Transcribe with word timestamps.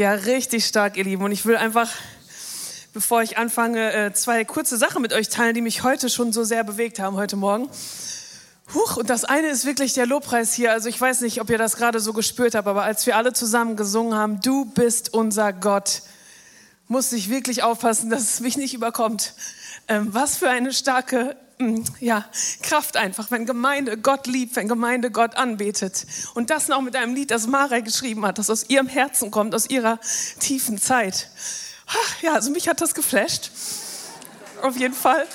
Ja, 0.00 0.12
richtig 0.12 0.64
stark, 0.64 0.96
ihr 0.96 1.04
Lieben. 1.04 1.22
Und 1.22 1.30
ich 1.30 1.44
will 1.44 1.58
einfach, 1.58 1.90
bevor 2.94 3.20
ich 3.20 3.36
anfange, 3.36 3.92
äh, 3.92 4.14
zwei 4.14 4.46
kurze 4.46 4.78
Sachen 4.78 5.02
mit 5.02 5.12
euch 5.12 5.28
teilen, 5.28 5.52
die 5.52 5.60
mich 5.60 5.82
heute 5.82 6.08
schon 6.08 6.32
so 6.32 6.42
sehr 6.42 6.64
bewegt 6.64 6.98
haben, 6.98 7.16
heute 7.18 7.36
Morgen. 7.36 7.68
Huch, 8.72 8.96
und 8.96 9.10
das 9.10 9.26
eine 9.26 9.48
ist 9.48 9.66
wirklich 9.66 9.92
der 9.92 10.06
Lobpreis 10.06 10.54
hier. 10.54 10.72
Also 10.72 10.88
ich 10.88 10.98
weiß 10.98 11.20
nicht, 11.20 11.42
ob 11.42 11.50
ihr 11.50 11.58
das 11.58 11.76
gerade 11.76 12.00
so 12.00 12.14
gespürt 12.14 12.54
habt, 12.54 12.66
aber 12.66 12.82
als 12.82 13.04
wir 13.04 13.14
alle 13.14 13.34
zusammen 13.34 13.76
gesungen 13.76 14.14
haben, 14.14 14.40
du 14.40 14.64
bist 14.64 15.12
unser 15.12 15.52
Gott, 15.52 16.00
musste 16.88 17.16
ich 17.16 17.28
wirklich 17.28 17.62
aufpassen, 17.62 18.08
dass 18.08 18.22
es 18.22 18.40
mich 18.40 18.56
nicht 18.56 18.72
überkommt. 18.72 19.34
Ähm, 19.86 20.14
was 20.14 20.38
für 20.38 20.48
eine 20.48 20.72
starke 20.72 21.36
ja, 22.00 22.24
Kraft 22.62 22.96
einfach, 22.96 23.30
wenn 23.30 23.46
Gemeinde 23.46 23.98
Gott 23.98 24.26
liebt, 24.26 24.56
wenn 24.56 24.68
Gemeinde 24.68 25.10
Gott 25.10 25.36
anbetet. 25.36 26.06
Und 26.34 26.50
das 26.50 26.68
noch 26.68 26.80
mit 26.80 26.96
einem 26.96 27.14
Lied, 27.14 27.30
das 27.30 27.46
Mara 27.46 27.80
geschrieben 27.80 28.24
hat, 28.26 28.38
das 28.38 28.50
aus 28.50 28.68
ihrem 28.68 28.86
Herzen 28.86 29.30
kommt, 29.30 29.54
aus 29.54 29.68
ihrer 29.68 29.98
tiefen 30.38 30.78
Zeit. 30.78 31.28
Ja, 32.22 32.34
also 32.34 32.50
mich 32.50 32.68
hat 32.68 32.80
das 32.80 32.94
geflasht. 32.94 33.50
Auf 34.62 34.76
jeden 34.76 34.94
Fall. 34.94 35.26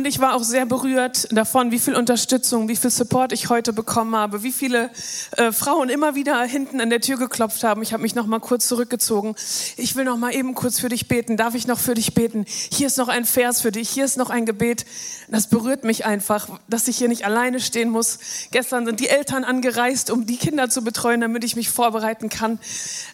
Und 0.00 0.06
ich 0.06 0.18
war 0.18 0.34
auch 0.34 0.42
sehr 0.42 0.64
berührt 0.64 1.28
davon, 1.30 1.72
wie 1.72 1.78
viel 1.78 1.94
Unterstützung, 1.94 2.68
wie 2.68 2.76
viel 2.76 2.88
Support 2.88 3.32
ich 3.32 3.50
heute 3.50 3.74
bekommen 3.74 4.16
habe, 4.16 4.42
wie 4.42 4.50
viele 4.50 4.88
äh, 5.36 5.52
Frauen 5.52 5.90
immer 5.90 6.14
wieder 6.14 6.42
hinten 6.44 6.80
an 6.80 6.88
der 6.88 7.02
Tür 7.02 7.18
geklopft 7.18 7.64
haben. 7.64 7.82
Ich 7.82 7.92
habe 7.92 8.02
mich 8.02 8.14
noch 8.14 8.24
mal 8.24 8.40
kurz 8.40 8.66
zurückgezogen. 8.66 9.34
Ich 9.76 9.96
will 9.96 10.06
noch 10.06 10.16
mal 10.16 10.34
eben 10.34 10.54
kurz 10.54 10.80
für 10.80 10.88
dich 10.88 11.06
beten. 11.06 11.36
Darf 11.36 11.54
ich 11.54 11.66
noch 11.66 11.78
für 11.78 11.92
dich 11.92 12.14
beten? 12.14 12.46
Hier 12.48 12.86
ist 12.86 12.96
noch 12.96 13.08
ein 13.08 13.26
Vers 13.26 13.60
für 13.60 13.72
dich. 13.72 13.90
Hier 13.90 14.06
ist 14.06 14.16
noch 14.16 14.30
ein 14.30 14.46
Gebet. 14.46 14.86
Das 15.28 15.48
berührt 15.48 15.84
mich 15.84 16.06
einfach, 16.06 16.48
dass 16.66 16.88
ich 16.88 16.96
hier 16.96 17.08
nicht 17.08 17.26
alleine 17.26 17.60
stehen 17.60 17.90
muss. 17.90 18.20
Gestern 18.52 18.86
sind 18.86 19.00
die 19.00 19.08
Eltern 19.08 19.44
angereist, 19.44 20.10
um 20.10 20.24
die 20.24 20.38
Kinder 20.38 20.70
zu 20.70 20.82
betreuen, 20.82 21.20
damit 21.20 21.44
ich 21.44 21.56
mich 21.56 21.68
vorbereiten 21.68 22.30
kann. 22.30 22.58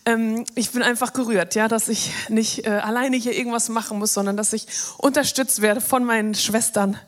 Ähm, 0.05 0.45
ich 0.55 0.71
bin 0.71 0.83
einfach 0.85 1.13
gerührt, 1.13 1.57
ja, 1.57 1.67
dass 1.67 1.89
ich 1.89 2.13
nicht 2.29 2.65
äh, 2.65 2.71
alleine 2.71 3.17
hier 3.17 3.37
irgendwas 3.37 3.71
machen 3.71 3.99
muss, 3.99 4.15
sondern 4.15 4.37
dass 4.37 4.53
ich 4.53 4.69
unterstützt 4.99 5.63
werde 5.63 5.81
von 5.81 6.05
meinen 6.05 6.37
Schwestern 6.37 6.76
Schwestern 6.77 6.99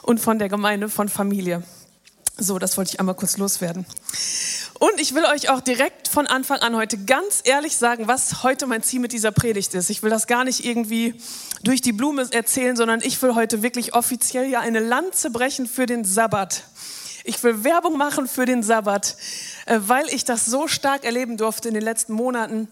und 0.00 0.18
von 0.18 0.38
der 0.38 0.48
Gemeinde, 0.48 0.88
von 0.88 1.10
Familie. 1.10 1.62
So, 2.38 2.58
das 2.58 2.78
wollte 2.78 2.94
ich 2.94 3.00
einmal 3.00 3.14
kurz 3.14 3.36
loswerden. 3.36 3.84
Und 4.78 4.98
ich 4.98 5.14
will 5.14 5.24
euch 5.26 5.50
auch 5.50 5.60
direkt 5.60 6.08
von 6.08 6.26
Anfang 6.26 6.60
an 6.60 6.74
heute 6.74 6.96
ganz 6.96 7.42
ehrlich 7.44 7.76
sagen, 7.76 8.08
was 8.08 8.42
heute 8.42 8.66
mein 8.66 8.82
Ziel 8.82 9.00
mit 9.00 9.12
dieser 9.12 9.30
Predigt 9.30 9.74
ist. 9.74 9.90
Ich 9.90 10.02
will 10.02 10.08
das 10.08 10.26
gar 10.26 10.44
nicht 10.44 10.64
irgendwie 10.64 11.14
durch 11.62 11.82
die 11.82 11.92
Blume 11.92 12.28
erzählen, 12.30 12.76
sondern 12.76 13.02
ich 13.02 13.20
will 13.20 13.34
heute 13.34 13.62
wirklich 13.62 13.92
offiziell 13.92 14.48
ja 14.48 14.60
eine 14.60 14.80
Lanze 14.80 15.28
brechen 15.28 15.66
für 15.66 15.84
den 15.84 16.04
Sabbat. 16.04 16.64
Ich 17.24 17.42
will 17.42 17.62
Werbung 17.62 17.98
machen 17.98 18.26
für 18.26 18.46
den 18.46 18.62
Sabbat, 18.62 19.16
äh, 19.66 19.80
weil 19.82 20.08
ich 20.08 20.24
das 20.24 20.46
so 20.46 20.66
stark 20.66 21.04
erleben 21.04 21.36
durfte 21.36 21.68
in 21.68 21.74
den 21.74 21.82
letzten 21.82 22.14
Monaten 22.14 22.68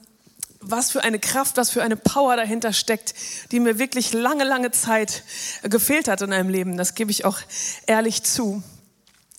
was 0.61 0.91
für 0.91 1.05
eine 1.05 1.19
Kraft, 1.19 1.56
was 1.56 1.70
für 1.70 1.83
eine 1.83 1.97
Power 1.97 2.37
dahinter 2.37 2.73
steckt, 2.73 3.14
die 3.53 3.61
mir 3.61 3.78
wirklich 3.78 4.12
lange, 4.12 4.45
lange 4.45 4.70
Zeit 4.70 5.23
gefehlt 5.62 6.09
hat 6.09 6.23
in 6.23 6.33
einem 6.33 6.48
Leben. 6.48 6.77
Das 6.77 6.95
gebe 6.95 7.11
ich 7.11 7.25
auch 7.25 7.39
ehrlich 7.87 8.23
zu. 8.25 8.62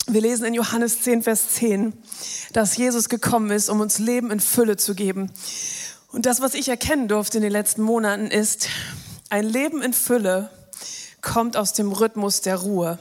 Wir 0.06 0.22
lesen 0.22 0.46
in 0.46 0.54
Johannes 0.54 1.02
10, 1.02 1.22
Vers 1.22 1.50
10, 1.50 1.92
dass 2.52 2.76
Jesus 2.76 3.08
gekommen 3.08 3.50
ist, 3.50 3.68
um 3.68 3.80
uns 3.80 3.98
Leben 3.98 4.30
in 4.30 4.40
Fülle 4.40 4.76
zu 4.76 4.94
geben. 4.94 5.30
Und 6.08 6.26
das, 6.26 6.40
was 6.40 6.54
ich 6.54 6.68
erkennen 6.68 7.06
durfte 7.06 7.38
in 7.38 7.42
den 7.42 7.52
letzten 7.52 7.82
Monaten, 7.82 8.26
ist, 8.26 8.68
ein 9.28 9.44
Leben 9.44 9.82
in 9.82 9.92
Fülle 9.92 10.50
kommt 11.20 11.56
aus 11.56 11.74
dem 11.74 11.92
Rhythmus 11.92 12.40
der 12.40 12.56
Ruhe. 12.56 12.98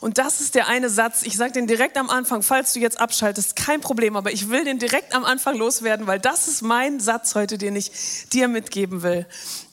Und 0.00 0.18
das 0.18 0.40
ist 0.40 0.54
der 0.54 0.68
eine 0.68 0.90
Satz. 0.90 1.22
Ich 1.22 1.36
sage 1.36 1.52
den 1.52 1.66
direkt 1.66 1.96
am 1.96 2.10
Anfang, 2.10 2.42
falls 2.42 2.72
du 2.72 2.80
jetzt 2.80 3.00
abschaltest, 3.00 3.56
kein 3.56 3.80
Problem, 3.80 4.16
aber 4.16 4.32
ich 4.32 4.48
will 4.48 4.64
den 4.64 4.78
direkt 4.78 5.14
am 5.14 5.24
Anfang 5.24 5.56
loswerden, 5.56 6.06
weil 6.06 6.20
das 6.20 6.48
ist 6.48 6.62
mein 6.62 7.00
Satz 7.00 7.34
heute, 7.34 7.58
den 7.58 7.76
ich 7.76 7.90
dir 8.32 8.48
mitgeben 8.48 9.02
will. 9.02 9.26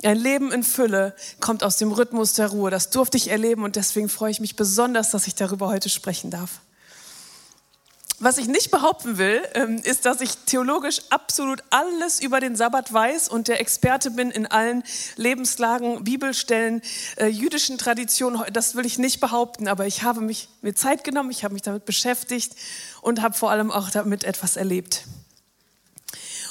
Ein 0.04 0.18
Leben 0.18 0.52
in 0.52 0.64
Fülle 0.64 1.16
kommt 1.40 1.64
aus 1.64 1.78
dem 1.78 1.92
Rhythmus 1.92 2.34
der 2.34 2.48
Ruhe. 2.48 2.72
Das 2.72 2.90
durfte 2.90 3.18
ich 3.18 3.30
erleben 3.30 3.64
und 3.64 3.76
deswegen 3.76 4.10
freue 4.10 4.32
ich 4.32 4.40
mich 4.40 4.56
besonders, 4.56 5.12
dass 5.12 5.28
ich 5.28 5.36
darüber 5.36 5.68
heute 5.68 5.90
sprechen 5.90 6.32
darf. 6.32 6.62
Was 8.26 8.40
ich 8.40 8.48
nicht 8.48 8.72
behaupten 8.72 9.20
will, 9.20 9.44
ähm, 9.54 9.80
ist, 9.84 10.08
dass 10.08 10.20
ich 10.20 10.36
theologisch 10.48 11.00
absolut 11.12 11.62
alles 11.70 12.20
über 12.20 12.40
den 12.40 12.56
Sabbat 12.56 12.92
weiß 12.92 13.30
und 13.30 13.48
der 13.48 13.62
Experte 13.62 14.10
bin 14.10 14.32
in 14.32 14.48
allen 14.48 14.84
Lebenslagen, 15.16 16.04
Bibelstellen, 16.04 16.82
äh, 17.18 17.28
jüdischen 17.28 17.78
Traditionen. 17.78 18.42
Das 18.52 18.74
will 18.74 18.84
ich 18.84 18.98
nicht 18.98 19.20
behaupten, 19.20 19.68
aber 19.68 19.86
ich 19.86 20.02
habe 20.02 20.22
mich 20.22 20.50
mir 20.64 20.74
Zeit 20.74 21.04
genommen, 21.04 21.30
ich 21.30 21.44
habe 21.44 21.54
mich 21.54 21.62
damit 21.62 21.86
beschäftigt 21.86 22.56
und 23.04 23.22
habe 23.22 23.36
vor 23.36 23.52
allem 23.52 23.70
auch 23.70 23.92
damit 23.92 24.24
etwas 24.24 24.56
erlebt. 24.56 25.04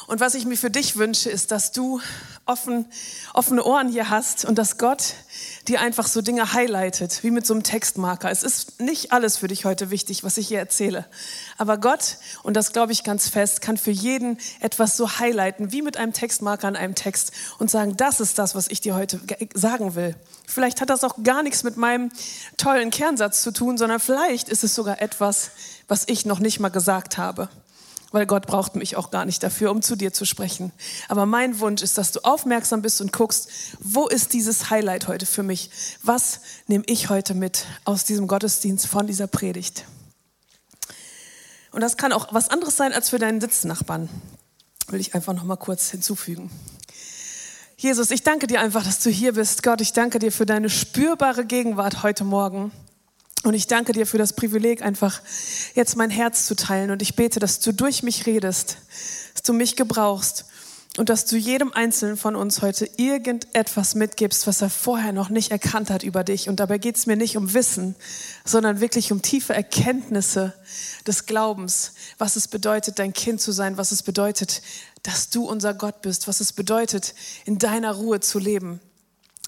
Und 0.06 0.20
was 0.20 0.34
ich 0.34 0.44
mir 0.44 0.56
für 0.56 0.70
dich 0.70 0.96
wünsche, 0.96 1.30
ist, 1.30 1.50
dass 1.50 1.72
du 1.72 2.00
offen, 2.44 2.84
offene 3.32 3.64
Ohren 3.64 3.88
hier 3.88 4.10
hast 4.10 4.44
und 4.44 4.58
dass 4.58 4.76
Gott 4.76 5.14
dir 5.66 5.80
einfach 5.80 6.06
so 6.06 6.20
Dinge 6.20 6.52
highlightet, 6.52 7.22
wie 7.22 7.30
mit 7.30 7.46
so 7.46 7.54
einem 7.54 7.62
Textmarker. 7.62 8.30
Es 8.30 8.42
ist 8.42 8.80
nicht 8.80 9.12
alles 9.12 9.38
für 9.38 9.48
dich 9.48 9.64
heute 9.64 9.90
wichtig, 9.90 10.22
was 10.22 10.36
ich 10.36 10.48
hier 10.48 10.58
erzähle. 10.58 11.06
Aber 11.56 11.78
Gott, 11.78 12.18
und 12.42 12.54
das 12.54 12.72
glaube 12.72 12.92
ich 12.92 13.02
ganz 13.02 13.28
fest, 13.28 13.62
kann 13.62 13.78
für 13.78 13.90
jeden 13.90 14.38
etwas 14.60 14.98
so 14.98 15.18
highlighten, 15.18 15.72
wie 15.72 15.80
mit 15.80 15.96
einem 15.96 16.12
Textmarker 16.12 16.68
an 16.68 16.76
einem 16.76 16.94
Text 16.94 17.32
und 17.58 17.70
sagen, 17.70 17.96
das 17.96 18.20
ist 18.20 18.38
das, 18.38 18.54
was 18.54 18.68
ich 18.68 18.82
dir 18.82 18.94
heute 18.94 19.20
sagen 19.54 19.94
will. 19.94 20.14
Vielleicht 20.46 20.82
hat 20.82 20.90
das 20.90 21.02
auch 21.02 21.22
gar 21.22 21.42
nichts 21.42 21.62
mit 21.62 21.78
meinem 21.78 22.10
tollen 22.58 22.90
Kernsatz 22.90 23.40
zu 23.40 23.52
tun, 23.52 23.78
sondern 23.78 24.00
vielleicht 24.00 24.50
ist 24.50 24.64
es 24.64 24.74
sogar 24.74 25.00
etwas, 25.00 25.50
was 25.88 26.04
ich 26.06 26.26
noch 26.26 26.40
nicht 26.40 26.60
mal 26.60 26.68
gesagt 26.68 27.16
habe 27.16 27.48
weil 28.14 28.26
Gott 28.26 28.46
braucht 28.46 28.76
mich 28.76 28.94
auch 28.96 29.10
gar 29.10 29.24
nicht 29.24 29.42
dafür, 29.42 29.72
um 29.72 29.82
zu 29.82 29.96
dir 29.96 30.12
zu 30.12 30.24
sprechen. 30.24 30.70
Aber 31.08 31.26
mein 31.26 31.58
Wunsch 31.58 31.82
ist, 31.82 31.98
dass 31.98 32.12
du 32.12 32.20
aufmerksam 32.20 32.80
bist 32.80 33.00
und 33.00 33.12
guckst, 33.12 33.48
wo 33.80 34.06
ist 34.06 34.32
dieses 34.32 34.70
Highlight 34.70 35.08
heute 35.08 35.26
für 35.26 35.42
mich? 35.42 35.68
Was 36.04 36.38
nehme 36.68 36.84
ich 36.86 37.10
heute 37.10 37.34
mit 37.34 37.66
aus 37.84 38.04
diesem 38.04 38.28
Gottesdienst, 38.28 38.86
von 38.86 39.08
dieser 39.08 39.26
Predigt? 39.26 39.84
Und 41.72 41.80
das 41.80 41.96
kann 41.96 42.12
auch 42.12 42.32
was 42.32 42.50
anderes 42.50 42.76
sein 42.76 42.92
als 42.92 43.10
für 43.10 43.18
deinen 43.18 43.40
Sitznachbarn. 43.40 44.08
Will 44.86 45.00
ich 45.00 45.16
einfach 45.16 45.34
noch 45.34 45.42
mal 45.42 45.56
kurz 45.56 45.90
hinzufügen. 45.90 46.52
Jesus, 47.76 48.12
ich 48.12 48.22
danke 48.22 48.46
dir 48.46 48.60
einfach, 48.60 48.84
dass 48.84 49.00
du 49.00 49.10
hier 49.10 49.32
bist. 49.32 49.64
Gott, 49.64 49.80
ich 49.80 49.92
danke 49.92 50.20
dir 50.20 50.30
für 50.30 50.46
deine 50.46 50.70
spürbare 50.70 51.44
Gegenwart 51.44 52.04
heute 52.04 52.22
Morgen. 52.22 52.70
Und 53.44 53.52
ich 53.52 53.66
danke 53.66 53.92
dir 53.92 54.06
für 54.06 54.18
das 54.18 54.32
Privileg, 54.32 54.82
einfach 54.82 55.20
jetzt 55.74 55.96
mein 55.96 56.10
Herz 56.10 56.46
zu 56.46 56.56
teilen. 56.56 56.90
Und 56.90 57.02
ich 57.02 57.14
bete, 57.14 57.40
dass 57.40 57.60
du 57.60 57.72
durch 57.72 58.02
mich 58.02 58.24
redest, 58.26 58.78
dass 59.34 59.42
du 59.42 59.52
mich 59.52 59.76
gebrauchst 59.76 60.46
und 60.96 61.10
dass 61.10 61.26
du 61.26 61.36
jedem 61.36 61.72
Einzelnen 61.72 62.16
von 62.16 62.36
uns 62.36 62.62
heute 62.62 62.88
irgendetwas 62.96 63.94
mitgibst, 63.96 64.46
was 64.46 64.62
er 64.62 64.70
vorher 64.70 65.12
noch 65.12 65.28
nicht 65.28 65.50
erkannt 65.50 65.90
hat 65.90 66.04
über 66.04 66.24
dich. 66.24 66.48
Und 66.48 66.58
dabei 66.58 66.78
geht 66.78 66.96
es 66.96 67.06
mir 67.06 67.16
nicht 67.16 67.36
um 67.36 67.52
Wissen, 67.52 67.96
sondern 68.46 68.80
wirklich 68.80 69.12
um 69.12 69.20
tiefe 69.20 69.52
Erkenntnisse 69.52 70.54
des 71.06 71.26
Glaubens, 71.26 71.92
was 72.16 72.36
es 72.36 72.48
bedeutet, 72.48 72.98
dein 72.98 73.12
Kind 73.12 73.42
zu 73.42 73.52
sein, 73.52 73.76
was 73.76 73.92
es 73.92 74.02
bedeutet, 74.02 74.62
dass 75.02 75.28
du 75.28 75.46
unser 75.46 75.74
Gott 75.74 76.00
bist, 76.00 76.28
was 76.28 76.40
es 76.40 76.54
bedeutet, 76.54 77.14
in 77.44 77.58
deiner 77.58 77.92
Ruhe 77.92 78.20
zu 78.20 78.38
leben. 78.38 78.80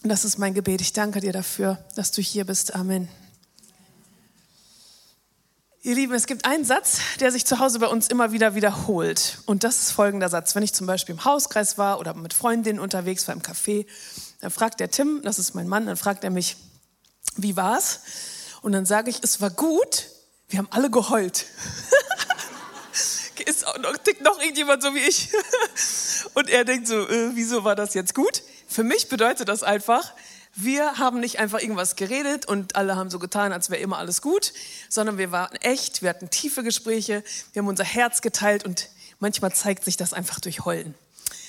Und 0.02 0.10
das 0.10 0.26
ist 0.26 0.38
mein 0.38 0.52
Gebet. 0.52 0.82
Ich 0.82 0.92
danke 0.92 1.20
dir 1.20 1.32
dafür, 1.32 1.78
dass 1.94 2.12
du 2.12 2.20
hier 2.20 2.44
bist. 2.44 2.74
Amen. 2.74 3.08
Ihr 5.86 5.94
Lieben, 5.94 6.14
es 6.14 6.26
gibt 6.26 6.46
einen 6.46 6.64
Satz, 6.64 6.98
der 7.20 7.30
sich 7.30 7.46
zu 7.46 7.60
Hause 7.60 7.78
bei 7.78 7.86
uns 7.86 8.08
immer 8.08 8.32
wieder 8.32 8.56
wiederholt. 8.56 9.38
Und 9.46 9.62
das 9.62 9.82
ist 9.82 9.92
folgender 9.92 10.28
Satz. 10.28 10.56
Wenn 10.56 10.64
ich 10.64 10.72
zum 10.72 10.88
Beispiel 10.88 11.14
im 11.14 11.24
Hauskreis 11.24 11.78
war 11.78 12.00
oder 12.00 12.12
mit 12.12 12.34
Freundinnen 12.34 12.80
unterwegs 12.80 13.28
war 13.28 13.36
im 13.36 13.40
Café, 13.40 13.86
dann 14.40 14.50
fragt 14.50 14.80
der 14.80 14.90
Tim, 14.90 15.20
das 15.22 15.38
ist 15.38 15.54
mein 15.54 15.68
Mann, 15.68 15.86
dann 15.86 15.96
fragt 15.96 16.24
er 16.24 16.30
mich, 16.30 16.56
wie 17.36 17.54
war's? 17.54 18.00
Und 18.62 18.72
dann 18.72 18.84
sage 18.84 19.10
ich, 19.10 19.20
es 19.22 19.40
war 19.40 19.50
gut, 19.50 20.08
wir 20.48 20.58
haben 20.58 20.66
alle 20.72 20.90
geheult. 20.90 21.46
ist 23.46 23.64
auch 23.64 23.78
noch, 23.78 23.96
tickt 23.96 24.22
noch 24.22 24.40
irgendjemand 24.40 24.82
so 24.82 24.92
wie 24.94 24.98
ich? 24.98 25.28
Und 26.34 26.50
er 26.50 26.64
denkt 26.64 26.88
so, 26.88 27.08
äh, 27.08 27.30
wieso 27.34 27.62
war 27.62 27.76
das 27.76 27.94
jetzt 27.94 28.12
gut? 28.12 28.42
Für 28.66 28.82
mich 28.82 29.08
bedeutet 29.08 29.48
das 29.48 29.62
einfach, 29.62 30.12
wir 30.56 30.98
haben 30.98 31.20
nicht 31.20 31.38
einfach 31.38 31.60
irgendwas 31.60 31.96
geredet 31.96 32.46
und 32.46 32.76
alle 32.76 32.96
haben 32.96 33.10
so 33.10 33.18
getan, 33.18 33.52
als 33.52 33.68
wäre 33.68 33.80
immer 33.80 33.98
alles 33.98 34.22
gut, 34.22 34.54
sondern 34.88 35.18
wir 35.18 35.30
waren 35.30 35.54
echt, 35.56 36.00
wir 36.00 36.08
hatten 36.08 36.30
tiefe 36.30 36.62
Gespräche, 36.62 37.22
wir 37.52 37.60
haben 37.60 37.68
unser 37.68 37.84
Herz 37.84 38.22
geteilt 38.22 38.64
und 38.64 38.88
manchmal 39.20 39.52
zeigt 39.52 39.84
sich 39.84 39.98
das 39.98 40.14
einfach 40.14 40.40
durch 40.40 40.64
Heulen. 40.64 40.94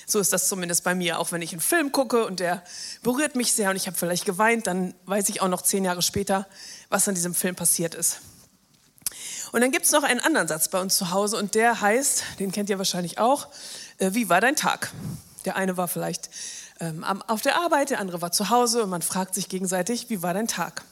So 0.06 0.20
ist 0.20 0.32
das 0.32 0.48
zumindest 0.48 0.84
bei 0.84 0.94
mir. 0.94 1.18
Auch 1.18 1.32
wenn 1.32 1.42
ich 1.42 1.52
einen 1.52 1.60
Film 1.60 1.92
gucke 1.92 2.26
und 2.26 2.40
der 2.40 2.62
berührt 3.02 3.34
mich 3.34 3.52
sehr 3.52 3.70
und 3.70 3.76
ich 3.76 3.86
habe 3.86 3.96
vielleicht 3.96 4.24
geweint, 4.24 4.66
dann 4.66 4.94
weiß 5.06 5.28
ich 5.30 5.40
auch 5.42 5.48
noch 5.48 5.62
zehn 5.62 5.84
Jahre 5.84 6.02
später, 6.02 6.46
was 6.90 7.08
an 7.08 7.14
diesem 7.14 7.34
Film 7.34 7.54
passiert 7.54 7.94
ist. 7.94 8.20
Und 9.52 9.62
dann 9.62 9.70
gibt 9.70 9.86
es 9.86 9.92
noch 9.92 10.02
einen 10.02 10.20
anderen 10.20 10.48
Satz 10.48 10.68
bei 10.68 10.80
uns 10.80 10.96
zu 10.96 11.10
Hause 11.10 11.36
und 11.38 11.54
der 11.54 11.80
heißt, 11.80 12.24
den 12.38 12.52
kennt 12.52 12.68
ihr 12.68 12.78
wahrscheinlich 12.78 13.18
auch, 13.18 13.48
äh, 13.98 14.10
wie 14.12 14.28
war 14.28 14.42
dein 14.42 14.56
Tag? 14.56 14.92
Der 15.44 15.56
eine 15.56 15.76
war 15.78 15.88
vielleicht 15.88 16.28
ähm, 16.80 17.04
auf 17.04 17.42
der 17.42 17.60
Arbeit, 17.60 17.90
der 17.90 18.00
andere 18.00 18.22
war 18.22 18.32
zu 18.32 18.50
Hause 18.50 18.82
und 18.82 18.90
man 18.90 19.02
fragt 19.02 19.34
sich 19.34 19.48
gegenseitig, 19.48 20.10
wie 20.10 20.22
war 20.22 20.34
dein 20.34 20.48
Tag? 20.48 20.84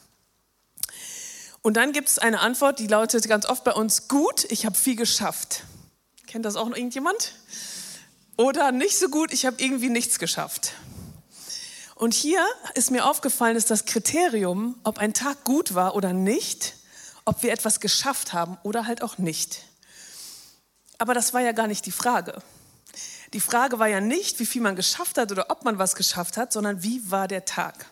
Und 1.62 1.77
dann 1.77 1.93
gibt 1.93 2.09
es 2.09 2.19
eine 2.19 2.41
Antwort, 2.41 2.79
die 2.79 2.87
lautet 2.87 3.27
ganz 3.29 3.47
oft 3.47 3.65
bei 3.65 3.73
uns, 3.73 4.09
gut, 4.09 4.47
ich 4.50 4.67
habe 4.67 4.77
viel 4.77 4.97
geschafft. 4.97 5.65
Kennt 6.27 6.44
das 6.44 6.56
auch 6.56 6.69
noch 6.69 6.77
irgendjemand? 6.77 7.33
Oder 8.37 8.71
nicht 8.71 8.99
so 8.99 9.09
gut, 9.09 9.33
ich 9.33 9.47
habe 9.47 9.56
irgendwie 9.59 9.88
nichts 9.88 10.19
geschafft. 10.19 10.73
Und 11.94 12.12
hier 12.12 12.44
ist 12.75 12.91
mir 12.91 13.06
aufgefallen, 13.06 13.56
ist 13.56 13.71
das 13.71 13.87
Kriterium, 13.87 14.79
ob 14.85 14.99
ein 14.99 15.15
Tag 15.15 15.44
gut 15.44 15.75
war 15.75 15.94
oder 15.97 16.12
nicht, 16.12 16.75
ob 17.25 17.43
wir 17.43 17.53
etwas 17.53 17.81
geschafft 17.81 18.33
haben 18.33 18.59
oder 18.62 18.87
halt 18.87 19.03
auch 19.03 19.19
nicht. 19.19 19.62
Aber 20.99 21.15
das 21.15 21.33
war 21.33 21.41
ja 21.41 21.53
gar 21.53 21.67
nicht 21.67 21.87
die 21.87 21.93
Frage. 21.93 22.43
Die 23.32 23.40
Frage 23.40 23.78
war 23.78 23.88
ja 23.88 24.00
nicht, 24.00 24.38
wie 24.38 24.46
viel 24.46 24.62
man 24.62 24.76
geschafft 24.76 25.19
hat 25.19 25.32
oder 25.32 25.50
ob 25.50 25.64
man 25.64 25.78
was 25.78 25.94
geschafft 25.94 26.37
hat, 26.37 26.52
sondern 26.52 26.82
wie 26.82 27.11
war 27.11 27.28
der 27.28 27.44
Tag. 27.44 27.87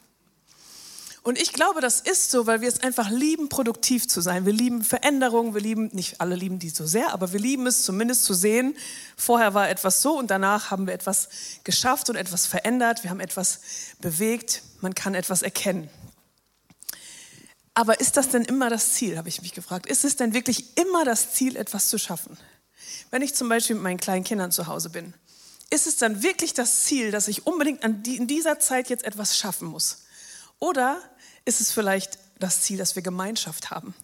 Und 1.25 1.41
ich 1.41 1.55
glaube, 1.55 1.81
das 1.81 2.03
ist 2.03 2.31
so, 2.31 2.47
weil 2.47 2.61
wir 2.61 2.69
es 2.69 2.83
einfach 2.83 3.09
lieben, 3.09 3.49
produktiv 3.49 4.07
zu 4.07 4.21
sein. 4.21 4.45
Wir 4.45 4.53
lieben 4.53 4.85
Veränderungen, 4.85 5.55
wir 5.55 5.63
lieben, 5.63 5.89
nicht 5.95 6.21
alle 6.21 6.35
lieben 6.35 6.59
die 6.59 6.69
so 6.69 6.85
sehr, 6.85 7.15
aber 7.15 7.33
wir 7.33 7.41
lieben 7.41 7.67
es 7.67 7.83
zumindest 7.83 8.25
zu 8.25 8.35
sehen, 8.35 8.77
vorher 9.17 9.55
war 9.55 9.71
etwas 9.71 10.03
so 10.03 10.19
und 10.19 10.31
danach 10.31 10.71
haben 10.71 10.87
wir 10.87 10.93
etwas 10.93 11.31
geschafft 11.65 12.11
und 12.11 12.17
etwas 12.17 12.47
verändert, 12.47 13.05
wir 13.05 13.11
haben 13.11 13.21
etwas 13.21 13.61
bewegt, 14.01 14.63
man 14.83 14.95
kann 14.95 15.15
etwas 15.15 15.41
erkennen. 15.41 15.89
Aber 17.73 18.01
ist 18.01 18.19
das 18.19 18.29
denn 18.29 18.43
immer 18.43 18.69
das 18.69 18.93
Ziel, 18.93 19.17
habe 19.17 19.31
ich 19.31 19.41
mich 19.41 19.53
gefragt. 19.53 19.87
Ist 19.87 20.05
es 20.05 20.17
denn 20.17 20.35
wirklich 20.35 20.77
immer 20.77 21.07
das 21.07 21.33
Ziel, 21.33 21.57
etwas 21.57 21.89
zu 21.89 21.97
schaffen? 21.97 22.37
Wenn 23.11 23.23
ich 23.23 23.35
zum 23.35 23.49
Beispiel 23.49 23.77
mit 23.77 23.83
meinen 23.83 23.99
kleinen 23.99 24.25
Kindern 24.25 24.53
zu 24.53 24.67
Hause 24.67 24.91
bin, 24.91 25.15
ist 25.71 25.87
es 25.87 25.97
dann 25.97 26.23
wirklich 26.23 26.55
das 26.55 26.85
Ziel, 26.85 27.11
dass 27.11 27.29
ich 27.29 27.47
unbedingt 27.47 27.85
in 27.85 28.27
dieser 28.27 28.59
Zeit 28.61 28.89
jetzt 28.91 29.05
etwas 29.05 29.37
schaffen 29.37 29.69
muss? 29.69 30.05
Oder 30.59 31.01
ist 31.45 31.61
es 31.61 31.73
vielleicht 31.73 32.19
das 32.39 32.63
Ziel, 32.63 32.79
dass 32.79 32.97
wir 32.97 33.03
Gemeinschaft 33.03 33.71
haben 33.71 33.95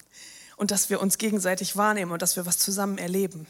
und 0.57 0.71
dass 0.71 0.91
wir 0.91 1.01
uns 1.01 1.19
gegenseitig 1.19 1.77
wahrnehmen 1.77 2.13
und 2.13 2.23
dass 2.23 2.37
wir 2.37 2.47
was 2.47 2.59
zusammen 2.59 2.99
erleben. 2.99 3.47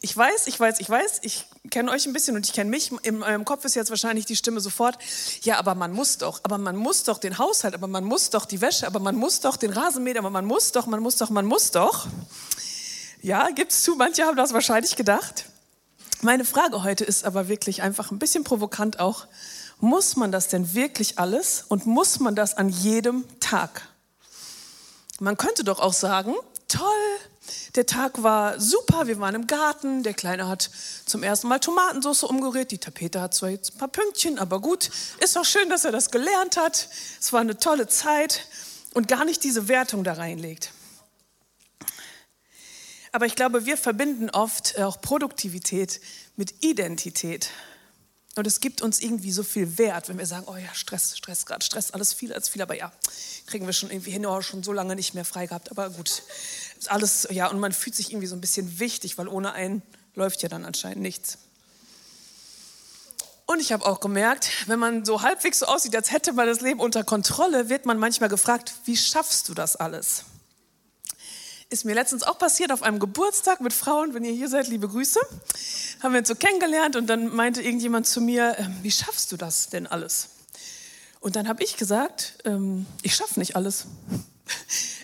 Ich 0.00 0.14
weiß, 0.14 0.48
ich 0.48 0.60
weiß, 0.60 0.80
ich 0.80 0.90
weiß, 0.90 1.20
ich 1.22 1.46
kenne 1.70 1.90
euch 1.90 2.06
ein 2.06 2.12
bisschen 2.12 2.36
und 2.36 2.44
ich 2.44 2.52
kenne 2.52 2.68
mich. 2.68 2.92
In 3.02 3.22
eurem 3.22 3.44
Kopf 3.44 3.64
ist 3.64 3.74
jetzt 3.74 3.90
wahrscheinlich 3.90 4.26
die 4.26 4.36
Stimme 4.36 4.60
sofort, 4.60 4.98
ja, 5.42 5.58
aber 5.58 5.74
man 5.74 5.92
muss 5.92 6.18
doch, 6.18 6.40
aber 6.42 6.58
man 6.58 6.76
muss 6.76 7.04
doch 7.04 7.18
den 7.18 7.38
Haushalt, 7.38 7.74
aber 7.74 7.86
man 7.86 8.04
muss 8.04 8.30
doch 8.30 8.44
die 8.44 8.60
Wäsche, 8.60 8.86
aber 8.86 9.00
man 9.00 9.16
muss 9.16 9.40
doch 9.40 9.56
den 9.56 9.72
Rasenmäher, 9.72 10.18
aber 10.18 10.30
man 10.30 10.44
muss 10.44 10.72
doch, 10.72 10.86
man 10.86 11.00
muss 11.00 11.16
doch, 11.16 11.30
man 11.30 11.46
muss 11.46 11.70
doch. 11.70 12.06
Ja, 13.22 13.48
gibt's 13.50 13.82
zu, 13.82 13.96
manche 13.96 14.24
haben 14.24 14.36
das 14.36 14.52
wahrscheinlich 14.52 14.96
gedacht. 14.96 15.46
Meine 16.22 16.46
Frage 16.46 16.82
heute 16.82 17.04
ist 17.04 17.24
aber 17.24 17.48
wirklich 17.48 17.82
einfach 17.82 18.10
ein 18.10 18.18
bisschen 18.18 18.42
provokant 18.42 19.00
auch. 19.00 19.26
Muss 19.80 20.16
man 20.16 20.32
das 20.32 20.48
denn 20.48 20.72
wirklich 20.72 21.18
alles 21.18 21.64
und 21.68 21.84
muss 21.84 22.20
man 22.20 22.34
das 22.34 22.56
an 22.56 22.70
jedem 22.70 23.24
Tag? 23.38 23.82
Man 25.20 25.36
könnte 25.36 25.62
doch 25.62 25.78
auch 25.78 25.92
sagen, 25.92 26.34
toll, 26.68 26.88
der 27.74 27.84
Tag 27.84 28.22
war 28.22 28.58
super, 28.58 29.06
wir 29.06 29.20
waren 29.20 29.34
im 29.34 29.46
Garten, 29.46 30.02
der 30.02 30.14
Kleine 30.14 30.48
hat 30.48 30.70
zum 31.04 31.22
ersten 31.22 31.48
Mal 31.48 31.58
Tomatensauce 31.58 32.24
umgerührt, 32.24 32.70
die 32.70 32.78
Tapete 32.78 33.20
hat 33.20 33.34
zwar 33.34 33.50
jetzt 33.50 33.74
ein 33.74 33.78
paar 33.78 33.88
Pünktchen, 33.88 34.38
aber 34.38 34.60
gut, 34.60 34.90
ist 35.20 35.36
doch 35.36 35.44
schön, 35.44 35.68
dass 35.68 35.84
er 35.84 35.92
das 35.92 36.10
gelernt 36.10 36.56
hat. 36.56 36.88
Es 37.20 37.32
war 37.34 37.40
eine 37.40 37.58
tolle 37.58 37.88
Zeit 37.88 38.48
und 38.94 39.06
gar 39.06 39.26
nicht 39.26 39.44
diese 39.44 39.68
Wertung 39.68 40.02
da 40.02 40.14
reinlegt. 40.14 40.70
Aber 43.16 43.24
ich 43.24 43.34
glaube, 43.34 43.64
wir 43.64 43.78
verbinden 43.78 44.28
oft 44.28 44.78
auch 44.78 45.00
Produktivität 45.00 46.02
mit 46.36 46.62
Identität. 46.62 47.48
Und 48.34 48.46
es 48.46 48.60
gibt 48.60 48.82
uns 48.82 49.00
irgendwie 49.00 49.32
so 49.32 49.42
viel 49.42 49.78
Wert, 49.78 50.10
wenn 50.10 50.18
wir 50.18 50.26
sagen, 50.26 50.44
oh 50.46 50.56
ja, 50.56 50.68
Stress, 50.74 51.16
Stress, 51.16 51.46
gerade 51.46 51.64
Stress, 51.64 51.92
alles 51.92 52.12
viel 52.12 52.34
als 52.34 52.50
viel, 52.50 52.60
aber 52.60 52.76
ja, 52.76 52.92
kriegen 53.46 53.64
wir 53.64 53.72
schon 53.72 53.90
irgendwie 53.90 54.10
hin, 54.10 54.26
oh, 54.26 54.42
schon 54.42 54.62
so 54.62 54.70
lange 54.70 54.96
nicht 54.96 55.14
mehr 55.14 55.24
frei 55.24 55.46
gehabt, 55.46 55.70
aber 55.70 55.88
gut, 55.88 56.24
ist 56.78 56.90
alles, 56.90 57.26
ja, 57.30 57.46
und 57.46 57.58
man 57.58 57.72
fühlt 57.72 57.96
sich 57.96 58.10
irgendwie 58.10 58.26
so 58.26 58.36
ein 58.36 58.42
bisschen 58.42 58.80
wichtig, 58.80 59.16
weil 59.16 59.28
ohne 59.28 59.54
einen 59.54 59.80
läuft 60.14 60.42
ja 60.42 60.50
dann 60.50 60.66
anscheinend 60.66 61.00
nichts. 61.00 61.38
Und 63.46 63.60
ich 63.60 63.72
habe 63.72 63.86
auch 63.86 64.00
gemerkt, 64.00 64.50
wenn 64.66 64.78
man 64.78 65.06
so 65.06 65.22
halbwegs 65.22 65.60
so 65.60 65.64
aussieht, 65.64 65.96
als 65.96 66.12
hätte 66.12 66.34
man 66.34 66.46
das 66.46 66.60
Leben 66.60 66.80
unter 66.80 67.02
Kontrolle, 67.02 67.70
wird 67.70 67.86
man 67.86 67.98
manchmal 67.98 68.28
gefragt, 68.28 68.74
wie 68.84 68.98
schaffst 68.98 69.48
du 69.48 69.54
das 69.54 69.74
alles? 69.74 70.26
Ist 71.68 71.84
mir 71.84 71.94
letztens 71.94 72.22
auch 72.22 72.38
passiert 72.38 72.70
auf 72.70 72.82
einem 72.84 73.00
Geburtstag 73.00 73.60
mit 73.60 73.72
Frauen, 73.72 74.14
wenn 74.14 74.22
ihr 74.22 74.32
hier 74.32 74.48
seid, 74.48 74.68
liebe 74.68 74.86
Grüße. 74.86 75.18
Haben 76.00 76.12
wir 76.12 76.20
uns 76.20 76.28
so 76.28 76.36
kennengelernt 76.36 76.94
und 76.94 77.08
dann 77.08 77.34
meinte 77.34 77.60
irgendjemand 77.60 78.06
zu 78.06 78.20
mir, 78.20 78.54
ähm, 78.58 78.76
wie 78.82 78.92
schaffst 78.92 79.32
du 79.32 79.36
das 79.36 79.68
denn 79.68 79.88
alles? 79.88 80.28
Und 81.18 81.34
dann 81.34 81.48
habe 81.48 81.64
ich 81.64 81.76
gesagt, 81.76 82.34
ähm, 82.44 82.86
ich 83.02 83.16
schaffe 83.16 83.40
nicht 83.40 83.56
alles. 83.56 83.86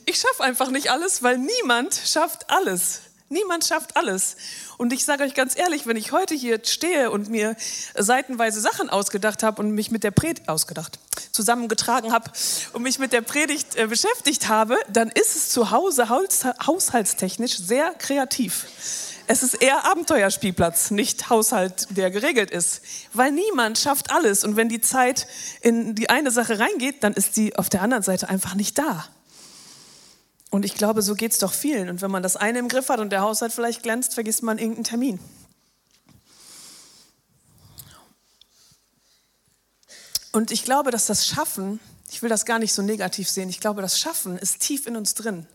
Ich 0.04 0.18
schaffe 0.18 0.42
einfach 0.42 0.70
nicht 0.70 0.90
alles, 0.90 1.22
weil 1.22 1.38
niemand 1.38 1.94
schafft 1.94 2.50
alles. 2.50 3.02
Niemand 3.28 3.64
schafft 3.64 3.96
alles. 3.96 4.36
Und 4.78 4.92
ich 4.92 5.04
sage 5.04 5.24
euch 5.24 5.34
ganz 5.34 5.56
ehrlich, 5.58 5.86
wenn 5.86 5.96
ich 5.96 6.12
heute 6.12 6.34
hier 6.34 6.60
stehe 6.64 7.10
und 7.10 7.28
mir 7.28 7.56
seitenweise 7.96 8.60
Sachen 8.60 8.90
ausgedacht 8.90 9.42
habe 9.42 9.62
und 9.62 9.72
mich 9.72 9.90
mit 9.90 10.04
der 10.04 10.10
Predigt 10.10 10.48
ausgedacht, 10.48 10.98
zusammengetragen 11.32 12.12
habe 12.12 12.30
und 12.72 12.82
mich 12.82 12.98
mit 12.98 13.12
der 13.12 13.22
Predigt 13.22 13.76
äh, 13.76 13.86
beschäftigt 13.86 14.48
habe, 14.48 14.76
dann 14.88 15.08
ist 15.08 15.36
es 15.36 15.48
zu 15.50 15.70
Hause 15.70 16.08
haushaltstechnisch 16.08 17.58
sehr 17.58 17.94
kreativ. 17.94 18.66
Es 19.26 19.42
ist 19.42 19.54
eher 19.54 19.84
Abenteuerspielplatz, 19.84 20.90
nicht 20.90 21.30
Haushalt, 21.30 21.86
der 21.90 22.10
geregelt 22.10 22.50
ist. 22.50 22.82
Weil 23.12 23.32
niemand 23.32 23.78
schafft 23.78 24.10
alles. 24.10 24.44
Und 24.44 24.56
wenn 24.56 24.68
die 24.68 24.80
Zeit 24.80 25.26
in 25.60 25.94
die 25.94 26.10
eine 26.10 26.30
Sache 26.30 26.58
reingeht, 26.58 27.02
dann 27.04 27.14
ist 27.14 27.34
sie 27.34 27.56
auf 27.56 27.68
der 27.68 27.82
anderen 27.82 28.02
Seite 28.02 28.28
einfach 28.28 28.54
nicht 28.54 28.78
da. 28.78 29.06
Und 30.52 30.66
ich 30.66 30.74
glaube, 30.74 31.00
so 31.00 31.14
geht 31.14 31.32
es 31.32 31.38
doch 31.38 31.54
vielen. 31.54 31.88
Und 31.88 32.02
wenn 32.02 32.10
man 32.10 32.22
das 32.22 32.36
eine 32.36 32.58
im 32.58 32.68
Griff 32.68 32.90
hat 32.90 33.00
und 33.00 33.08
der 33.08 33.22
Haushalt 33.22 33.54
vielleicht 33.54 33.82
glänzt, 33.82 34.12
vergisst 34.12 34.42
man 34.42 34.58
irgendeinen 34.58 34.84
Termin. 34.84 35.18
Und 40.30 40.50
ich 40.50 40.64
glaube, 40.64 40.90
dass 40.90 41.06
das 41.06 41.26
Schaffen, 41.26 41.80
ich 42.10 42.20
will 42.20 42.28
das 42.28 42.44
gar 42.44 42.58
nicht 42.58 42.74
so 42.74 42.82
negativ 42.82 43.30
sehen, 43.30 43.48
ich 43.48 43.60
glaube, 43.60 43.80
das 43.80 43.98
Schaffen 43.98 44.36
ist 44.36 44.60
tief 44.60 44.86
in 44.86 44.94
uns 44.94 45.14
drin. 45.14 45.46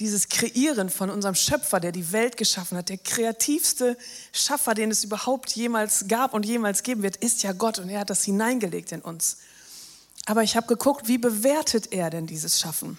Dieses 0.00 0.28
Kreieren 0.28 0.90
von 0.90 1.08
unserem 1.08 1.36
Schöpfer, 1.36 1.78
der 1.78 1.92
die 1.92 2.10
Welt 2.10 2.36
geschaffen 2.36 2.76
hat, 2.76 2.88
der 2.88 2.98
kreativste 2.98 3.96
Schaffer, 4.32 4.74
den 4.74 4.90
es 4.90 5.04
überhaupt 5.04 5.52
jemals 5.52 6.08
gab 6.08 6.34
und 6.34 6.44
jemals 6.44 6.82
geben 6.82 7.04
wird, 7.04 7.16
ist 7.18 7.44
ja 7.44 7.52
Gott 7.52 7.78
und 7.78 7.88
er 7.90 8.00
hat 8.00 8.10
das 8.10 8.24
hineingelegt 8.24 8.90
in 8.90 9.02
uns. 9.02 9.36
Aber 10.24 10.42
ich 10.42 10.56
habe 10.56 10.66
geguckt, 10.66 11.06
wie 11.06 11.18
bewertet 11.18 11.92
er 11.92 12.10
denn 12.10 12.26
dieses 12.26 12.58
Schaffen? 12.58 12.98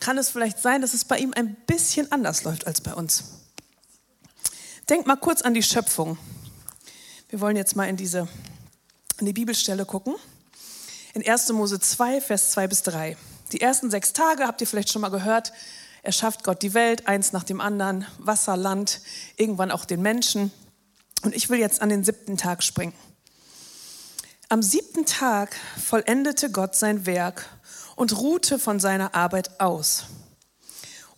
Kann 0.00 0.18
es 0.18 0.30
vielleicht 0.30 0.58
sein, 0.58 0.80
dass 0.80 0.94
es 0.94 1.04
bei 1.04 1.18
ihm 1.18 1.32
ein 1.36 1.54
bisschen 1.66 2.10
anders 2.10 2.44
läuft 2.44 2.66
als 2.66 2.80
bei 2.80 2.94
uns. 2.94 3.24
Denkt 4.88 5.06
mal 5.06 5.16
kurz 5.16 5.42
an 5.42 5.54
die 5.54 5.62
Schöpfung. 5.62 6.18
Wir 7.28 7.40
wollen 7.40 7.56
jetzt 7.56 7.76
mal 7.76 7.88
in 7.88 7.96
diese 7.96 8.26
in 9.20 9.26
die 9.26 9.32
Bibelstelle 9.32 9.84
gucken. 9.84 10.14
In 11.12 11.26
1. 11.26 11.52
Mose 11.52 11.78
2, 11.78 12.20
Vers 12.20 12.50
2 12.52 12.66
bis 12.68 12.82
3. 12.82 13.16
Die 13.52 13.60
ersten 13.60 13.90
sechs 13.90 14.12
Tage 14.12 14.46
habt 14.46 14.60
ihr 14.60 14.66
vielleicht 14.66 14.90
schon 14.90 15.02
mal 15.02 15.10
gehört. 15.10 15.52
Er 16.02 16.12
schafft 16.12 16.44
Gott 16.44 16.62
die 16.62 16.72
Welt, 16.72 17.06
eins 17.06 17.32
nach 17.32 17.44
dem 17.44 17.60
anderen, 17.60 18.06
Wasser, 18.18 18.56
Land, 18.56 19.00
irgendwann 19.36 19.70
auch 19.70 19.84
den 19.84 20.00
Menschen. 20.00 20.50
Und 21.22 21.34
ich 21.34 21.50
will 21.50 21.58
jetzt 21.58 21.82
an 21.82 21.90
den 21.90 22.04
siebten 22.04 22.38
Tag 22.38 22.62
springen. 22.62 22.94
Am 24.48 24.62
siebten 24.62 25.04
Tag 25.04 25.54
vollendete 25.78 26.50
Gott 26.50 26.74
sein 26.74 27.04
Werk 27.06 27.46
und 28.00 28.16
ruhte 28.16 28.58
von 28.58 28.80
seiner 28.80 29.14
Arbeit 29.14 29.60
aus. 29.60 30.06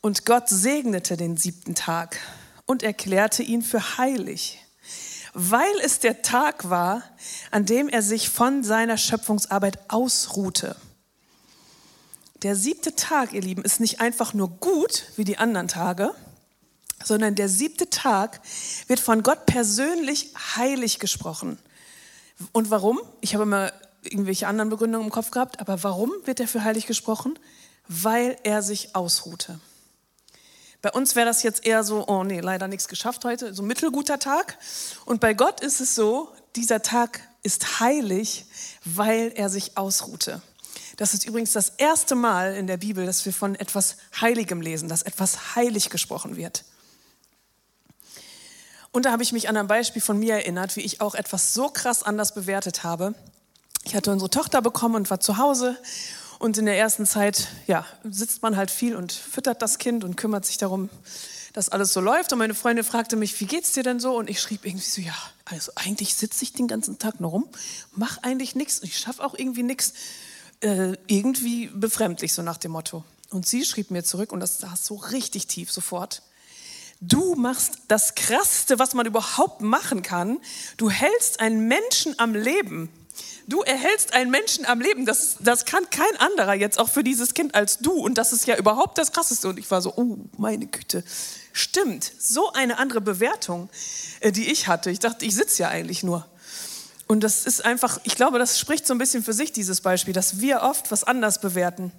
Und 0.01 0.27
Gott 0.27 0.49
segnete 0.49 1.17
den 1.17 1.37
siebten 1.37 1.77
Tag 1.77 2.19
und 2.67 2.83
erklärte 2.83 3.45
ihn 3.45 3.63
für 3.63 3.99
heilig, 3.99 4.59
weil 5.33 5.79
es 5.85 6.01
der 6.01 6.23
Tag 6.23 6.71
war, 6.71 7.05
an 7.53 7.67
dem 7.67 7.89
er 7.89 8.03
sich 8.03 8.31
von 8.31 8.65
seiner 8.65 8.97
Schöpfungsarbeit 8.97 9.79
ausruhte. 9.93 10.75
Der 12.43 12.57
siebte 12.57 12.97
Tag, 12.97 13.33
ihr 13.33 13.43
Lieben, 13.43 13.63
ist 13.63 13.79
nicht 13.79 14.01
einfach 14.01 14.35
nur 14.35 14.49
gut 14.49 15.05
wie 15.15 15.25
die 15.25 15.39
anderen 15.39 15.69
Tage, 15.69 16.13
sondern 17.05 17.37
der 17.37 17.49
siebte 17.49 17.91
Tag 17.91 18.41
wird 18.89 18.99
von 18.99 19.23
Gott 19.23 19.47
persönlich 19.47 20.35
heilig 20.57 20.99
gesprochen. 20.99 21.61
Und 22.51 22.71
warum? 22.71 23.01
Ich 23.21 23.35
habe 23.35 23.45
immer 23.45 23.73
irgendwelche 24.03 24.47
anderen 24.47 24.71
Begründungen 24.71 25.07
im 25.07 25.13
Kopf 25.13 25.31
gehabt. 25.31 25.61
Aber 25.61 25.83
warum 25.83 26.13
wird 26.25 26.41
er 26.41 26.49
für 26.49 26.65
heilig 26.65 26.87
gesprochen? 26.87 27.39
Weil 27.89 28.37
er 28.43 28.63
sich 28.63 28.95
ausruhte. 28.95 29.61
Bei 30.83 30.91
uns 30.91 31.15
wäre 31.15 31.27
das 31.27 31.45
jetzt 31.45 31.65
eher 31.65 31.85
so, 31.85 32.07
oh 32.09 32.25
nee, 32.25 32.41
leider 32.41 32.67
nichts 32.67 32.89
geschafft 32.89 33.25
heute, 33.25 33.55
so 33.55 33.63
mittelguter 33.63 34.19
Tag. 34.19 34.59
Und 35.05 35.21
bei 35.21 35.33
Gott 35.33 35.61
ist 35.61 35.81
es 35.81 35.95
so, 35.95 36.29
dieser 36.57 36.83
Tag 36.83 37.21
ist 37.45 37.81
heilig, 37.81 38.47
weil 38.85 39.33
er 39.37 39.49
sich 39.49 39.77
ausruhte. 39.79 40.43
Das 40.97 41.15
ist 41.15 41.25
übrigens 41.27 41.53
das 41.53 41.71
erste 41.71 42.15
Mal 42.15 42.55
in 42.55 42.67
der 42.67 42.77
Bibel, 42.77 43.07
dass 43.07 43.25
wir 43.25 43.33
von 43.33 43.55
etwas 43.55 43.97
Heiligem 44.21 44.61
lesen, 44.61 44.89
dass 44.89 45.03
etwas 45.03 45.55
heilig 45.55 45.89
gesprochen 45.91 46.37
wird. 46.37 46.65
Und 48.91 49.07
da 49.07 49.13
habe 49.13 49.23
ich 49.23 49.33
mich 49.33 49.49
an 49.49 49.57
ein 49.57 49.69
Beispiel 49.69 50.03
von 50.03 50.19
mir 50.19 50.35
erinnert, 50.35 50.77
wie 50.77 50.83
ich 50.83 51.01
auch 51.01 51.15
etwas 51.15 51.55
so 51.55 51.69
krass 51.69 52.03
anders 52.03 52.35
bewertet 52.35 52.85
habe. 52.85 53.15
Ich 53.85 53.95
hatte 53.95 54.13
unsere 54.13 54.31
Tochter 54.31 54.63
bekommen 54.63 54.95
und 54.95 55.11
war 55.11 55.21
zu 55.21 55.39
Hause 55.39 55.77
Und 56.39 56.59
in 56.59 56.67
der 56.67 56.77
ersten 56.77 57.07
Zeit, 57.07 57.47
ja, 57.69 57.87
sitzt 58.03 58.43
man 58.43 58.57
halt 58.57 58.73
viel 58.73 58.97
und 58.97 59.13
füttert 59.13 59.63
das 59.63 59.79
Kind 59.79 60.03
und 60.03 60.17
kümmert 60.17 60.45
sich 60.45 60.59
darum, 60.59 60.91
dass 61.53 61.69
alles 61.69 61.93
so 61.93 62.01
läuft. 62.01 62.33
Und 62.33 62.41
meine 62.41 62.55
Freundin 62.55 62.85
fragte 62.85 63.15
mich, 63.15 63.39
wie 63.41 63.45
geht's 63.45 63.73
dir 63.75 63.85
denn 63.85 64.01
so? 64.01 64.17
Und 64.17 64.29
ich 64.29 64.41
schrieb 64.41 64.67
irgendwie 64.67 64.85
so, 64.85 65.01
ja, 65.01 65.15
also 65.45 65.71
eigentlich 65.77 66.15
sitze 66.17 66.43
ich 66.43 66.53
den 66.53 66.67
ganzen 66.67 66.99
Tag 66.99 67.21
nur 67.21 67.31
rum, 67.31 67.49
mach 67.93 68.19
eigentlich 68.25 68.57
nichts. 68.57 68.83
Ich 68.83 68.99
schaffe 68.99 69.25
auch 69.25 69.35
irgendwie 69.39 69.63
nichts. 69.63 69.93
Äh, 70.63 70.97
irgendwie 71.07 71.69
befremdlich, 71.69 72.35
so 72.35 72.43
nach 72.43 72.59
dem 72.59 72.73
Motto. 72.73 73.05
Und 73.31 73.47
sie 73.47 73.65
schrieb 73.65 73.93
mir 73.93 74.03
zurück, 74.03 74.33
und 74.33 74.41
das 74.41 74.59
saß 74.59 74.85
so 74.85 74.97
richtig 74.97 75.47
tief 75.47 75.71
sofort. 75.71 76.23
Du 77.01 77.37
machst 77.37 77.79
das 77.87 78.15
Krasseste, 78.15 78.79
was 78.81 78.95
man 78.95 79.07
überhaupt 79.07 79.61
machen 79.61 80.03
kann. 80.03 80.39
Du 80.77 80.91
hältst 80.91 81.41
einen 81.41 81.69
Menschen 81.69 82.19
am 82.19 82.35
Leben. 82.35 82.89
Du 83.53 83.61
erhältst 83.61 84.15
einen 84.15 84.31
Menschen 84.31 84.65
am 84.65 84.81
Leben. 84.81 85.05
Das, 85.05 85.37
das 85.41 85.67
kann 85.67 85.85
kein 85.91 86.17
anderer 86.21 86.55
jetzt 86.55 86.79
auch 86.79 86.89
für 86.89 87.05
dieses 87.05 87.35
Kind 87.35 87.55
als 87.55 87.81
du. 87.81 87.93
Und 87.93 88.17
das 88.17 88.33
ist 88.33 88.47
ja 88.47 88.57
überhaupt 88.57 88.97
das 88.97 89.13
Krasseste. 89.13 89.47
Und 89.47 89.59
ich 89.59 89.71
war 89.71 89.83
so, 89.83 89.93
oh, 89.95 90.17
meine 90.39 90.65
Güte. 90.65 91.05
Stimmt, 91.53 92.11
so 92.19 92.51
eine 92.55 92.79
andere 92.79 93.03
Bewertung, 93.03 93.69
äh, 94.21 94.33
die 94.33 94.51
ich 94.51 94.69
hatte. 94.69 94.91
Ich 94.91 95.01
dachte, 95.01 95.27
ich 95.27 95.35
sitze 95.35 95.65
ja 95.65 95.69
eigentlich 95.69 96.03
nur. 96.03 96.27
Und 97.09 97.21
das 97.21 97.45
ist 97.45 97.63
einfach, 97.63 98.01
ich 98.05 98.17
glaube, 98.17 98.39
das 98.39 98.59
spricht 98.59 98.87
so 98.87 98.95
ein 98.95 98.99
bisschen 98.99 99.23
für 99.23 99.35
sich, 99.35 99.53
dieses 99.53 99.83
Beispiel, 99.83 100.15
dass 100.15 100.41
wir 100.41 100.63
oft 100.63 100.91
was 100.91 101.05
anders 101.05 101.39
bewerten, 101.43 101.93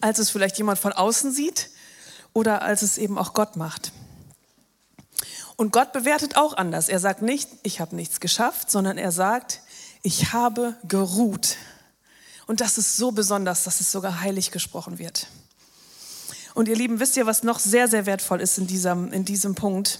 als 0.00 0.18
es 0.18 0.30
vielleicht 0.30 0.56
jemand 0.56 0.78
von 0.78 0.94
außen 0.94 1.32
sieht 1.32 1.68
oder 2.32 2.62
als 2.62 2.80
es 2.80 2.96
eben 2.96 3.18
auch 3.18 3.34
Gott 3.34 3.56
macht. 3.56 3.92
Und 5.56 5.70
Gott 5.70 5.92
bewertet 5.92 6.38
auch 6.38 6.56
anders. 6.56 6.88
Er 6.88 6.98
sagt 6.98 7.20
nicht, 7.20 7.50
ich 7.62 7.78
habe 7.78 7.94
nichts 7.94 8.20
geschafft, 8.20 8.70
sondern 8.70 8.96
er 8.96 9.12
sagt, 9.12 9.60
ich 10.06 10.32
habe 10.32 10.76
geruht. 10.86 11.56
Und 12.46 12.60
das 12.60 12.78
ist 12.78 12.96
so 12.96 13.10
besonders, 13.10 13.64
dass 13.64 13.80
es 13.80 13.90
sogar 13.90 14.20
heilig 14.20 14.52
gesprochen 14.52 15.00
wird. 15.00 15.26
Und 16.54 16.68
ihr 16.68 16.76
Lieben, 16.76 17.00
wisst 17.00 17.16
ihr, 17.16 17.26
was 17.26 17.42
noch 17.42 17.58
sehr, 17.58 17.88
sehr 17.88 18.06
wertvoll 18.06 18.40
ist 18.40 18.56
in 18.56 18.68
diesem, 18.68 19.12
in 19.12 19.24
diesem 19.24 19.56
Punkt? 19.56 19.98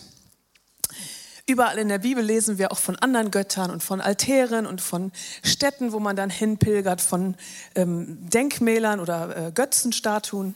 Überall 1.44 1.78
in 1.78 1.88
der 1.88 1.98
Bibel 1.98 2.22
lesen 2.22 2.56
wir 2.56 2.70
auch 2.70 2.78
von 2.78 2.94
anderen 2.94 3.32
Göttern 3.32 3.72
und 3.72 3.82
von 3.82 4.00
Altären 4.00 4.64
und 4.64 4.80
von 4.80 5.10
Städten, 5.42 5.90
wo 5.90 5.98
man 5.98 6.14
dann 6.14 6.30
hinpilgert, 6.30 7.00
von 7.00 7.34
ähm, 7.74 8.30
Denkmälern 8.30 9.00
oder 9.00 9.48
äh, 9.48 9.50
Götzenstatuen. 9.50 10.54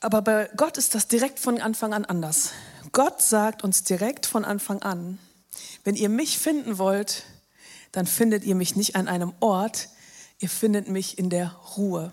Aber 0.00 0.20
bei 0.20 0.50
Gott 0.54 0.76
ist 0.76 0.94
das 0.94 1.08
direkt 1.08 1.40
von 1.40 1.62
Anfang 1.62 1.94
an 1.94 2.04
anders. 2.04 2.50
Gott 2.92 3.22
sagt 3.22 3.64
uns 3.64 3.84
direkt 3.84 4.26
von 4.26 4.44
Anfang 4.44 4.82
an, 4.82 5.18
wenn 5.82 5.94
ihr 5.94 6.10
mich 6.10 6.38
finden 6.38 6.76
wollt, 6.76 7.24
dann 7.98 8.06
findet 8.06 8.44
ihr 8.44 8.54
mich 8.54 8.76
nicht 8.76 8.94
an 8.94 9.08
einem 9.08 9.32
Ort, 9.40 9.88
ihr 10.38 10.48
findet 10.48 10.86
mich 10.86 11.18
in 11.18 11.30
der 11.30 11.50
Ruhe. 11.76 12.12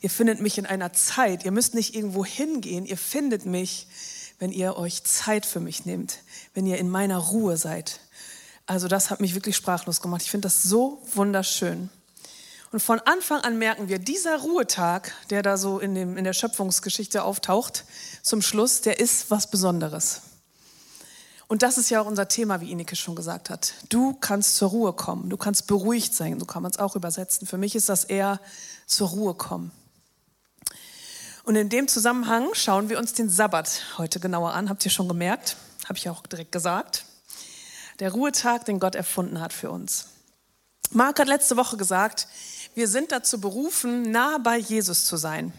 Ihr 0.00 0.10
findet 0.10 0.40
mich 0.40 0.58
in 0.58 0.66
einer 0.66 0.92
Zeit. 0.92 1.44
Ihr 1.44 1.52
müsst 1.52 1.72
nicht 1.72 1.94
irgendwo 1.94 2.24
hingehen, 2.24 2.84
ihr 2.84 2.98
findet 2.98 3.46
mich, 3.46 3.86
wenn 4.40 4.50
ihr 4.50 4.76
euch 4.76 5.04
Zeit 5.04 5.46
für 5.46 5.60
mich 5.60 5.86
nehmt, 5.86 6.18
wenn 6.52 6.66
ihr 6.66 6.78
in 6.78 6.90
meiner 6.90 7.18
Ruhe 7.18 7.56
seid. 7.56 8.00
Also 8.66 8.88
das 8.88 9.10
hat 9.10 9.20
mich 9.20 9.36
wirklich 9.36 9.54
sprachlos 9.54 10.00
gemacht. 10.00 10.22
Ich 10.22 10.32
finde 10.32 10.46
das 10.46 10.64
so 10.64 11.00
wunderschön. 11.14 11.90
Und 12.72 12.80
von 12.80 12.98
Anfang 12.98 13.40
an 13.42 13.56
merken 13.56 13.88
wir, 13.88 14.00
dieser 14.00 14.38
Ruhetag, 14.38 15.12
der 15.30 15.42
da 15.42 15.56
so 15.56 15.78
in, 15.78 15.94
dem, 15.94 16.18
in 16.18 16.24
der 16.24 16.32
Schöpfungsgeschichte 16.32 17.22
auftaucht, 17.22 17.84
zum 18.22 18.42
Schluss, 18.42 18.80
der 18.80 18.98
ist 18.98 19.30
was 19.30 19.48
Besonderes. 19.48 20.22
Und 21.54 21.62
das 21.62 21.78
ist 21.78 21.88
ja 21.88 22.00
auch 22.00 22.06
unser 22.06 22.26
Thema, 22.26 22.60
wie 22.60 22.72
Ineke 22.72 22.96
schon 22.96 23.14
gesagt 23.14 23.48
hat. 23.48 23.74
Du 23.88 24.14
kannst 24.14 24.56
zur 24.56 24.70
Ruhe 24.70 24.92
kommen, 24.92 25.30
du 25.30 25.36
kannst 25.36 25.68
beruhigt 25.68 26.12
sein, 26.12 26.40
so 26.40 26.46
kann 26.46 26.64
man 26.64 26.72
es 26.72 26.80
auch 26.80 26.96
übersetzen. 26.96 27.46
Für 27.46 27.58
mich 27.58 27.76
ist 27.76 27.88
das 27.88 28.02
eher 28.02 28.40
zur 28.86 29.10
Ruhe 29.10 29.34
kommen. 29.34 29.70
Und 31.44 31.54
in 31.54 31.68
dem 31.68 31.86
Zusammenhang 31.86 32.48
schauen 32.54 32.88
wir 32.88 32.98
uns 32.98 33.12
den 33.12 33.30
Sabbat 33.30 33.82
heute 33.98 34.18
genauer 34.18 34.52
an. 34.52 34.68
Habt 34.68 34.84
ihr 34.84 34.90
schon 34.90 35.06
gemerkt? 35.06 35.56
Habe 35.84 35.96
ich 35.96 36.08
auch 36.08 36.26
direkt 36.26 36.50
gesagt. 36.50 37.04
Der 38.00 38.10
Ruhetag, 38.10 38.64
den 38.64 38.80
Gott 38.80 38.96
erfunden 38.96 39.40
hat 39.40 39.52
für 39.52 39.70
uns. 39.70 40.08
Marc 40.90 41.20
hat 41.20 41.28
letzte 41.28 41.56
Woche 41.56 41.76
gesagt, 41.76 42.26
wir 42.74 42.88
sind 42.88 43.12
dazu 43.12 43.40
berufen, 43.40 44.10
nah 44.10 44.38
bei 44.38 44.56
Jesus 44.58 45.04
zu 45.04 45.16
sein. 45.16 45.52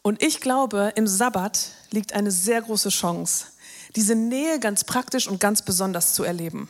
Und 0.00 0.22
ich 0.22 0.40
glaube, 0.40 0.94
im 0.96 1.06
Sabbat 1.06 1.72
liegt 1.90 2.14
eine 2.14 2.30
sehr 2.30 2.62
große 2.62 2.88
Chance, 2.88 3.48
diese 3.96 4.14
Nähe 4.14 4.58
ganz 4.58 4.84
praktisch 4.84 5.28
und 5.28 5.40
ganz 5.40 5.62
besonders 5.62 6.14
zu 6.14 6.24
erleben. 6.24 6.68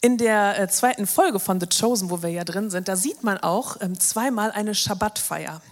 In 0.00 0.18
der 0.18 0.58
äh, 0.58 0.68
zweiten 0.68 1.06
Folge 1.06 1.38
von 1.38 1.60
The 1.60 1.66
Chosen, 1.68 2.10
wo 2.10 2.22
wir 2.22 2.30
ja 2.30 2.44
drin 2.44 2.70
sind, 2.70 2.88
da 2.88 2.96
sieht 2.96 3.22
man 3.22 3.38
auch 3.38 3.76
ähm, 3.80 3.98
zweimal 4.00 4.50
eine 4.50 4.74
Schabbatfeier. 4.74 5.62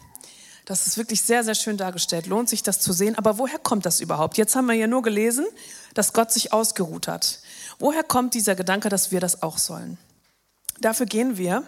Das 0.67 0.87
ist 0.87 0.97
wirklich 0.97 1.23
sehr, 1.23 1.43
sehr 1.43 1.57
schön 1.57 1.77
dargestellt. 1.77 2.29
Lohnt 2.29 2.49
sich 2.49 2.63
das 2.63 2.79
zu 2.79 2.93
sehen. 2.93 3.19
Aber 3.19 3.39
woher 3.39 3.59
kommt 3.59 3.87
das 3.87 4.01
überhaupt? 4.01 4.39
Jetzt 4.39 4.55
haben 4.55 4.67
wir 4.67 4.75
ja 4.75 4.87
nur 4.87 5.03
gelesen, 5.03 5.45
dass 5.95 6.13
Gott 6.13 6.31
sich 6.31 6.53
ausgeruht 6.53 7.09
hat. 7.09 7.41
Woher 7.81 8.05
kommt 8.05 8.35
dieser 8.35 8.55
Gedanke, 8.55 8.89
dass 8.89 9.11
wir 9.11 9.19
das 9.19 9.43
auch 9.43 9.59
sollen? 9.59 9.99
Dafür 10.81 11.07
gehen 11.07 11.37
wir 11.37 11.65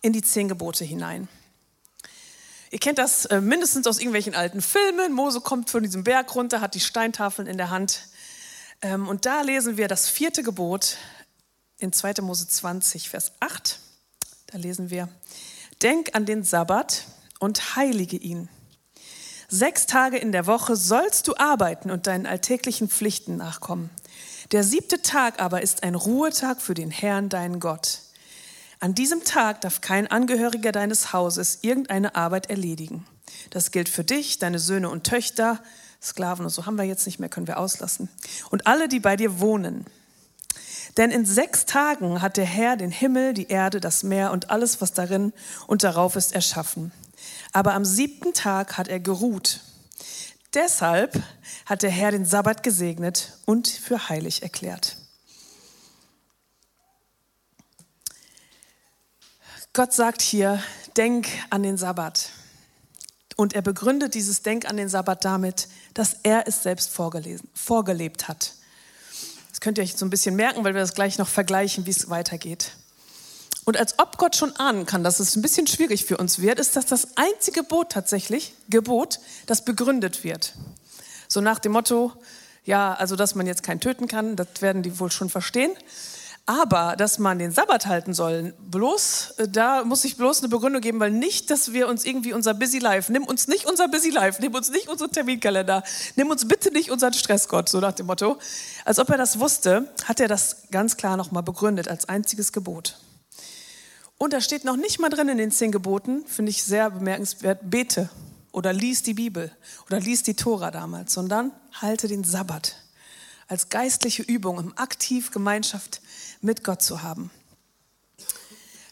in 0.00 0.14
die 0.14 0.22
zehn 0.22 0.48
Gebote 0.48 0.86
hinein. 0.86 1.28
Ihr 2.72 2.78
kennt 2.78 2.98
das 2.98 3.26
äh, 3.26 3.40
mindestens 3.40 3.88
aus 3.88 3.98
irgendwelchen 3.98 4.36
alten 4.36 4.62
Filmen. 4.62 5.12
Mose 5.12 5.40
kommt 5.40 5.70
von 5.70 5.82
diesem 5.82 6.04
Berg 6.04 6.32
runter, 6.36 6.60
hat 6.60 6.74
die 6.74 6.80
Steintafeln 6.80 7.48
in 7.48 7.58
der 7.58 7.70
Hand. 7.70 8.06
Ähm, 8.80 9.08
und 9.08 9.26
da 9.26 9.40
lesen 9.42 9.76
wir 9.76 9.88
das 9.88 10.08
vierte 10.08 10.44
Gebot 10.44 10.96
in 11.78 11.92
2. 11.92 12.14
Mose 12.22 12.46
20, 12.46 13.10
Vers 13.10 13.32
8. 13.40 13.80
Da 14.46 14.58
lesen 14.58 14.90
wir, 14.90 15.08
Denk 15.82 16.14
an 16.14 16.26
den 16.26 16.44
Sabbat 16.44 17.06
und 17.40 17.74
heilige 17.74 18.16
ihn. 18.16 18.48
Sechs 19.48 19.86
Tage 19.86 20.18
in 20.18 20.30
der 20.30 20.46
Woche 20.46 20.76
sollst 20.76 21.26
du 21.26 21.34
arbeiten 21.36 21.90
und 21.90 22.06
deinen 22.06 22.26
alltäglichen 22.26 22.88
Pflichten 22.88 23.36
nachkommen. 23.36 23.90
Der 24.52 24.62
siebte 24.62 25.02
Tag 25.02 25.42
aber 25.42 25.62
ist 25.62 25.82
ein 25.82 25.96
Ruhetag 25.96 26.60
für 26.60 26.74
den 26.74 26.92
Herrn, 26.92 27.28
deinen 27.30 27.58
Gott. 27.58 28.00
An 28.82 28.94
diesem 28.94 29.24
Tag 29.24 29.60
darf 29.60 29.82
kein 29.82 30.06
Angehöriger 30.06 30.72
deines 30.72 31.12
Hauses 31.12 31.58
irgendeine 31.60 32.14
Arbeit 32.14 32.48
erledigen. 32.48 33.06
Das 33.50 33.72
gilt 33.72 33.90
für 33.90 34.04
dich, 34.04 34.38
deine 34.38 34.58
Söhne 34.58 34.88
und 34.88 35.04
Töchter, 35.04 35.60
Sklaven 36.02 36.46
und 36.46 36.50
so 36.50 36.64
haben 36.64 36.78
wir 36.78 36.84
jetzt 36.84 37.04
nicht 37.04 37.20
mehr, 37.20 37.28
können 37.28 37.46
wir 37.46 37.58
auslassen. 37.58 38.08
Und 38.48 38.66
alle, 38.66 38.88
die 38.88 39.00
bei 39.00 39.16
dir 39.16 39.38
wohnen. 39.38 39.84
Denn 40.96 41.10
in 41.10 41.26
sechs 41.26 41.66
Tagen 41.66 42.22
hat 42.22 42.38
der 42.38 42.46
Herr 42.46 42.76
den 42.76 42.90
Himmel, 42.90 43.34
die 43.34 43.48
Erde, 43.48 43.80
das 43.80 44.02
Meer 44.02 44.32
und 44.32 44.48
alles, 44.48 44.80
was 44.80 44.94
darin 44.94 45.34
und 45.66 45.84
darauf 45.84 46.16
ist, 46.16 46.34
erschaffen. 46.34 46.90
Aber 47.52 47.74
am 47.74 47.84
siebten 47.84 48.32
Tag 48.32 48.78
hat 48.78 48.88
er 48.88 48.98
geruht. 48.98 49.60
Deshalb 50.54 51.22
hat 51.66 51.82
der 51.82 51.90
Herr 51.90 52.12
den 52.12 52.24
Sabbat 52.24 52.62
gesegnet 52.62 53.38
und 53.44 53.68
für 53.68 54.08
heilig 54.08 54.42
erklärt. 54.42 54.96
Gott 59.72 59.92
sagt 59.92 60.20
hier, 60.20 60.60
denk 60.96 61.28
an 61.50 61.62
den 61.62 61.76
Sabbat. 61.76 62.30
Und 63.36 63.54
er 63.54 63.62
begründet 63.62 64.14
dieses 64.14 64.42
Denk 64.42 64.68
an 64.68 64.76
den 64.76 64.88
Sabbat 64.88 65.24
damit, 65.24 65.68
dass 65.94 66.16
er 66.24 66.48
es 66.48 66.64
selbst 66.64 66.90
vorgelebt 66.90 68.26
hat. 68.26 68.54
Das 69.50 69.60
könnt 69.60 69.78
ihr 69.78 69.84
euch 69.84 69.94
so 69.94 70.04
ein 70.04 70.10
bisschen 70.10 70.34
merken, 70.34 70.64
weil 70.64 70.74
wir 70.74 70.80
das 70.80 70.94
gleich 70.94 71.18
noch 71.18 71.28
vergleichen, 71.28 71.86
wie 71.86 71.90
es 71.90 72.10
weitergeht. 72.10 72.72
Und 73.64 73.76
als 73.76 73.96
ob 74.00 74.18
Gott 74.18 74.34
schon 74.34 74.56
ahnen 74.56 74.86
kann, 74.86 75.04
dass 75.04 75.20
es 75.20 75.36
ein 75.36 75.42
bisschen 75.42 75.68
schwierig 75.68 76.04
für 76.04 76.16
uns 76.16 76.40
wird, 76.40 76.58
ist 76.58 76.74
das 76.74 76.86
das 76.86 77.16
einzige 77.16 77.60
Gebot 77.60 77.92
tatsächlich, 77.92 78.54
Gebot, 78.68 79.20
das 79.46 79.64
begründet 79.64 80.24
wird. 80.24 80.54
So 81.28 81.40
nach 81.40 81.60
dem 81.60 81.72
Motto, 81.72 82.12
ja, 82.64 82.92
also 82.94 83.14
dass 83.14 83.36
man 83.36 83.46
jetzt 83.46 83.62
keinen 83.62 83.80
töten 83.80 84.08
kann, 84.08 84.34
das 84.34 84.48
werden 84.60 84.82
die 84.82 84.98
wohl 84.98 85.12
schon 85.12 85.30
verstehen. 85.30 85.70
Aber 86.50 86.96
dass 86.96 87.20
man 87.20 87.38
den 87.38 87.52
Sabbat 87.52 87.86
halten 87.86 88.12
soll, 88.12 88.54
bloß, 88.58 89.34
äh, 89.36 89.48
da 89.48 89.84
muss 89.84 90.04
ich 90.04 90.16
bloß 90.16 90.40
eine 90.40 90.48
Begründung 90.48 90.82
geben, 90.82 90.98
weil 90.98 91.12
nicht, 91.12 91.48
dass 91.48 91.72
wir 91.72 91.86
uns 91.86 92.04
irgendwie 92.04 92.32
unser 92.32 92.54
Busy 92.54 92.80
Life, 92.80 93.12
nimm 93.12 93.22
uns 93.22 93.46
nicht 93.46 93.66
unser 93.66 93.86
Busy 93.86 94.10
Life, 94.10 94.42
nimm 94.42 94.52
uns 94.52 94.68
nicht 94.68 94.88
unseren 94.88 95.12
Terminkalender, 95.12 95.84
nimm 96.16 96.28
uns 96.28 96.48
bitte 96.48 96.72
nicht 96.72 96.90
unseren 96.90 97.12
Stressgott, 97.12 97.68
so 97.68 97.78
nach 97.78 97.92
dem 97.92 98.06
Motto. 98.06 98.36
Als 98.84 98.98
ob 98.98 99.10
er 99.10 99.16
das 99.16 99.38
wusste, 99.38 99.92
hat 100.06 100.18
er 100.18 100.26
das 100.26 100.64
ganz 100.72 100.96
klar 100.96 101.16
nochmal 101.16 101.44
begründet 101.44 101.86
als 101.86 102.08
einziges 102.08 102.50
Gebot. 102.52 102.98
Und 104.18 104.32
da 104.32 104.40
steht 104.40 104.64
noch 104.64 104.76
nicht 104.76 104.98
mal 104.98 105.08
drin 105.08 105.28
in 105.28 105.38
den 105.38 105.52
zehn 105.52 105.70
Geboten, 105.70 106.24
finde 106.26 106.50
ich 106.50 106.64
sehr 106.64 106.90
bemerkenswert, 106.90 107.60
bete 107.62 108.08
oder 108.50 108.72
lies 108.72 109.04
die 109.04 109.14
Bibel 109.14 109.52
oder 109.86 110.00
lies 110.00 110.24
die 110.24 110.34
Tora 110.34 110.72
damals, 110.72 111.12
sondern 111.12 111.52
halte 111.80 112.08
den 112.08 112.24
Sabbat 112.24 112.74
als 113.50 113.68
geistliche 113.68 114.22
Übung, 114.22 114.58
um 114.58 114.78
aktiv 114.78 115.32
Gemeinschaft 115.32 116.00
mit 116.40 116.62
Gott 116.62 116.82
zu 116.82 117.02
haben. 117.02 117.30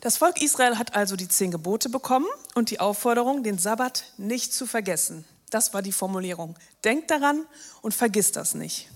Das 0.00 0.17
Volk 0.17 0.43
Israel 0.43 0.79
hat 0.79 0.97
also 0.97 1.15
die 1.15 1.29
zehn 1.29 1.53
Gebote 1.53 1.88
bekommen 1.88 2.27
und 2.55 2.71
die 2.71 2.81
Aufforderung, 2.81 3.45
den 3.45 3.59
Sabbat 3.59 4.05
nicht 4.17 4.53
zu 4.53 4.67
vergessen. 4.67 5.25
Das 5.50 5.75
war 5.75 5.81
die 5.81 5.93
Formulierung. 5.93 6.57
Denkt 6.85 7.11
daran 7.11 7.47
und 7.83 7.95
vergisst 7.95 8.35
das 8.35 8.55
nicht. 8.55 8.88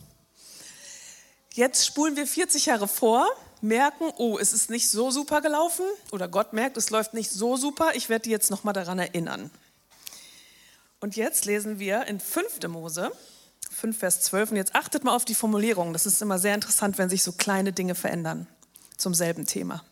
Jetzt 1.54 1.86
spulen 1.86 2.16
wir 2.16 2.26
40 2.26 2.66
Jahre 2.66 2.88
vor. 2.88 3.26
merken, 3.60 4.10
oh, 4.16 4.38
es 4.38 4.52
ist 4.52 4.68
nicht 4.68 4.90
so 4.90 5.12
super 5.12 5.40
gelaufen 5.40 5.84
oder 6.10 6.26
Gott 6.26 6.52
merkt, 6.52 6.76
es 6.76 6.90
läuft 6.90 7.14
nicht 7.14 7.30
so 7.30 7.56
super, 7.56 7.92
ich 7.94 8.08
werde 8.08 8.24
die 8.24 8.30
jetzt 8.30 8.50
nochmal 8.50 8.74
daran 8.74 8.98
erinnern. 8.98 9.52
Und 10.98 11.14
jetzt 11.14 11.44
lesen 11.44 11.78
wir 11.78 12.06
in 12.06 12.18
5. 12.18 12.66
Mose 12.66 13.12
5, 13.82 13.98
Vers 13.98 14.20
12 14.20 14.52
und 14.52 14.56
jetzt 14.58 14.76
achtet 14.76 15.02
mal 15.02 15.12
auf 15.12 15.24
die 15.24 15.34
Formulierung, 15.34 15.92
das 15.92 16.06
ist 16.06 16.22
immer 16.22 16.38
sehr 16.38 16.54
interessant, 16.54 16.98
wenn 16.98 17.08
sich 17.08 17.24
so 17.24 17.32
kleine 17.32 17.72
Dinge 17.72 17.96
verändern 17.96 18.46
zum 18.96 19.12
selben 19.12 19.44
Thema. 19.44 19.82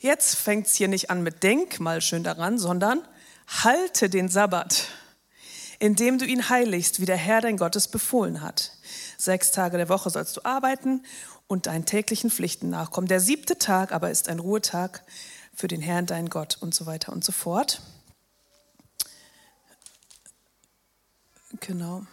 Jetzt 0.00 0.34
fängt 0.34 0.66
es 0.66 0.74
hier 0.74 0.88
nicht 0.88 1.08
an 1.08 1.22
mit 1.22 1.44
Denk 1.44 1.78
mal 1.78 2.00
schön 2.00 2.24
daran, 2.24 2.58
sondern 2.58 3.06
halte 3.46 4.10
den 4.10 4.28
Sabbat, 4.28 4.88
indem 5.78 6.18
du 6.18 6.24
ihn 6.24 6.48
heiligst, 6.48 6.98
wie 6.98 7.06
der 7.06 7.16
Herr 7.16 7.40
dein 7.40 7.56
Gott 7.56 7.76
es 7.76 7.86
befohlen 7.86 8.42
hat. 8.42 8.72
Sechs 9.16 9.52
Tage 9.52 9.76
der 9.76 9.88
Woche 9.88 10.10
sollst 10.10 10.36
du 10.36 10.40
arbeiten 10.42 11.04
und 11.46 11.66
deinen 11.66 11.84
täglichen 11.84 12.32
Pflichten 12.32 12.68
nachkommen. 12.68 13.06
Der 13.06 13.20
siebte 13.20 13.58
Tag 13.58 13.92
aber 13.92 14.10
ist 14.10 14.28
ein 14.28 14.40
Ruhetag 14.40 15.04
für 15.54 15.68
den 15.68 15.80
Herrn, 15.80 16.06
dein 16.06 16.30
Gott 16.30 16.58
und 16.60 16.74
so 16.74 16.86
weiter 16.86 17.12
und 17.12 17.22
so 17.22 17.30
fort. 17.30 17.80
Genau. 21.60 22.04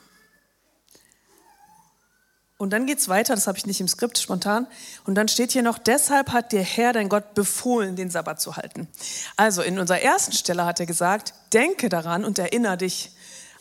Und 2.58 2.70
dann 2.70 2.86
geht 2.86 3.00
es 3.00 3.10
weiter, 3.10 3.36
das 3.36 3.48
habe 3.48 3.58
ich 3.58 3.66
nicht 3.66 3.82
im 3.82 3.88
Skript 3.88 4.18
spontan. 4.18 4.66
Und 5.04 5.16
dann 5.16 5.28
steht 5.28 5.52
hier 5.52 5.62
noch, 5.62 5.78
deshalb 5.78 6.32
hat 6.32 6.54
der 6.54 6.64
Herr, 6.64 6.94
dein 6.94 7.10
Gott, 7.10 7.34
befohlen, 7.34 7.98
den 7.98 8.10
Sabbat 8.10 8.40
zu 8.40 8.56
halten. 8.56 8.88
Also 9.36 9.62
in 9.62 9.78
unserer 9.78 10.02
ersten 10.02 10.32
Stelle 10.32 10.66
hat 10.66 10.80
er 10.80 10.86
gesagt, 10.86 11.34
denke 11.52 11.90
daran 11.90 12.24
und 12.24 12.40
erinnere 12.40 12.78
dich 12.78 13.12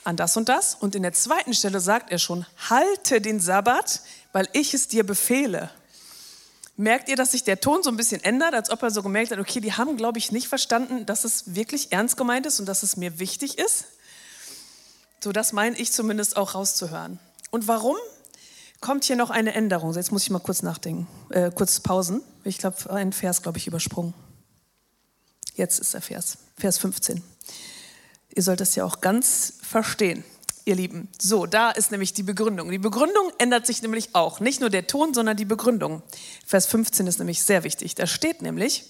an 0.04 0.16
das 0.16 0.36
und 0.36 0.48
das. 0.48 0.76
Und 0.76 0.94
in 0.94 1.02
der 1.02 1.12
zweiten 1.12 1.54
Stelle 1.54 1.80
sagt 1.80 2.12
er 2.12 2.18
schon, 2.18 2.46
halte 2.70 3.20
den 3.20 3.40
Sabbat, 3.40 4.00
weil 4.32 4.48
ich 4.52 4.74
es 4.74 4.86
dir 4.86 5.04
befehle. 5.04 5.70
Merkt 6.76 7.08
ihr, 7.08 7.16
dass 7.16 7.32
sich 7.32 7.42
der 7.42 7.60
Ton 7.60 7.82
so 7.82 7.90
ein 7.90 7.96
bisschen 7.96 8.22
ändert, 8.22 8.54
als 8.54 8.70
ob 8.70 8.82
er 8.82 8.90
so 8.90 9.02
gemerkt 9.02 9.32
hat, 9.32 9.38
okay, 9.40 9.60
die 9.60 9.72
haben, 9.72 9.96
glaube 9.96 10.18
ich, 10.18 10.30
nicht 10.30 10.46
verstanden, 10.46 11.04
dass 11.06 11.24
es 11.24 11.54
wirklich 11.54 11.90
ernst 11.92 12.16
gemeint 12.16 12.46
ist 12.46 12.60
und 12.60 12.66
dass 12.66 12.84
es 12.84 12.96
mir 12.96 13.18
wichtig 13.18 13.58
ist? 13.58 13.86
So, 15.22 15.32
das 15.32 15.52
meine 15.52 15.76
ich 15.78 15.90
zumindest 15.90 16.36
auch 16.36 16.54
rauszuhören. 16.54 17.18
Und 17.50 17.66
warum? 17.66 17.96
Kommt 18.84 19.04
hier 19.04 19.16
noch 19.16 19.30
eine 19.30 19.54
Änderung. 19.54 19.94
Jetzt 19.94 20.12
muss 20.12 20.24
ich 20.24 20.30
mal 20.30 20.40
kurz 20.40 20.62
nachdenken, 20.62 21.06
äh, 21.30 21.50
kurz 21.50 21.80
pausen. 21.80 22.20
Ich 22.44 22.58
glaube, 22.58 22.90
ein 22.90 23.14
Vers, 23.14 23.40
glaube 23.40 23.56
ich, 23.56 23.66
übersprungen. 23.66 24.12
Jetzt 25.54 25.78
ist 25.78 25.94
der 25.94 26.02
Vers, 26.02 26.36
Vers 26.58 26.76
15. 26.76 27.22
Ihr 28.34 28.42
sollt 28.42 28.60
das 28.60 28.74
ja 28.74 28.84
auch 28.84 29.00
ganz 29.00 29.54
verstehen, 29.62 30.22
ihr 30.66 30.74
Lieben. 30.74 31.08
So, 31.18 31.46
da 31.46 31.70
ist 31.70 31.92
nämlich 31.92 32.12
die 32.12 32.24
Begründung. 32.24 32.70
Die 32.70 32.78
Begründung 32.78 33.32
ändert 33.38 33.66
sich 33.66 33.80
nämlich 33.80 34.14
auch. 34.14 34.40
Nicht 34.40 34.60
nur 34.60 34.68
der 34.68 34.86
Ton, 34.86 35.14
sondern 35.14 35.38
die 35.38 35.46
Begründung. 35.46 36.02
Vers 36.44 36.66
15 36.66 37.06
ist 37.06 37.18
nämlich 37.18 37.42
sehr 37.42 37.64
wichtig. 37.64 37.94
Da 37.94 38.06
steht 38.06 38.42
nämlich, 38.42 38.84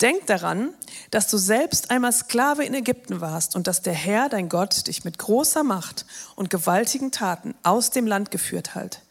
Denk 0.00 0.26
daran, 0.28 0.72
dass 1.10 1.28
du 1.28 1.36
selbst 1.36 1.90
einmal 1.90 2.12
Sklave 2.14 2.64
in 2.64 2.72
Ägypten 2.72 3.20
warst 3.20 3.54
und 3.54 3.66
dass 3.66 3.82
der 3.82 3.92
Herr, 3.92 4.30
dein 4.30 4.48
Gott, 4.48 4.86
dich 4.86 5.04
mit 5.04 5.18
großer 5.18 5.62
Macht 5.62 6.06
und 6.36 6.48
gewaltigen 6.48 7.10
Taten 7.10 7.54
aus 7.64 7.90
dem 7.90 8.06
Land 8.06 8.30
geführt 8.30 8.74
hat. 8.74 9.02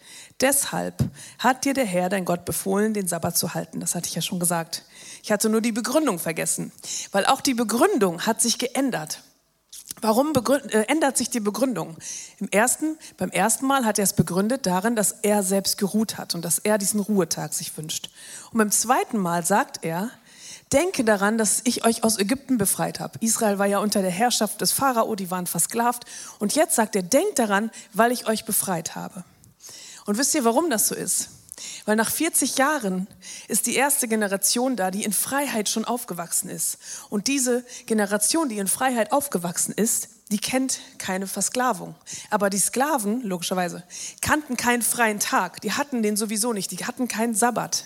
Deshalb 0.41 0.95
hat 1.37 1.65
dir 1.65 1.73
der 1.73 1.85
Herr, 1.85 2.09
dein 2.09 2.25
Gott, 2.25 2.45
befohlen, 2.45 2.93
den 2.93 3.07
Sabbat 3.07 3.37
zu 3.37 3.53
halten. 3.53 3.79
Das 3.79 3.95
hatte 3.95 4.07
ich 4.07 4.15
ja 4.15 4.21
schon 4.21 4.39
gesagt. 4.39 4.85
Ich 5.21 5.31
hatte 5.31 5.49
nur 5.49 5.61
die 5.61 5.73
Begründung 5.73 6.17
vergessen, 6.17 6.71
weil 7.11 7.25
auch 7.25 7.41
die 7.41 7.53
Begründung 7.53 8.25
hat 8.25 8.41
sich 8.41 8.57
geändert. 8.57 9.21
Warum 10.01 10.33
äh, 10.33 10.83
ändert 10.87 11.17
sich 11.17 11.29
die 11.29 11.41
Begründung? 11.41 11.97
Im 12.39 12.47
ersten, 12.49 12.97
beim 13.17 13.31
ersten 13.31 13.65
Mal 13.65 13.85
hat 13.85 13.97
er 13.97 14.03
es 14.03 14.13
begründet 14.13 14.65
darin, 14.65 14.95
dass 14.95 15.11
er 15.11 15.43
selbst 15.43 15.77
geruht 15.77 16.17
hat 16.17 16.35
und 16.35 16.45
dass 16.45 16.59
er 16.59 16.77
diesen 16.77 17.01
Ruhetag 17.01 17.53
sich 17.53 17.75
wünscht. 17.77 18.09
Und 18.51 18.59
beim 18.59 18.71
zweiten 18.71 19.17
Mal 19.17 19.45
sagt 19.45 19.83
er, 19.83 20.09
denke 20.71 21.03
daran, 21.03 21.37
dass 21.37 21.61
ich 21.65 21.85
euch 21.85 22.03
aus 22.03 22.17
Ägypten 22.17 22.57
befreit 22.57 22.99
habe. 22.99 23.19
Israel 23.19 23.59
war 23.59 23.65
ja 23.65 23.79
unter 23.79 24.01
der 24.01 24.11
Herrschaft 24.11 24.61
des 24.61 24.71
Pharao, 24.71 25.15
die 25.15 25.31
waren 25.31 25.47
versklavt. 25.47 26.05
Und 26.37 26.55
jetzt 26.55 26.75
sagt 26.75 26.95
er, 26.95 27.03
denkt 27.03 27.39
daran, 27.39 27.71
weil 27.91 28.11
ich 28.11 28.27
euch 28.27 28.45
befreit 28.45 28.95
habe. 28.95 29.25
Und 30.09 30.17
wisst 30.17 30.33
ihr, 30.33 30.43
warum 30.43 30.71
das 30.71 30.87
so 30.87 30.95
ist? 30.95 31.29
Weil 31.85 31.95
nach 31.95 32.09
40 32.09 32.57
Jahren 32.57 33.05
ist 33.47 33.67
die 33.67 33.75
erste 33.75 34.07
Generation 34.07 34.75
da, 34.75 34.89
die 34.89 35.03
in 35.03 35.13
Freiheit 35.13 35.69
schon 35.69 35.85
aufgewachsen 35.85 36.49
ist. 36.49 36.79
Und 37.11 37.27
diese 37.27 37.63
Generation, 37.85 38.49
die 38.49 38.57
in 38.57 38.65
Freiheit 38.65 39.11
aufgewachsen 39.11 39.71
ist, 39.71 40.09
die 40.31 40.39
kennt 40.39 40.79
keine 40.97 41.27
Versklavung. 41.27 41.93
Aber 42.31 42.49
die 42.49 42.57
Sklaven, 42.57 43.21
logischerweise, 43.21 43.83
kannten 44.19 44.57
keinen 44.57 44.81
freien 44.81 45.19
Tag. 45.19 45.61
Die 45.61 45.73
hatten 45.73 46.01
den 46.01 46.17
sowieso 46.17 46.53
nicht. 46.53 46.71
Die 46.71 46.83
hatten 46.87 47.07
keinen 47.07 47.35
Sabbat. 47.35 47.85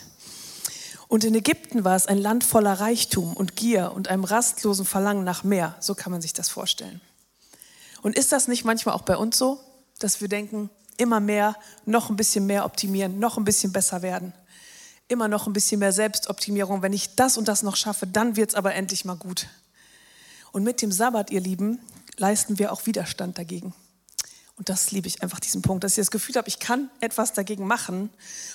Und 1.09 1.25
in 1.25 1.35
Ägypten 1.35 1.83
war 1.83 1.97
es 1.97 2.07
ein 2.07 2.19
Land 2.19 2.45
voller 2.45 2.79
Reichtum 2.79 3.35
und 3.35 3.57
Gier 3.57 3.91
und 3.91 4.07
einem 4.07 4.23
rastlosen 4.23 4.85
Verlangen 4.85 5.25
nach 5.25 5.43
mehr. 5.43 5.75
So 5.81 5.93
kann 5.93 6.13
man 6.13 6.21
sich 6.21 6.31
das 6.31 6.47
vorstellen. 6.47 7.01
Und 8.01 8.17
ist 8.17 8.31
das 8.31 8.47
nicht 8.47 8.63
manchmal 8.63 8.95
auch 8.95 9.01
bei 9.01 9.17
uns 9.17 9.37
so, 9.37 9.59
dass 9.99 10.21
wir 10.21 10.29
denken, 10.29 10.69
immer 10.97 11.19
mehr, 11.19 11.55
noch 11.85 12.09
ein 12.09 12.15
bisschen 12.15 12.45
mehr 12.45 12.65
optimieren, 12.65 13.19
noch 13.19 13.37
ein 13.37 13.45
bisschen 13.45 13.71
besser 13.71 14.01
werden. 14.01 14.33
Immer 15.07 15.27
noch 15.27 15.47
ein 15.47 15.53
bisschen 15.53 15.79
mehr 15.79 15.91
Selbstoptimierung. 15.91 16.81
Wenn 16.81 16.93
ich 16.93 17.15
das 17.15 17.37
und 17.37 17.47
das 17.47 17.63
noch 17.63 17.75
schaffe, 17.75 18.07
dann 18.07 18.35
wird 18.35 18.51
es 18.51 18.55
aber 18.55 18.73
endlich 18.73 19.05
mal 19.05 19.17
gut. 19.17 19.47
Und 20.51 20.63
mit 20.63 20.81
dem 20.81 20.91
Sabbat, 20.91 21.31
ihr 21.31 21.41
Lieben, 21.41 21.79
leisten 22.17 22.59
wir 22.59 22.71
auch 22.71 22.85
Widerstand 22.85 23.37
dagegen. 23.37 23.73
Und 24.55 24.69
das 24.69 24.91
liebe 24.91 25.07
ich 25.07 25.23
einfach, 25.23 25.39
diesen 25.39 25.63
Punkt, 25.63 25.83
dass 25.83 25.93
ich 25.93 26.01
das 26.01 26.11
Gefühl 26.11 26.35
habe, 26.35 26.47
ich 26.47 26.59
kann 26.59 26.89
etwas 26.99 27.33
dagegen 27.33 27.65
machen. 27.65 28.11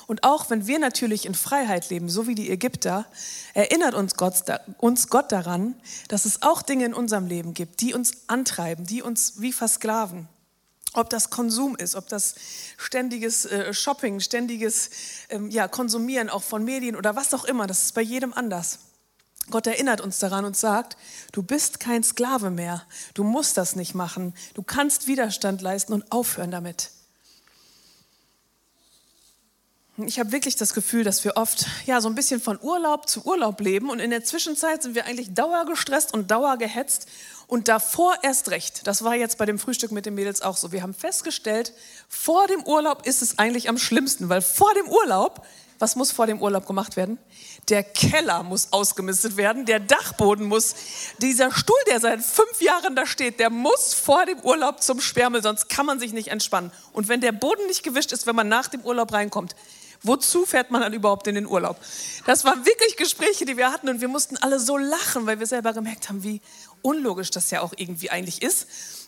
Und 0.07 0.23
auch 0.23 0.49
wenn 0.49 0.69
wir 0.69 0.79
natürlich 0.79 1.27
in 1.27 1.35
Freiheit 1.35 1.91
leben, 1.91 2.09
so 2.09 2.29
wie 2.29 2.37
die 2.37 2.51
Ägypter, 2.51 3.05
erinnert 3.53 3.95
uns 3.95 4.15
Gott, 4.15 4.45
uns 4.79 5.09
Gott 5.09 5.33
daran, 5.33 5.75
dass 6.07 6.25
es 6.25 6.43
auch 6.43 6.63
Dinge 6.63 6.85
in 6.85 6.95
unserem 6.95 7.27
Leben 7.27 7.53
gibt, 7.53 7.81
die 7.81 7.95
uns 7.95 8.13
antreiben, 8.29 8.87
die 8.87 9.03
uns 9.03 9.41
wie 9.41 9.53
versklaven. 9.53 10.29
Ob 10.95 11.11
das 11.11 11.31
Konsum 11.31 11.77
ist, 11.77 11.95
ob 11.95 12.09
das 12.09 12.35
ständiges 12.77 13.45
äh, 13.45 13.73
Shopping, 13.75 14.21
ständiges 14.21 14.91
ähm, 15.29 15.51
ja, 15.51 15.69
Konsumieren 15.69 16.31
auch 16.31 16.43
von 16.43 16.65
Medien 16.65 16.97
oder 16.97 17.15
was 17.15 17.35
auch 17.35 17.45
immer, 17.45 17.67
das 17.67 17.83
ist 17.83 17.95
bei 17.95 18.01
jedem 18.03 18.33
anders. 18.33 18.79
Gott 19.51 19.67
erinnert 19.67 20.01
uns 20.01 20.19
daran 20.19 20.45
und 20.45 20.57
sagt, 20.57 20.97
du 21.33 21.43
bist 21.43 21.81
kein 21.81 22.03
Sklave 22.03 22.51
mehr, 22.51 22.83
du 23.15 23.25
musst 23.25 23.57
das 23.57 23.77
nicht 23.77 23.95
machen, 23.95 24.35
du 24.55 24.63
kannst 24.63 25.07
Widerstand 25.07 25.63
leisten 25.63 25.93
und 25.93 26.11
aufhören 26.13 26.51
damit. 26.51 26.91
Ich 30.07 30.21
habe 30.21 30.31
wirklich 30.31 30.55
das 30.55 30.75
Gefühl, 30.75 31.03
dass 31.03 31.25
wir 31.25 31.37
oft 31.37 31.67
ja 31.85 32.01
so 32.01 32.09
ein 32.09 32.15
bisschen 32.15 32.41
von 32.41 32.57
Urlaub 32.63 33.09
zu 33.09 33.25
Urlaub 33.25 33.61
leben 33.61 33.91
und 33.91 33.99
in 33.99 34.11
der 34.11 34.23
Zwischenzeit 34.23 34.81
sind 34.85 34.95
wir 34.95 35.07
eigentlich 35.07 35.35
dauergestresst 35.35 36.15
und 36.15 36.31
dauergehetzt 36.31 37.09
und 37.49 37.67
davor 37.67 38.15
erst 38.23 38.53
recht. 38.53 38.87
Das 38.87 39.03
war 39.03 39.17
jetzt 39.17 39.39
bei 39.39 39.47
dem 39.47 39.59
Frühstück 39.59 39.91
mit 39.91 40.07
den 40.07 40.15
Mädels 40.15 40.41
auch 40.41 40.57
so. 40.57 40.71
Wir 40.71 40.83
haben 40.83 40.95
festgestellt, 40.95 41.73
vor 42.09 42.47
dem 42.47 42.63
Urlaub 42.63 43.09
ist 43.09 43.23
es 43.23 43.41
eigentlich 43.41 43.69
am 43.69 43.77
schlimmsten, 43.77 44.29
weil 44.29 44.41
vor 44.41 44.73
dem 44.75 44.87
Urlaub, 44.87 45.45
was 45.81 45.97
muss 45.97 46.13
vor 46.13 46.29
dem 46.29 46.41
Urlaub 46.41 46.67
gemacht 46.67 46.97
werden? 46.97 47.19
Der 47.69 47.83
Keller 47.83 48.45
muss 48.45 48.73
ausgemistet 48.73 49.37
werden, 49.37 49.67
der 49.67 49.81
Dachboden 49.81 50.47
muss, 50.47 50.77
dieser 51.21 51.51
Stuhl, 51.51 51.77
der 51.89 51.99
seit 51.99 52.23
fünf 52.23 52.61
Jahren 52.61 52.95
da 52.95 53.05
steht, 53.05 53.41
der 53.41 53.51
muss 53.51 53.95
vor 53.95 54.25
dem 54.27 54.39
Urlaub 54.43 54.81
zum 54.81 55.01
Sperrmüll, 55.01 55.43
sonst 55.43 55.69
kann 55.69 55.87
man 55.87 55.99
sich 55.99 56.13
nicht 56.13 56.29
entspannen. 56.29 56.71
Und 56.93 57.09
wenn 57.09 57.21
der 57.21 57.33
Boden 57.33 57.67
nicht 57.67 57.83
gewischt 57.83 58.13
ist, 58.13 58.29
wenn 58.29 58.37
man 58.37 58.49
nach 58.49 58.69
dem 58.69 58.83
Urlaub 58.83 59.13
reinkommt, 59.13 59.57
Wozu 60.03 60.47
fährt 60.47 60.71
man 60.71 60.81
dann 60.81 60.93
überhaupt 60.93 61.27
in 61.27 61.35
den 61.35 61.47
Urlaub? 61.47 61.81
Das 62.27 62.45
waren 62.45 62.65
wirklich 62.65 62.97
Gespräche, 62.97 63.45
die 63.45 63.57
wir 63.57 63.73
hatten 63.73 63.89
und 63.89 64.01
wir 64.01 64.09
mussten 64.09 64.37
alle 64.37 64.61
so 64.61 64.77
lachen, 64.77 65.27
weil 65.27 65.41
wir 65.41 65.47
selber 65.47 65.73
gemerkt 65.73 66.09
haben, 66.09 66.23
wie 66.23 66.41
unlogisch 66.83 67.31
das 67.31 67.51
ja 67.51 67.63
auch 67.63 67.73
irgendwie 67.77 68.11
eigentlich 68.11 68.43
ist. 68.43 68.67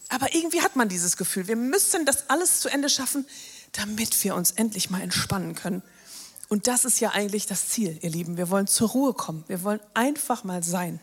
Aber 0.08 0.34
irgendwie 0.34 0.62
hat 0.62 0.74
man 0.74 0.88
dieses 0.88 1.16
Gefühl, 1.16 1.46
wir 1.46 1.56
müssen 1.56 2.04
das 2.04 2.28
alles 2.28 2.60
zu 2.60 2.68
Ende 2.68 2.88
schaffen, 2.88 3.26
damit 3.72 4.24
wir 4.24 4.34
uns 4.34 4.50
endlich 4.50 4.90
mal 4.90 5.00
entspannen 5.00 5.54
können. 5.54 5.82
Und 6.48 6.66
das 6.66 6.84
ist 6.84 6.98
ja 6.98 7.10
eigentlich 7.10 7.46
das 7.46 7.68
Ziel, 7.68 7.96
ihr 8.02 8.10
Lieben. 8.10 8.36
Wir 8.36 8.50
wollen 8.50 8.66
zur 8.66 8.88
Ruhe 8.88 9.14
kommen. 9.14 9.44
Wir 9.46 9.62
wollen 9.62 9.80
einfach 9.94 10.42
mal 10.42 10.64
sein. 10.64 10.98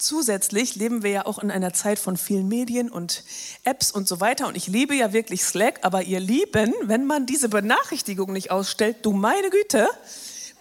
Zusätzlich 0.00 0.76
leben 0.76 1.02
wir 1.02 1.10
ja 1.10 1.26
auch 1.26 1.38
in 1.40 1.50
einer 1.50 1.74
Zeit 1.74 1.98
von 1.98 2.16
vielen 2.16 2.48
Medien 2.48 2.90
und 2.90 3.22
Apps 3.64 3.90
und 3.90 4.08
so 4.08 4.18
weiter. 4.18 4.48
Und 4.48 4.56
ich 4.56 4.66
liebe 4.66 4.94
ja 4.94 5.12
wirklich 5.12 5.44
Slack, 5.44 5.80
aber 5.82 6.02
ihr 6.04 6.20
Lieben, 6.20 6.72
wenn 6.82 7.04
man 7.04 7.26
diese 7.26 7.50
Benachrichtigung 7.50 8.32
nicht 8.32 8.50
ausstellt, 8.50 8.96
du 9.02 9.12
meine 9.12 9.50
Güte, 9.50 9.86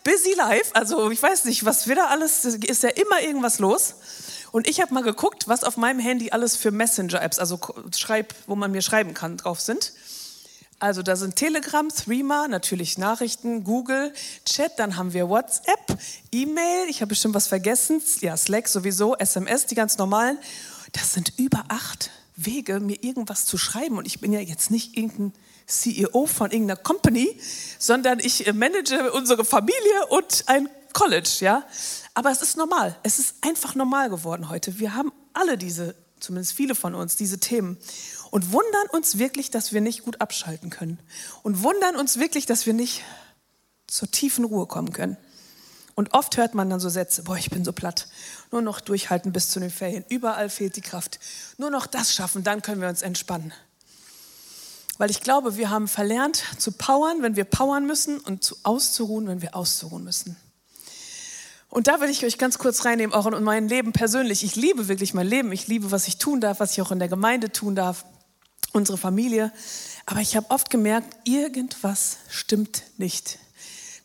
busy 0.03 0.33
life, 0.33 0.75
also 0.75 1.09
ich 1.09 1.23
weiß 1.23 1.45
nicht, 1.45 1.63
was 1.63 1.87
wieder 1.87 2.09
alles, 2.09 2.43
ist 2.43 2.83
ja 2.83 2.89
immer 2.89 3.21
irgendwas 3.21 3.59
los. 3.59 3.95
Und 4.51 4.67
ich 4.67 4.81
habe 4.81 4.93
mal 4.93 5.03
geguckt, 5.03 5.47
was 5.47 5.63
auf 5.63 5.77
meinem 5.77 5.99
Handy 5.99 6.31
alles 6.31 6.57
für 6.57 6.71
Messenger-Apps, 6.71 7.39
also 7.39 7.59
Schreib, 7.95 8.33
wo 8.45 8.55
man 8.55 8.71
mir 8.71 8.81
schreiben 8.81 9.13
kann, 9.13 9.37
drauf 9.37 9.61
sind. 9.61 9.93
Also 10.79 11.03
da 11.03 11.17
sind 11.17 11.35
Telegram, 11.35 11.89
Threema, 11.89 12.47
natürlich 12.47 12.97
Nachrichten, 12.97 13.65
Google, 13.65 14.13
Chat, 14.45 14.79
dann 14.79 14.95
haben 14.95 15.11
wir 15.11 15.27
WhatsApp, 15.27 15.99
E-Mail, 16.31 16.87
ich 16.89 17.01
habe 17.01 17.09
bestimmt 17.09 17.35
was 17.35 17.47
vergessen, 17.47 18.01
ja, 18.21 18.37
Slack 18.37 18.69
sowieso, 18.69 19.17
SMS, 19.17 19.65
die 19.65 19.75
ganz 19.75 19.97
normalen. 19.97 20.37
Das 20.93 21.13
sind 21.13 21.33
über 21.37 21.65
acht 21.67 22.11
Wege, 22.37 22.79
mir 22.79 23.03
irgendwas 23.03 23.45
zu 23.45 23.57
schreiben. 23.57 23.97
Und 23.97 24.05
ich 24.05 24.21
bin 24.21 24.31
ja 24.31 24.39
jetzt 24.39 24.71
nicht 24.71 24.97
irgendein 24.97 25.33
CEO 25.67 26.25
von 26.25 26.51
irgendeiner 26.51 26.79
Company, 26.79 27.37
sondern 27.77 28.19
ich 28.19 28.47
äh, 28.47 28.53
manage 28.53 29.11
unsere 29.11 29.43
Familie 29.43 30.07
und 30.09 30.45
ein 30.47 30.69
College, 30.93 31.37
ja. 31.41 31.63
Aber 32.13 32.31
es 32.31 32.41
ist 32.41 32.57
normal. 32.57 32.97
Es 33.03 33.19
ist 33.19 33.35
einfach 33.41 33.75
normal 33.75 34.09
geworden 34.09 34.49
heute. 34.49 34.79
Wir 34.79 34.95
haben 34.95 35.11
alle 35.33 35.57
diese, 35.57 35.95
zumindest 36.19 36.53
viele 36.53 36.75
von 36.75 36.95
uns, 36.95 37.15
diese 37.15 37.39
Themen 37.39 37.77
und 38.31 38.51
wundern 38.51 38.87
uns 38.91 39.17
wirklich, 39.17 39.51
dass 39.51 39.73
wir 39.73 39.81
nicht 39.81 40.03
gut 40.03 40.21
abschalten 40.21 40.69
können 40.69 40.99
und 41.43 41.63
wundern 41.63 41.95
uns 41.95 42.19
wirklich, 42.19 42.45
dass 42.45 42.65
wir 42.65 42.73
nicht 42.73 43.03
zur 43.87 44.09
tiefen 44.11 44.45
Ruhe 44.45 44.67
kommen 44.67 44.93
können. 44.93 45.17
Und 45.95 46.13
oft 46.13 46.37
hört 46.37 46.53
man 46.53 46.69
dann 46.69 46.79
so 46.79 46.87
Sätze, 46.87 47.23
boah, 47.23 47.35
ich 47.35 47.49
bin 47.49 47.65
so 47.65 47.73
platt. 47.73 48.07
Nur 48.51 48.61
noch 48.61 48.79
durchhalten 48.79 49.33
bis 49.33 49.49
zu 49.49 49.59
den 49.59 49.69
Ferien. 49.69 50.05
Überall 50.07 50.49
fehlt 50.49 50.77
die 50.77 50.81
Kraft. 50.81 51.19
Nur 51.57 51.71
noch 51.71 51.87
das 51.87 52.13
schaffen, 52.13 52.43
dann 52.43 52.61
können 52.61 52.79
wir 52.79 52.87
uns 52.87 53.01
entspannen. 53.01 53.51
Weil 54.97 55.11
ich 55.11 55.21
glaube, 55.21 55.57
wir 55.57 55.69
haben 55.69 55.87
verlernt 55.87 56.43
zu 56.57 56.71
powern, 56.71 57.21
wenn 57.21 57.35
wir 57.35 57.43
powern 57.43 57.85
müssen 57.85 58.19
und 58.19 58.43
zu 58.43 58.55
auszuruhen, 58.63 59.27
wenn 59.27 59.41
wir 59.41 59.55
auszuruhen 59.55 60.03
müssen. 60.03 60.37
Und 61.69 61.87
da 61.87 62.01
will 62.01 62.09
ich 62.09 62.25
euch 62.25 62.37
ganz 62.37 62.57
kurz 62.57 62.85
reinnehmen, 62.85 63.13
auch 63.13 63.27
in 63.27 63.43
mein 63.43 63.69
Leben 63.69 63.93
persönlich. 63.93 64.43
Ich 64.43 64.55
liebe 64.55 64.87
wirklich 64.87 65.13
mein 65.13 65.27
Leben. 65.27 65.51
Ich 65.51 65.67
liebe, 65.67 65.91
was 65.91 66.07
ich 66.07 66.17
tun 66.17 66.41
darf, 66.41 66.59
was 66.59 66.73
ich 66.73 66.81
auch 66.81 66.91
in 66.91 66.99
der 66.99 67.09
Gemeinde 67.09 67.51
tun 67.51 67.75
darf, 67.75 68.05
unsere 68.73 68.97
Familie. 68.97 69.51
Aber 70.05 70.19
ich 70.19 70.35
habe 70.35 70.49
oft 70.49 70.69
gemerkt, 70.69 71.15
irgendwas 71.25 72.17
stimmt 72.29 72.83
nicht 72.97 73.39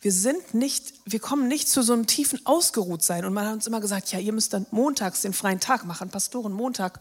wir 0.05 0.12
sind 0.12 0.53
nicht, 0.53 0.92
wir 1.07 1.18
kommen 1.18 1.48
nicht 1.48 1.66
zu 1.66 1.81
so 1.81 1.94
einem 1.94 2.07
tiefen 2.07 2.38
Ausgeruhtsein. 2.44 3.24
Und 3.24 3.33
man 3.33 3.46
hat 3.46 3.55
uns 3.55 3.66
immer 3.66 3.81
gesagt, 3.81 4.12
ja, 4.12 4.18
ihr 4.18 4.35
müsst 4.35 4.53
dann 4.53 4.66
montags 4.70 5.22
den 5.22 5.33
freien 5.33 5.61
Tag 5.61 5.87
machen, 5.87 6.11
Pastoren 6.11 6.53
Montag, 6.53 7.00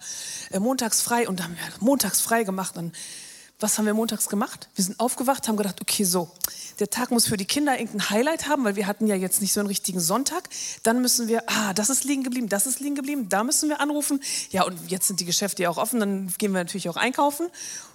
äh, 0.52 0.60
montags 0.60 1.02
frei. 1.02 1.28
Und 1.28 1.42
dann 1.42 1.48
haben 1.48 1.58
wir 1.58 1.86
montags 1.86 2.22
frei 2.22 2.46
gemacht. 2.46 2.78
Und 2.78 2.96
was 3.64 3.78
haben 3.78 3.86
wir 3.86 3.94
montags 3.94 4.28
gemacht? 4.28 4.68
Wir 4.76 4.84
sind 4.84 5.00
aufgewacht, 5.00 5.48
haben 5.48 5.56
gedacht, 5.56 5.80
okay, 5.82 6.04
so, 6.04 6.30
der 6.80 6.90
Tag 6.90 7.12
muss 7.12 7.28
für 7.28 7.38
die 7.38 7.46
Kinder 7.46 7.80
irgendein 7.80 8.10
Highlight 8.10 8.50
haben, 8.50 8.66
weil 8.66 8.76
wir 8.76 8.88
hatten 8.88 9.08
ja 9.08 9.16
jetzt 9.16 9.42
nicht 9.42 9.54
so 9.54 9.62
einen 9.62 9.68
richtigen 9.68 10.02
Sonntag. 10.02 10.50
Dann 10.84 11.02
müssen 11.02 11.30
wir, 11.30 11.44
ah, 11.48 11.74
das 11.74 11.90
ist 11.90 12.04
liegen 12.04 12.24
geblieben, 12.24 12.50
das 12.50 12.68
ist 12.68 12.82
liegen 12.82 12.96
geblieben, 12.96 13.30
da 13.30 13.44
müssen 13.46 13.70
wir 13.70 13.80
anrufen. 13.80 14.22
Ja, 14.52 14.64
und 14.66 14.92
jetzt 14.92 15.08
sind 15.08 15.22
die 15.22 15.26
Geschäfte 15.26 15.64
ja 15.64 15.70
auch 15.70 15.78
offen, 15.78 16.02
dann 16.02 16.34
gehen 16.38 16.52
wir 16.52 16.60
natürlich 16.60 16.90
auch 16.90 16.98
einkaufen. 16.98 17.48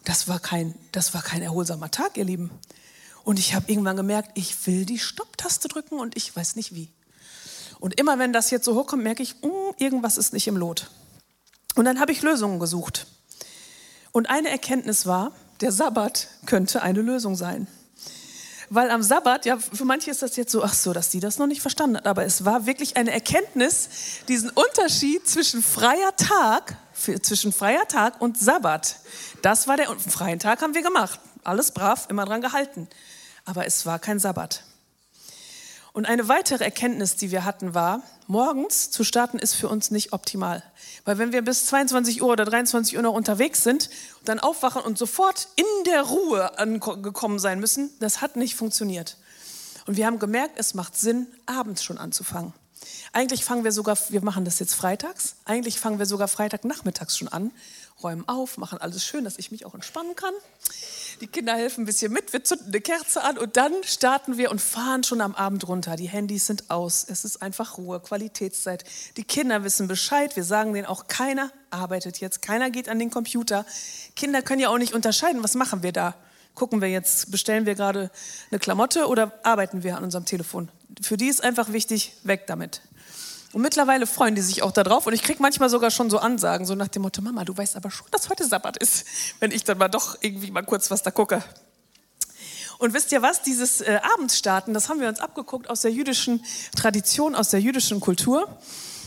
Das 0.04 0.26
war 0.26 0.40
kein, 0.40 0.74
das 0.92 1.12
war 1.12 1.22
kein 1.22 1.42
erholsamer 1.42 1.90
Tag, 1.90 2.16
ihr 2.16 2.24
Lieben. 2.24 2.50
Und 3.24 3.38
ich 3.38 3.54
habe 3.54 3.70
irgendwann 3.70 3.96
gemerkt, 3.98 4.30
ich 4.34 4.66
will 4.66 4.86
die 4.86 4.98
Stopptaste 4.98 5.68
drücken 5.68 6.00
und 6.00 6.16
ich 6.16 6.34
weiß 6.34 6.56
nicht 6.56 6.74
wie. 6.74 6.88
Und 7.78 8.00
immer 8.00 8.18
wenn 8.18 8.32
das 8.32 8.50
jetzt 8.50 8.64
so 8.64 8.74
hochkommt, 8.74 9.02
merke 9.02 9.22
ich, 9.22 9.34
mm, 9.42 9.74
irgendwas 9.76 10.16
ist 10.16 10.32
nicht 10.32 10.48
im 10.48 10.56
Lot. 10.56 10.90
Und 11.74 11.84
dann 11.84 12.00
habe 12.00 12.10
ich 12.10 12.22
Lösungen 12.22 12.58
gesucht. 12.58 13.06
Und 14.12 14.30
eine 14.30 14.48
Erkenntnis 14.48 15.04
war, 15.04 15.32
der 15.60 15.72
Sabbat 15.72 16.28
könnte 16.46 16.82
eine 16.82 17.02
Lösung 17.02 17.36
sein. 17.36 17.66
Weil 18.70 18.90
am 18.90 19.02
Sabbat, 19.02 19.46
ja, 19.46 19.56
für 19.58 19.86
manche 19.86 20.10
ist 20.10 20.20
das 20.20 20.36
jetzt 20.36 20.52
so, 20.52 20.62
ach 20.62 20.74
so, 20.74 20.92
dass 20.92 21.08
die 21.08 21.20
das 21.20 21.38
noch 21.38 21.46
nicht 21.46 21.62
verstanden 21.62 21.96
hat, 21.96 22.06
aber 22.06 22.24
es 22.24 22.44
war 22.44 22.66
wirklich 22.66 22.98
eine 22.98 23.10
Erkenntnis, 23.10 23.88
diesen 24.28 24.50
Unterschied 24.50 25.26
zwischen 25.26 25.62
freier 25.62 26.14
Tag, 26.16 26.76
zwischen 27.22 27.52
freier 27.52 27.88
Tag 27.88 28.20
und 28.20 28.38
Sabbat. 28.38 28.96
Das 29.40 29.68
war 29.68 29.78
der, 29.78 29.88
freien 29.98 30.38
Tag 30.38 30.60
haben 30.60 30.74
wir 30.74 30.82
gemacht. 30.82 31.18
Alles 31.44 31.70
brav, 31.70 32.06
immer 32.10 32.26
dran 32.26 32.42
gehalten 32.42 32.88
aber 33.48 33.66
es 33.66 33.86
war 33.86 33.98
kein 33.98 34.18
Sabbat. 34.18 34.62
Und 35.98 36.06
eine 36.06 36.28
weitere 36.28 36.62
Erkenntnis, 36.62 37.16
die 37.16 37.32
wir 37.32 37.44
hatten, 37.44 37.74
war, 37.74 38.02
morgens 38.28 38.92
zu 38.92 39.02
starten 39.02 39.40
ist 39.40 39.54
für 39.54 39.68
uns 39.68 39.90
nicht 39.90 40.12
optimal. 40.12 40.62
Weil 41.04 41.18
wenn 41.18 41.32
wir 41.32 41.42
bis 41.42 41.66
22 41.66 42.22
Uhr 42.22 42.28
oder 42.28 42.44
23 42.44 42.96
Uhr 42.96 43.02
noch 43.02 43.14
unterwegs 43.14 43.64
sind, 43.64 43.90
dann 44.24 44.38
aufwachen 44.38 44.80
und 44.82 44.96
sofort 44.96 45.48
in 45.56 45.64
der 45.86 46.02
Ruhe 46.02 46.56
angekommen 46.56 47.40
sein 47.40 47.58
müssen, 47.58 47.90
das 47.98 48.20
hat 48.20 48.36
nicht 48.36 48.54
funktioniert. 48.54 49.16
Und 49.88 49.96
wir 49.96 50.06
haben 50.06 50.20
gemerkt, 50.20 50.52
es 50.54 50.72
macht 50.72 50.96
Sinn, 50.96 51.26
abends 51.46 51.82
schon 51.82 51.98
anzufangen. 51.98 52.52
Eigentlich 53.12 53.44
fangen 53.44 53.64
wir 53.64 53.72
sogar, 53.72 53.98
wir 54.10 54.22
machen 54.22 54.44
das 54.44 54.60
jetzt 54.60 54.74
freitags, 54.74 55.34
eigentlich 55.46 55.80
fangen 55.80 55.98
wir 55.98 56.06
sogar 56.06 56.28
Freitagnachmittags 56.28 57.18
schon 57.18 57.26
an, 57.26 57.50
räumen 58.04 58.28
auf, 58.28 58.56
machen 58.56 58.80
alles 58.80 59.04
schön, 59.04 59.24
dass 59.24 59.36
ich 59.36 59.50
mich 59.50 59.66
auch 59.66 59.74
entspannen 59.74 60.14
kann. 60.14 60.34
Die 61.20 61.26
Kinder 61.26 61.54
helfen 61.54 61.82
ein 61.82 61.86
bisschen 61.86 62.12
mit, 62.12 62.32
wir 62.32 62.44
zünden 62.44 62.68
eine 62.68 62.80
Kerze 62.80 63.24
an 63.24 63.38
und 63.38 63.56
dann 63.56 63.72
starten 63.82 64.38
wir 64.38 64.52
und 64.52 64.60
fahren 64.60 65.02
schon 65.02 65.20
am 65.20 65.34
Abend 65.34 65.66
runter. 65.66 65.96
Die 65.96 66.08
Handys 66.08 66.46
sind 66.46 66.70
aus, 66.70 67.04
es 67.08 67.24
ist 67.24 67.42
einfach 67.42 67.76
Ruhe, 67.76 67.98
Qualitätszeit. 67.98 68.84
Die 69.16 69.24
Kinder 69.24 69.64
wissen 69.64 69.88
Bescheid, 69.88 70.36
wir 70.36 70.44
sagen 70.44 70.74
denen 70.74 70.86
auch, 70.86 71.08
keiner 71.08 71.50
arbeitet 71.70 72.20
jetzt, 72.20 72.40
keiner 72.40 72.70
geht 72.70 72.88
an 72.88 73.00
den 73.00 73.10
Computer. 73.10 73.66
Kinder 74.14 74.42
können 74.42 74.60
ja 74.60 74.68
auch 74.68 74.78
nicht 74.78 74.94
unterscheiden, 74.94 75.42
was 75.42 75.54
machen 75.54 75.82
wir 75.82 75.92
da? 75.92 76.14
Gucken 76.54 76.80
wir 76.80 76.88
jetzt, 76.88 77.32
bestellen 77.32 77.66
wir 77.66 77.74
gerade 77.74 78.10
eine 78.50 78.60
Klamotte 78.60 79.08
oder 79.08 79.32
arbeiten 79.42 79.82
wir 79.82 79.96
an 79.96 80.04
unserem 80.04 80.24
Telefon? 80.24 80.68
Für 81.02 81.16
die 81.16 81.26
ist 81.26 81.42
einfach 81.42 81.72
wichtig, 81.72 82.12
weg 82.22 82.46
damit. 82.46 82.80
Und 83.52 83.62
mittlerweile 83.62 84.06
freuen 84.06 84.34
die 84.34 84.42
sich 84.42 84.62
auch 84.62 84.72
darauf. 84.72 85.06
Und 85.06 85.14
ich 85.14 85.22
kriege 85.22 85.40
manchmal 85.40 85.70
sogar 85.70 85.90
schon 85.90 86.10
so 86.10 86.18
Ansagen, 86.18 86.66
so 86.66 86.74
nach 86.74 86.88
dem 86.88 87.02
Motto, 87.02 87.22
Mama, 87.22 87.44
du 87.44 87.56
weißt 87.56 87.76
aber 87.76 87.90
schon, 87.90 88.06
dass 88.10 88.28
heute 88.28 88.46
Sabbat 88.46 88.76
ist, 88.76 89.06
wenn 89.40 89.50
ich 89.50 89.64
dann 89.64 89.78
mal 89.78 89.88
doch 89.88 90.18
irgendwie 90.20 90.50
mal 90.50 90.62
kurz 90.62 90.90
was 90.90 91.02
da 91.02 91.10
gucke. 91.10 91.42
Und 92.78 92.94
wisst 92.94 93.10
ihr 93.10 93.22
was, 93.22 93.42
dieses 93.42 93.80
äh, 93.80 93.98
Abendstarten, 94.14 94.72
das 94.72 94.88
haben 94.88 95.00
wir 95.00 95.08
uns 95.08 95.18
abgeguckt 95.18 95.68
aus 95.68 95.80
der 95.80 95.90
jüdischen 95.90 96.44
Tradition, 96.76 97.34
aus 97.34 97.48
der 97.50 97.60
jüdischen 97.60 97.98
Kultur. 97.98 98.56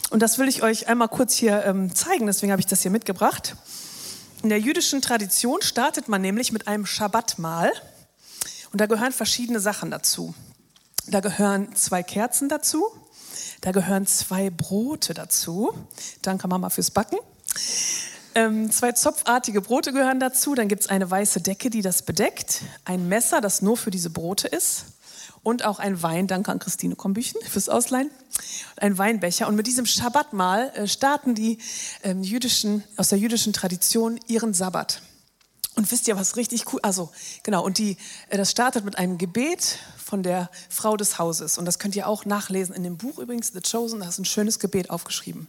Und 0.09 0.21
das 0.21 0.39
will 0.39 0.49
ich 0.49 0.61
euch 0.61 0.87
einmal 0.89 1.07
kurz 1.07 1.35
hier 1.35 1.63
ähm, 1.63 1.95
zeigen, 1.95 2.25
deswegen 2.25 2.51
habe 2.51 2.59
ich 2.59 2.65
das 2.65 2.81
hier 2.81 2.91
mitgebracht. 2.91 3.55
In 4.43 4.49
der 4.49 4.59
jüdischen 4.59 5.01
Tradition 5.01 5.61
startet 5.61 6.09
man 6.09 6.21
nämlich 6.21 6.51
mit 6.51 6.67
einem 6.67 6.85
Schabbatmahl. 6.85 7.71
Und 8.73 8.81
da 8.81 8.87
gehören 8.87 9.13
verschiedene 9.13 9.61
Sachen 9.61 9.91
dazu. 9.91 10.33
Da 11.07 11.19
gehören 11.19 11.73
zwei 11.75 12.03
Kerzen 12.03 12.49
dazu, 12.49 12.85
da 13.61 13.71
gehören 13.71 14.07
zwei 14.07 14.49
Brote 14.49 15.13
dazu. 15.13 15.73
Danke 16.21 16.47
Mama 16.47 16.69
fürs 16.69 16.91
Backen. 16.91 17.17
Ähm, 18.33 18.71
zwei 18.71 18.93
zopfartige 18.93 19.61
Brote 19.61 19.93
gehören 19.93 20.19
dazu. 20.19 20.55
Dann 20.55 20.67
gibt 20.67 20.81
es 20.81 20.89
eine 20.89 21.09
weiße 21.09 21.41
Decke, 21.41 21.69
die 21.69 21.81
das 21.81 22.01
bedeckt. 22.01 22.61
Ein 22.85 23.07
Messer, 23.07 23.39
das 23.39 23.61
nur 23.61 23.77
für 23.77 23.91
diese 23.91 24.09
Brote 24.09 24.47
ist. 24.47 24.85
Und 25.43 25.65
auch 25.65 25.79
ein 25.79 26.01
Wein. 26.01 26.27
Danke 26.27 26.51
an 26.51 26.59
Christine 26.59 26.95
Kombüchen 26.95 27.39
fürs 27.47 27.69
Ausleihen. 27.69 28.09
Ein 28.77 28.97
Weinbecher. 28.97 29.47
Und 29.47 29.55
mit 29.55 29.67
diesem 29.67 29.85
Schabbatmahl 29.85 30.71
äh, 30.75 30.87
starten 30.87 31.35
die 31.35 31.57
ähm, 32.03 32.23
jüdischen, 32.23 32.83
aus 32.95 33.09
der 33.09 33.19
jüdischen 33.19 33.53
Tradition 33.53 34.19
ihren 34.27 34.53
Sabbat. 34.53 35.01
Und 35.75 35.91
wisst 35.91 36.07
ihr, 36.07 36.17
was 36.17 36.35
richtig 36.35 36.71
cool, 36.73 36.79
also 36.83 37.11
genau, 37.43 37.63
und 37.63 37.77
die, 37.77 37.97
äh, 38.29 38.37
das 38.37 38.51
startet 38.51 38.85
mit 38.85 38.97
einem 38.97 39.17
Gebet 39.17 39.79
von 40.11 40.23
der 40.23 40.49
Frau 40.67 40.97
des 40.97 41.19
Hauses. 41.19 41.57
Und 41.57 41.63
das 41.63 41.79
könnt 41.79 41.95
ihr 41.95 42.05
auch 42.05 42.25
nachlesen 42.25 42.75
in 42.75 42.83
dem 42.83 42.97
Buch 42.97 43.17
übrigens, 43.17 43.53
The 43.53 43.61
Chosen, 43.61 44.01
da 44.01 44.09
ist 44.09 44.19
ein 44.19 44.25
schönes 44.25 44.59
Gebet 44.59 44.89
aufgeschrieben. 44.89 45.47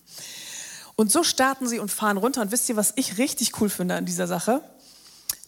Und 0.94 1.10
so 1.10 1.24
starten 1.24 1.66
sie 1.66 1.80
und 1.80 1.90
fahren 1.90 2.16
runter. 2.16 2.42
Und 2.42 2.52
wisst 2.52 2.68
ihr, 2.68 2.76
was 2.76 2.92
ich 2.94 3.18
richtig 3.18 3.60
cool 3.60 3.68
finde 3.68 3.96
an 3.96 4.06
dieser 4.06 4.28
Sache? 4.28 4.62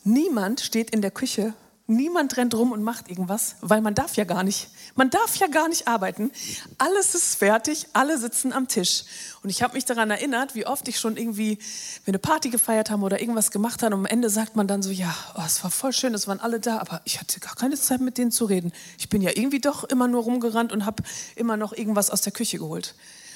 Niemand 0.03 0.61
steht 0.61 0.91
in 0.91 1.01
der 1.01 1.13
Küche 1.13 1.55
Niemand 1.87 2.39
rennt 2.39 2.55
rum 2.55 2.73
und 2.73 2.83
macht 2.83 3.11
irgendwas, 3.11 3.57
weil 3.61 3.83
man 3.83 3.95
darf 3.95 4.17
ja 4.17 4.25
gar 4.25 4.43
nicht. 4.43 4.71
Man 4.95 5.11
darf 5.11 5.37
ja 5.37 5.49
gar 5.49 5.69
nicht 5.69 5.87
arbeiten. 5.87 6.31
Alles 6.79 7.15
ist 7.15 7.35
fertig, 7.35 7.89
alle 7.93 8.17
sitzen 8.17 8.55
am 8.55 8.69
Tisch. 8.69 9.05
Und 9.43 9.51
ich 9.51 9.63
habe 9.63 9.75
mich 9.75 9.85
daran 9.85 10.11
erinnert, 10.11 10.55
wie 10.55 10.67
oft 10.67 10.89
ich 10.89 10.99
schon 10.99 11.19
irgendwie, 11.19 11.59
wir 12.05 12.13
eine 12.13 12.19
Party 12.19 12.49
gefeiert 12.49 12.89
haben 12.89 13.03
oder 13.03 13.21
irgendwas 13.21 13.51
gemacht 13.51 13.83
haben. 13.83 13.93
Und 13.93 14.01
am 14.01 14.07
Ende 14.07 14.31
sagt 14.31 14.57
man 14.57 14.67
dann 14.67 14.83
so, 14.83 14.91
ja, 14.91 15.15
oh, 15.37 15.43
es 15.45 15.63
war 15.63 15.71
voll 15.71 15.93
schön, 15.93 16.15
es 16.15 16.27
waren 16.27 16.41
alle 16.41 16.59
da, 16.59 16.79
aber 16.79 17.03
ich 17.05 17.21
hatte 17.21 17.39
gar 17.39 17.55
keine 17.55 17.77
Zeit, 17.77 18.01
mit 18.01 18.17
denen 18.17 18.31
zu 18.31 18.47
reden. 18.47 18.73
Ich 18.97 19.11
bin 19.11 19.21
ja 19.21 19.33
irgendwie 19.35 19.61
doch 19.61 19.85
immer 19.85 20.09
nur 20.09 20.23
rumgerannt 20.23 20.73
und 20.73 20.87
habe 20.87 21.03
immer 21.37 21.59
noch 21.59 21.75
irgendwas 21.75 22.09
aus 22.09 22.23
der 22.23 22.33
Küche 22.33 22.57
geholt. 22.57 22.95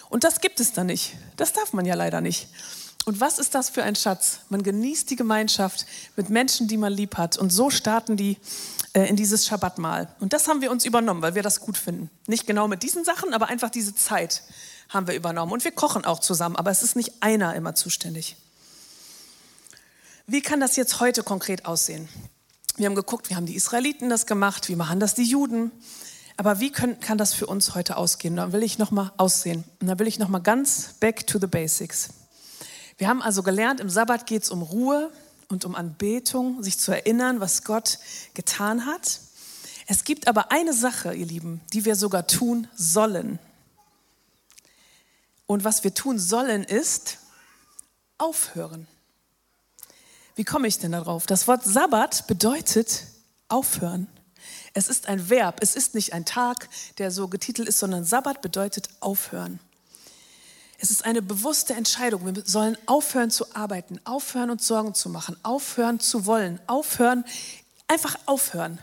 Und 0.09 0.25
das 0.25 0.41
gibt 0.41 0.59
es 0.61 0.73
dann 0.73 0.87
nicht. 0.87 1.17
Das 1.37 1.53
darf 1.53 1.75
man 1.75 1.85
ja 1.85 1.95
leider 1.95 2.23
nicht. 2.23 2.49
Und 3.09 3.23
was 3.23 3.39
ist 3.39 3.55
das 3.55 3.71
für 3.71 3.83
ein 3.85 3.97
Schatz? 3.97 4.41
Man 4.51 4.63
genießt 4.63 5.09
die 5.09 5.17
Gemeinschaft 5.17 5.87
mit 6.17 6.29
Menschen, 6.29 6.69
die 6.69 6.77
man 6.77 6.93
lieb 6.93 7.17
hat. 7.17 7.39
Und 7.39 7.49
so 7.49 7.71
starten 7.71 8.19
die 8.19 8.37
äh, 8.93 9.09
in 9.09 9.17
dieses 9.17 9.47
Schabbatmahl. 9.47 10.15
Und 10.21 10.35
das 10.35 10.47
haben 10.47 10.61
wir 10.61 10.71
uns 10.71 10.85
übernommen, 10.85 11.23
weil 11.23 11.35
wir 11.35 11.43
das 11.43 11.61
gut 11.61 11.79
finden. 11.79 12.11
Nicht 12.27 12.47
genau 12.47 12.69
mit 12.69 12.83
diesen 12.83 13.07
Sachen, 13.07 13.33
aber 13.33 13.49
einfach 13.49 13.71
diese 13.71 13.95
Zeit 13.95 14.43
haben 14.91 15.07
wir 15.07 15.15
übernommen. 15.15 15.53
Und 15.53 15.65
wir 15.65 15.71
kochen 15.71 16.05
auch 16.05 16.19
zusammen, 16.19 16.55
aber 16.55 16.71
es 16.71 16.83
ist 16.83 16.97
nicht 16.97 17.23
einer 17.23 17.55
immer 17.55 17.75
zuständig. 17.75 18.37
Wie 20.27 20.43
kann 20.43 20.61
das 20.61 20.77
jetzt 20.77 21.01
heute 21.01 21.23
konkret 21.23 21.65
aussehen? 21.65 22.11
Wir 22.77 22.85
haben 22.85 22.95
geguckt, 22.95 23.31
wie 23.31 23.37
haben 23.37 23.47
die 23.47 23.57
Israeliten 23.57 24.11
das 24.11 24.27
gemacht, 24.27 24.69
wie 24.69 24.77
machen 24.77 25.01
das 25.01 25.15
die 25.15 25.25
Juden. 25.25 25.71
Aber 26.37 26.61
wie 26.61 26.71
können, 26.71 27.01
kann 27.01 27.17
das 27.17 27.33
für 27.33 27.47
uns 27.47 27.75
heute 27.75 27.97
ausgehen? 27.97 28.37
Da 28.37 28.53
will 28.53 28.63
ich 28.63 28.77
noch 28.77 28.91
mal 28.91 29.13
aussehen. 29.17 29.65
Und 29.81 29.87
da 29.87 29.99
will 29.99 30.07
ich 30.07 30.19
noch 30.19 30.29
mal 30.29 30.41
ganz 30.41 30.91
back 31.01 31.27
to 31.27 31.39
the 31.39 31.47
basics. 31.47 32.11
Wir 32.99 33.09
haben 33.09 33.23
also 33.23 33.45
gelernt, 33.45 33.81
im 33.81 33.89
Sabbat 33.89 34.27
geht 34.27 34.43
es 34.43 34.51
um 34.51 34.61
Ruhe 34.61 35.13
und 35.49 35.65
um 35.65 35.75
Anbetung, 35.77 36.63
sich 36.63 36.79
zu 36.79 36.93
erinnern, 36.93 37.41
was 37.41 37.63
Gott 37.63 37.99
getan 38.35 38.87
hat. 38.87 39.21
Es 39.87 40.05
gibt 40.05 40.29
aber 40.29 40.51
eine 40.51 40.75
Sache, 40.75 41.15
ihr 41.15 41.25
Lieben, 41.25 41.61
die 41.73 41.85
wir 41.85 41.97
sogar 41.97 42.27
tun 42.27 42.69
sollen. 42.77 43.39
Und 45.47 45.65
was 45.65 45.85
wir 45.85 45.95
tun 45.95 46.19
sollen, 46.19 46.65
ist 46.65 47.19
aufhören. 48.19 48.87
Wie 50.35 50.45
komme 50.45 50.69
ich 50.69 50.79
denn 50.79 50.93
darauf? 50.93 51.27
Das 51.27 51.49
Wort 51.49 51.65
Sabbat 51.65 52.27
bedeutet 52.27 53.05
Aufhören. 53.49 54.09
Es 54.75 54.89
ist 54.89 55.07
ein 55.07 55.31
Verb, 55.31 55.61
es 55.63 55.75
ist 55.75 55.95
nicht 55.95 56.13
ein 56.13 56.27
Tag, 56.27 56.69
der 56.99 57.11
so 57.11 57.29
getitelt 57.29 57.69
ist, 57.69 57.79
sondern 57.79 58.05
Sabbat 58.05 58.43
bedeutet 58.43 58.89
aufhören. 59.01 59.59
Es 60.81 60.93
ist 60.93 61.05
eine 61.05 61.23
bewusste 61.23 61.75
Entscheidung. 61.75 62.25
Wir 62.25 62.45
sollen 62.47 62.79
aufhören 62.87 63.33
zu 63.33 63.53
arbeiten, 63.55 64.01
aufhören 64.05 64.51
uns 64.51 64.65
Sorgen 64.67 64.95
zu 64.95 65.09
machen, 65.09 65.37
aufhören 65.43 65.99
zu 65.99 66.25
wollen, 66.25 66.61
aufhören, 66.69 67.25
einfach 67.89 68.17
aufhören. 68.27 68.79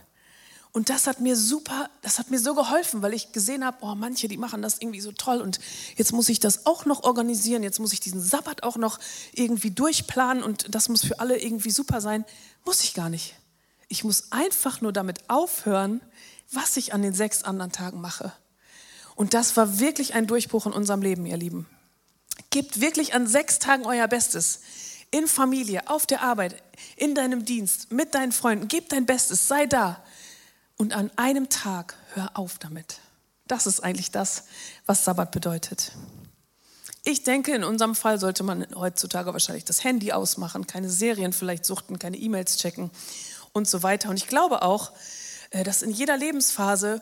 Und 0.74 0.90
das 0.90 1.08
hat 1.08 1.22
mir 1.22 1.38
super, 1.38 1.90
das 2.02 2.20
hat 2.20 2.32
mir 2.32 2.38
so 2.38 2.54
geholfen, 2.54 3.02
weil 3.02 3.14
ich 3.14 3.32
gesehen 3.32 3.64
habe, 3.64 3.78
oh, 3.80 3.96
manche, 3.96 4.28
die 4.28 4.36
machen 4.36 4.62
das 4.62 4.82
irgendwie 4.82 5.00
so 5.00 5.14
toll 5.14 5.40
und 5.40 5.62
jetzt 5.96 6.12
muss 6.12 6.28
ich 6.28 6.42
das 6.42 6.66
auch 6.66 6.84
noch 6.84 7.04
organisieren, 7.04 7.64
jetzt 7.64 7.80
muss 7.80 7.94
ich 7.94 8.02
diesen 8.02 8.22
Sabbat 8.22 8.64
auch 8.64 8.76
noch 8.76 9.00
irgendwie 9.32 9.72
durchplanen 9.72 10.44
und 10.44 10.76
das 10.76 10.90
muss 10.90 11.06
für 11.06 11.22
alle 11.22 11.40
irgendwie 11.40 11.72
super 11.72 12.02
sein. 12.02 12.26
Muss 12.66 12.84
ich 12.84 12.94
gar 12.94 13.10
nicht. 13.10 13.36
Ich 13.88 14.04
muss 14.04 14.34
einfach 14.34 14.82
nur 14.82 14.92
damit 14.92 15.30
aufhören, 15.30 16.02
was 16.52 16.76
ich 16.76 16.94
an 16.94 17.02
den 17.02 17.14
sechs 17.14 17.44
anderen 17.44 17.72
Tagen 17.72 18.02
mache. 18.02 18.34
Und 19.16 19.34
das 19.34 19.56
war 19.56 19.80
wirklich 19.80 20.14
ein 20.14 20.28
Durchbruch 20.28 20.66
in 20.66 20.74
unserem 20.74 21.02
Leben, 21.02 21.26
ihr 21.26 21.38
Lieben. 21.38 21.68
Gebt 22.56 22.80
wirklich 22.80 23.14
an 23.14 23.28
sechs 23.28 23.60
Tagen 23.60 23.86
euer 23.86 24.08
Bestes. 24.08 24.62
In 25.12 25.28
Familie, 25.28 25.90
auf 25.90 26.06
der 26.06 26.22
Arbeit, 26.22 26.56
in 26.96 27.14
deinem 27.14 27.44
Dienst, 27.44 27.92
mit 27.92 28.16
deinen 28.16 28.32
Freunden. 28.32 28.70
Gebt 28.70 28.94
dein 28.94 29.06
Bestes, 29.06 29.50
sei 29.50 29.66
da. 29.66 30.02
Und 30.78 30.94
an 30.94 31.12
einem 31.18 31.50
Tag 31.50 31.98
hör 32.14 32.32
auf 32.36 32.58
damit. 32.58 33.00
Das 33.46 33.68
ist 33.68 33.82
eigentlich 33.82 34.10
das, 34.10 34.46
was 34.86 35.04
Sabbat 35.04 35.34
bedeutet. 35.34 35.92
Ich 37.04 37.24
denke, 37.24 37.54
in 37.54 37.66
unserem 37.66 37.94
Fall 37.94 38.22
sollte 38.22 38.44
man 38.44 38.66
heutzutage 38.74 39.34
wahrscheinlich 39.34 39.66
das 39.66 39.84
Handy 39.84 40.14
ausmachen, 40.14 40.66
keine 40.66 40.90
Serien 40.90 41.34
vielleicht 41.34 41.66
suchten, 41.66 42.00
keine 42.00 42.16
E-Mails 42.16 42.56
checken 42.56 42.90
und 43.52 43.68
so 43.68 43.84
weiter. 43.84 44.10
Und 44.10 44.16
ich 44.16 44.28
glaube 44.28 44.62
auch, 44.62 44.94
äh, 45.50 45.66
dass 45.66 45.82
in 45.82 45.92
jeder 45.92 46.16
Lebensphase 46.16 47.02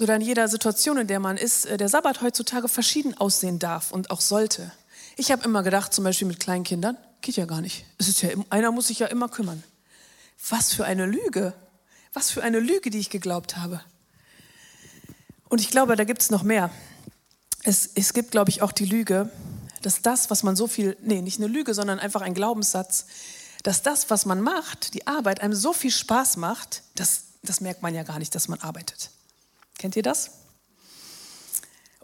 oder 0.00 0.14
in 0.14 0.22
jeder 0.22 0.46
Situation, 0.46 0.96
in 0.96 1.08
der 1.08 1.18
man 1.18 1.38
ist, 1.38 1.66
äh, 1.66 1.76
der 1.76 1.88
Sabbat 1.88 2.22
heutzutage 2.22 2.68
verschieden 2.68 3.16
aussehen 3.18 3.58
darf 3.58 3.90
und 3.90 4.12
auch 4.12 4.20
sollte. 4.20 4.70
Ich 5.16 5.30
habe 5.30 5.44
immer 5.44 5.62
gedacht, 5.62 5.92
zum 5.92 6.04
Beispiel 6.04 6.28
mit 6.28 6.40
kleinen 6.40 6.64
Kindern, 6.64 6.96
geht 7.20 7.36
ja 7.36 7.46
gar 7.46 7.60
nicht. 7.60 7.84
Es 7.98 8.08
ist 8.08 8.22
ja, 8.22 8.30
einer 8.50 8.72
muss 8.72 8.88
sich 8.88 8.98
ja 8.98 9.06
immer 9.06 9.28
kümmern. 9.28 9.62
Was 10.48 10.72
für 10.72 10.84
eine 10.84 11.06
Lüge. 11.06 11.54
Was 12.12 12.30
für 12.30 12.42
eine 12.42 12.60
Lüge, 12.60 12.90
die 12.90 12.98
ich 12.98 13.10
geglaubt 13.10 13.56
habe. 13.56 13.80
Und 15.48 15.60
ich 15.60 15.70
glaube, 15.70 15.96
da 15.96 16.04
gibt 16.04 16.22
es 16.22 16.30
noch 16.30 16.42
mehr. 16.42 16.70
Es, 17.62 17.90
es 17.94 18.12
gibt, 18.12 18.32
glaube 18.32 18.50
ich, 18.50 18.62
auch 18.62 18.72
die 18.72 18.86
Lüge, 18.86 19.30
dass 19.82 20.02
das, 20.02 20.30
was 20.30 20.42
man 20.42 20.56
so 20.56 20.66
viel, 20.66 20.96
nee, 21.02 21.22
nicht 21.22 21.38
eine 21.38 21.46
Lüge, 21.46 21.74
sondern 21.74 21.98
einfach 21.98 22.22
ein 22.22 22.34
Glaubenssatz, 22.34 23.06
dass 23.62 23.82
das, 23.82 24.10
was 24.10 24.26
man 24.26 24.40
macht, 24.40 24.94
die 24.94 25.06
Arbeit, 25.06 25.40
einem 25.40 25.54
so 25.54 25.72
viel 25.72 25.90
Spaß 25.90 26.36
macht, 26.36 26.82
das, 26.94 27.24
das 27.42 27.60
merkt 27.60 27.82
man 27.82 27.94
ja 27.94 28.02
gar 28.02 28.18
nicht, 28.18 28.34
dass 28.34 28.48
man 28.48 28.60
arbeitet. 28.60 29.10
Kennt 29.78 29.96
ihr 29.96 30.02
das? 30.02 30.30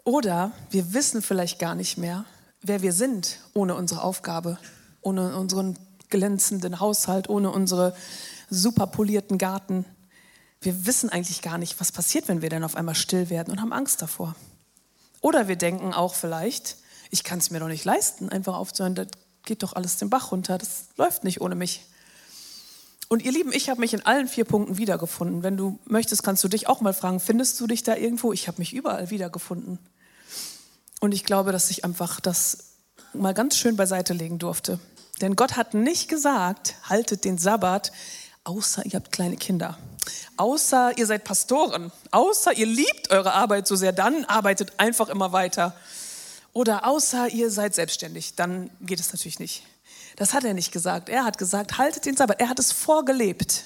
Oder 0.03 0.51
wir 0.69 0.93
wissen 0.93 1.21
vielleicht 1.21 1.59
gar 1.59 1.75
nicht 1.75 1.97
mehr, 1.97 2.25
wer 2.61 2.81
wir 2.81 2.93
sind 2.93 3.39
ohne 3.53 3.75
unsere 3.75 4.03
Aufgabe, 4.03 4.57
ohne 5.01 5.37
unseren 5.37 5.77
glänzenden 6.09 6.79
Haushalt, 6.79 7.29
ohne 7.29 7.51
unsere 7.51 7.95
super 8.49 8.87
polierten 8.87 9.37
Garten, 9.37 9.85
wir 10.61 10.85
wissen 10.85 11.09
eigentlich 11.09 11.41
gar 11.41 11.57
nicht, 11.57 11.79
was 11.79 11.91
passiert, 11.91 12.27
wenn 12.27 12.41
wir 12.41 12.49
dann 12.49 12.63
auf 12.63 12.75
einmal 12.75 12.95
still 12.95 13.29
werden 13.29 13.51
und 13.51 13.61
haben 13.61 13.71
Angst 13.71 14.01
davor. 14.01 14.35
Oder 15.21 15.47
wir 15.47 15.55
denken 15.55 15.93
auch 15.93 16.15
vielleicht, 16.15 16.77
ich 17.11 17.23
kann 17.23 17.39
es 17.39 17.49
mir 17.49 17.59
doch 17.59 17.67
nicht 17.67 17.85
leisten, 17.85 18.29
einfach 18.29 18.55
aufzuhören, 18.55 18.95
das 18.95 19.07
geht 19.43 19.63
doch 19.63 19.73
alles 19.73 19.97
den 19.97 20.09
Bach 20.09 20.31
runter, 20.31 20.57
das 20.57 20.87
läuft 20.97 21.23
nicht 21.23 21.41
ohne 21.41 21.55
mich. 21.55 21.85
Und 23.07 23.23
ihr 23.23 23.31
Lieben, 23.31 23.53
ich 23.53 23.69
habe 23.69 23.79
mich 23.79 23.93
in 23.93 24.05
allen 24.05 24.27
vier 24.27 24.45
Punkten 24.45 24.77
wiedergefunden. 24.77 25.41
Wenn 25.41 25.57
du 25.57 25.79
möchtest, 25.85 26.23
kannst 26.23 26.43
du 26.43 26.47
dich 26.47 26.67
auch 26.67 26.81
mal 26.81 26.93
fragen, 26.93 27.19
findest 27.19 27.59
du 27.59 27.65
dich 27.65 27.81
da 27.81 27.95
irgendwo? 27.95 28.33
Ich 28.33 28.47
habe 28.47 28.59
mich 28.59 28.73
überall 28.73 29.09
wiedergefunden. 29.09 29.79
Und 30.99 31.13
ich 31.13 31.23
glaube, 31.23 31.51
dass 31.51 31.69
ich 31.69 31.83
einfach 31.85 32.19
das 32.19 32.75
mal 33.13 33.33
ganz 33.33 33.57
schön 33.57 33.75
beiseite 33.75 34.13
legen 34.13 34.39
durfte. 34.39 34.79
Denn 35.21 35.35
Gott 35.35 35.57
hat 35.57 35.73
nicht 35.73 36.09
gesagt, 36.09 36.75
haltet 36.83 37.25
den 37.25 37.37
Sabbat, 37.37 37.91
außer 38.43 38.85
ihr 38.85 38.93
habt 38.93 39.11
kleine 39.11 39.37
Kinder 39.37 39.77
außer 40.39 40.97
ihr 40.97 41.05
seid 41.05 41.25
Pastoren, 41.25 41.91
außer 42.11 42.53
ihr 42.53 42.65
liebt 42.65 43.11
eure 43.11 43.33
Arbeit 43.33 43.67
so 43.67 43.75
sehr, 43.75 43.91
dann 43.91 44.23
arbeitet 44.25 44.73
einfach 44.77 45.09
immer 45.09 45.33
weiter. 45.33 45.75
Oder 46.53 46.87
außer 46.87 47.29
ihr 47.29 47.51
seid 47.51 47.75
selbstständig, 47.75 48.35
dann 48.35 48.69
geht 48.81 48.99
es 48.99 49.11
natürlich 49.11 49.39
nicht. 49.39 49.63
Das 50.15 50.33
hat 50.33 50.45
er 50.45 50.53
nicht 50.53 50.71
gesagt. 50.71 51.09
Er 51.09 51.25
hat 51.25 51.37
gesagt, 51.37 51.77
haltet 51.77 52.05
den 52.05 52.15
Sabbat. 52.15 52.39
Er 52.39 52.49
hat 52.49 52.59
es 52.59 52.71
vorgelebt. 52.71 53.63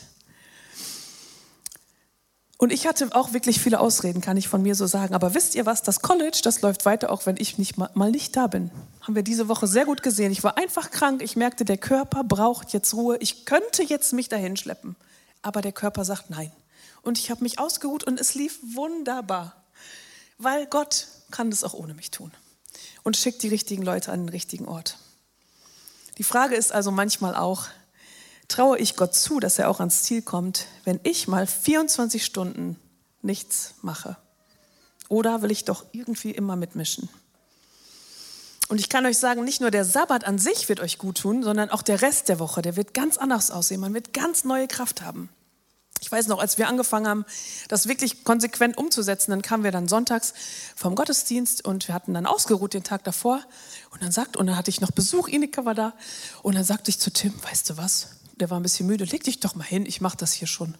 Und 2.63 2.71
ich 2.71 2.87
hatte 2.87 3.09
auch 3.13 3.33
wirklich 3.33 3.59
viele 3.59 3.81
Ausreden, 3.81 4.21
kann 4.21 4.37
ich 4.37 4.47
von 4.47 4.61
mir 4.61 4.73
so 4.73 4.87
sagen. 4.87 5.15
Aber 5.15 5.33
wisst 5.33 5.53
ihr 5.53 5.65
was? 5.65 5.83
Das 5.83 5.99
College, 5.99 6.39
das 6.45 6.61
läuft 6.61 6.85
weiter, 6.85 7.11
auch 7.11 7.25
wenn 7.25 7.35
ich 7.37 7.57
nicht 7.57 7.77
mal, 7.77 7.89
mal 7.93 8.09
nicht 8.09 8.37
da 8.37 8.47
bin. 8.47 8.71
Haben 9.01 9.15
wir 9.15 9.21
diese 9.21 9.49
Woche 9.49 9.67
sehr 9.67 9.83
gut 9.83 10.01
gesehen. 10.01 10.31
Ich 10.31 10.45
war 10.45 10.55
einfach 10.55 10.89
krank. 10.89 11.21
Ich 11.21 11.35
merkte, 11.35 11.65
der 11.65 11.75
Körper 11.75 12.23
braucht 12.23 12.71
jetzt 12.71 12.93
Ruhe. 12.93 13.17
Ich 13.19 13.45
könnte 13.45 13.83
jetzt 13.83 14.13
mich 14.13 14.29
dahin 14.29 14.55
schleppen. 14.55 14.95
Aber 15.41 15.59
der 15.59 15.73
Körper 15.73 16.05
sagt 16.05 16.29
nein 16.29 16.53
und 17.01 17.19
ich 17.19 17.29
habe 17.31 17.43
mich 17.43 17.59
ausgeruht 17.59 18.05
und 18.05 18.17
es 18.17 18.33
lief 18.33 18.59
wunderbar, 18.73 19.61
weil 20.37 20.65
Gott 20.67 21.07
kann 21.31 21.49
das 21.49 21.65
auch 21.65 21.73
ohne 21.73 21.93
mich 21.93 22.11
tun 22.11 22.31
und 23.03 23.17
schickt 23.17 23.43
die 23.43 23.49
richtigen 23.49 23.83
Leute 23.83 24.13
an 24.13 24.21
den 24.21 24.29
richtigen 24.29 24.69
Ort. 24.69 24.97
Die 26.17 26.23
Frage 26.23 26.55
ist 26.55 26.71
also 26.71 26.91
manchmal 26.91 27.35
auch, 27.35 27.67
traue 28.53 28.77
ich 28.77 28.95
Gott 28.95 29.15
zu, 29.15 29.39
dass 29.39 29.57
er 29.57 29.67
auch 29.67 29.79
ans 29.79 30.03
Ziel 30.03 30.21
kommt, 30.21 30.67
wenn 30.83 30.99
ich 31.01 31.27
mal 31.27 31.47
24 31.47 32.23
Stunden 32.23 32.77
nichts 33.23 33.73
mache? 33.81 34.15
Oder 35.09 35.41
will 35.41 35.49
ich 35.49 35.65
doch 35.65 35.85
irgendwie 35.91 36.29
immer 36.29 36.55
mitmischen? 36.55 37.09
Und 38.69 38.79
ich 38.79 38.89
kann 38.89 39.07
euch 39.07 39.17
sagen, 39.17 39.43
nicht 39.43 39.59
nur 39.59 39.71
der 39.71 39.85
Sabbat 39.85 40.25
an 40.25 40.37
sich 40.37 40.69
wird 40.69 40.81
euch 40.81 40.99
gut 40.99 41.17
tun, 41.17 41.41
sondern 41.41 41.71
auch 41.71 41.81
der 41.81 42.03
Rest 42.03 42.29
der 42.29 42.37
Woche, 42.37 42.61
der 42.61 42.75
wird 42.75 42.93
ganz 42.93 43.17
anders 43.17 43.49
aussehen. 43.49 43.81
Man 43.81 43.95
wird 43.95 44.13
ganz 44.13 44.43
neue 44.43 44.67
Kraft 44.67 45.01
haben. 45.01 45.29
Ich 45.99 46.11
weiß 46.11 46.27
noch, 46.27 46.37
als 46.37 46.59
wir 46.59 46.67
angefangen 46.67 47.07
haben, 47.07 47.25
das 47.69 47.87
wirklich 47.87 48.23
konsequent 48.23 48.77
umzusetzen, 48.77 49.31
dann 49.31 49.41
kamen 49.41 49.63
wir 49.63 49.71
dann 49.71 49.87
sonntags 49.87 50.33
vom 50.75 50.93
Gottesdienst 50.93 51.65
und 51.65 51.87
wir 51.87 51.95
hatten 51.95 52.13
dann 52.13 52.27
ausgeruht 52.27 52.75
den 52.75 52.83
Tag 52.83 53.03
davor. 53.03 53.41
Und 53.89 54.03
dann 54.03 54.11
sagt, 54.11 54.37
und 54.37 54.45
dann 54.45 54.57
hatte 54.57 54.69
ich 54.69 54.79
noch 54.79 54.91
Besuch, 54.91 55.27
Inika 55.27 55.65
war 55.65 55.73
da. 55.75 55.93
Und 56.43 56.53
dann 56.53 56.63
sagte 56.63 56.89
ich 56.89 56.99
zu 56.99 57.11
Tim, 57.11 57.33
weißt 57.43 57.71
du 57.71 57.77
was? 57.77 58.09
Der 58.33 58.49
war 58.49 58.59
ein 58.59 58.63
bisschen 58.63 58.87
müde, 58.87 59.05
leg 59.05 59.23
dich 59.23 59.39
doch 59.39 59.55
mal 59.55 59.63
hin, 59.63 59.85
ich 59.85 60.01
mache 60.01 60.17
das 60.17 60.33
hier 60.33 60.47
schon. 60.47 60.75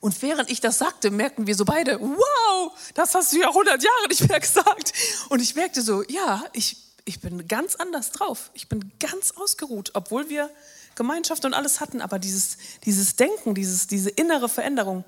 Und 0.00 0.20
während 0.22 0.50
ich 0.50 0.60
das 0.60 0.78
sagte, 0.78 1.10
merkten 1.10 1.46
wir 1.46 1.54
so 1.54 1.64
beide, 1.64 2.00
wow, 2.00 2.72
das 2.94 3.14
hast 3.14 3.32
du 3.32 3.40
ja 3.40 3.48
100 3.48 3.82
Jahre 3.82 4.08
nicht 4.08 4.28
mehr 4.28 4.40
gesagt. 4.40 4.92
Und 5.28 5.40
ich 5.40 5.54
merkte 5.54 5.82
so, 5.82 6.02
ja, 6.04 6.42
ich, 6.52 6.76
ich 7.04 7.20
bin 7.20 7.46
ganz 7.46 7.76
anders 7.76 8.10
drauf. 8.10 8.50
Ich 8.54 8.68
bin 8.68 8.92
ganz 8.98 9.32
ausgeruht, 9.32 9.90
obwohl 9.94 10.28
wir 10.30 10.50
Gemeinschaft 10.94 11.44
und 11.44 11.54
alles 11.54 11.80
hatten, 11.80 12.00
aber 12.00 12.18
dieses, 12.18 12.56
dieses 12.84 13.16
Denken, 13.16 13.54
dieses, 13.54 13.86
diese 13.86 14.10
innere 14.10 14.48
Veränderung 14.48 15.04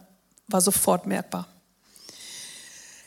war 0.47 0.61
sofort 0.61 1.07
merkbar. 1.07 1.49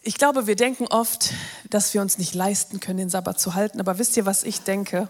Ich 0.08 0.20
glaube, 0.20 0.46
wir 0.46 0.56
denken 0.56 0.86
oft, 0.86 1.34
dass 1.72 1.96
wir 1.96 2.02
uns 2.02 2.20
nicht 2.20 2.36
leisten 2.36 2.80
können, 2.80 3.00
den 3.00 3.10
Sabbat 3.10 3.40
zu 3.40 3.56
halten. 3.56 3.80
Aber 3.80 3.98
wisst 3.98 4.16
ihr, 4.18 4.28
was 4.28 4.44
ich 4.44 4.62
denke? 4.62 5.10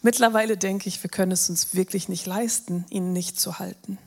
Mittlerweile 0.00 0.56
denke 0.56 0.88
ich, 0.88 1.02
wir 1.02 1.10
können 1.10 1.32
es 1.32 1.50
uns 1.50 1.74
wirklich 1.74 2.08
nicht 2.08 2.24
leisten, 2.24 2.86
ihn 2.88 3.12
nicht 3.12 3.38
zu 3.38 3.58
halten. 3.58 3.98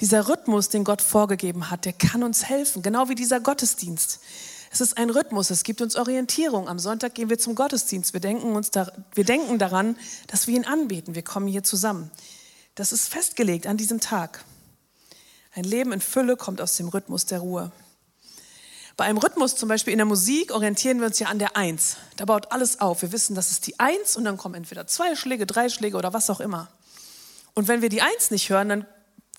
Dieser 0.00 0.28
Rhythmus, 0.28 0.68
den 0.68 0.84
Gott 0.84 1.00
vorgegeben 1.00 1.70
hat, 1.70 1.86
der 1.86 1.94
kann 1.94 2.22
uns 2.22 2.44
helfen, 2.44 2.82
genau 2.82 3.08
wie 3.08 3.14
dieser 3.14 3.40
Gottesdienst. 3.40 4.20
Es 4.70 4.82
ist 4.82 4.98
ein 4.98 5.08
Rhythmus, 5.08 5.48
es 5.48 5.64
gibt 5.64 5.80
uns 5.80 5.96
Orientierung. 5.96 6.68
Am 6.68 6.78
Sonntag 6.78 7.14
gehen 7.14 7.30
wir 7.30 7.38
zum 7.38 7.54
Gottesdienst. 7.54 8.12
Wir 8.12 8.20
denken, 8.20 8.54
uns 8.54 8.70
da, 8.70 8.92
wir 9.14 9.24
denken 9.24 9.58
daran, 9.58 9.96
dass 10.26 10.46
wir 10.46 10.56
ihn 10.56 10.66
anbeten. 10.66 11.14
Wir 11.14 11.22
kommen 11.22 11.46
hier 11.46 11.64
zusammen. 11.64 12.10
Das 12.74 12.92
ist 12.92 13.08
festgelegt 13.08 13.66
an 13.66 13.78
diesem 13.78 13.98
Tag. 13.98 14.44
Ein 15.54 15.64
Leben 15.64 15.92
in 15.92 16.02
Fülle 16.02 16.36
kommt 16.36 16.60
aus 16.60 16.76
dem 16.76 16.88
Rhythmus 16.88 17.24
der 17.24 17.38
Ruhe. 17.38 17.72
Bei 19.02 19.08
einem 19.08 19.18
Rhythmus, 19.18 19.56
zum 19.56 19.68
Beispiel 19.68 19.92
in 19.92 19.98
der 19.98 20.06
Musik, 20.06 20.52
orientieren 20.52 21.00
wir 21.00 21.08
uns 21.08 21.18
ja 21.18 21.26
an 21.26 21.40
der 21.40 21.56
Eins. 21.56 21.96
Da 22.18 22.24
baut 22.24 22.52
alles 22.52 22.80
auf. 22.80 23.02
Wir 23.02 23.10
wissen, 23.10 23.34
das 23.34 23.50
ist 23.50 23.66
die 23.66 23.80
Eins 23.80 24.16
und 24.16 24.22
dann 24.22 24.36
kommen 24.36 24.54
entweder 24.54 24.86
zwei 24.86 25.16
Schläge, 25.16 25.44
drei 25.44 25.68
Schläge 25.70 25.96
oder 25.96 26.12
was 26.12 26.30
auch 26.30 26.38
immer. 26.38 26.68
Und 27.52 27.66
wenn 27.66 27.82
wir 27.82 27.88
die 27.88 28.00
Eins 28.00 28.30
nicht 28.30 28.48
hören, 28.48 28.68
dann 28.68 28.86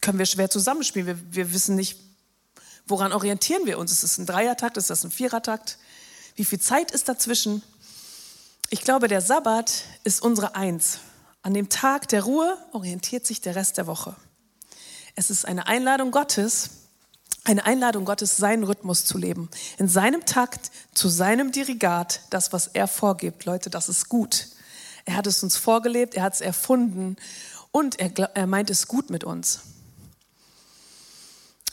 können 0.02 0.20
wir 0.20 0.26
schwer 0.26 0.50
zusammenspielen. 0.50 1.08
Wir, 1.08 1.18
wir 1.34 1.54
wissen 1.54 1.78
nicht, 1.78 1.98
Woran 2.88 3.14
orientieren 3.14 3.66
wir 3.66 3.80
uns? 3.80 3.94
Ist 3.94 4.04
es 4.04 4.18
ein 4.18 4.26
Dreiertakt? 4.26 4.76
Ist 4.76 4.90
das 4.90 5.06
ein 5.06 5.12
Vierertakt? 5.12 5.78
Wie 6.36 6.44
viel 6.44 6.60
Zeit 6.60 6.92
ist 6.92 7.08
dazwischen? 7.08 7.64
Ich 8.70 8.82
glaube, 8.82 9.08
der 9.08 9.22
Sabbat 9.22 9.86
ist 10.04 10.22
unsere 10.22 10.56
Eins. 10.56 11.00
An 11.42 11.54
dem 11.54 11.70
Tag 11.70 12.10
der 12.10 12.24
Ruhe 12.24 12.58
orientiert 12.74 13.26
sich 13.26 13.40
der 13.40 13.56
Rest 13.56 13.78
der 13.78 13.88
Woche. 13.88 14.14
Es 15.16 15.30
ist 15.30 15.46
eine 15.46 15.68
Einladung 15.68 16.12
Gottes, 16.12 16.83
eine 17.44 17.66
Einladung 17.66 18.06
Gottes, 18.06 18.38
seinen 18.38 18.64
Rhythmus 18.64 19.06
zu 19.06 19.18
leben. 19.18 19.50
In 19.78 19.88
seinem 19.88 20.26
Takt, 20.26 20.72
zu 20.94 21.10
seinem 21.10 21.52
Dirigat, 21.52 22.22
das, 22.30 22.54
was 22.54 22.68
er 22.68 22.88
vorgibt. 22.88 23.46
Leute, 23.46 23.70
das 23.70 23.90
ist 23.90 24.08
gut. 24.10 24.48
Er 25.06 25.18
hat 25.18 25.28
es 25.28 25.44
uns 25.44 25.58
vorgelebt, 25.58 26.16
er 26.16 26.24
hat 26.24 26.36
es 26.36 26.42
erfunden 26.42 27.18
und 27.72 28.00
er, 28.00 28.12
er 28.36 28.48
meint 28.48 28.70
es 28.70 28.88
gut 28.88 29.10
mit 29.10 29.24
uns. 29.24 29.60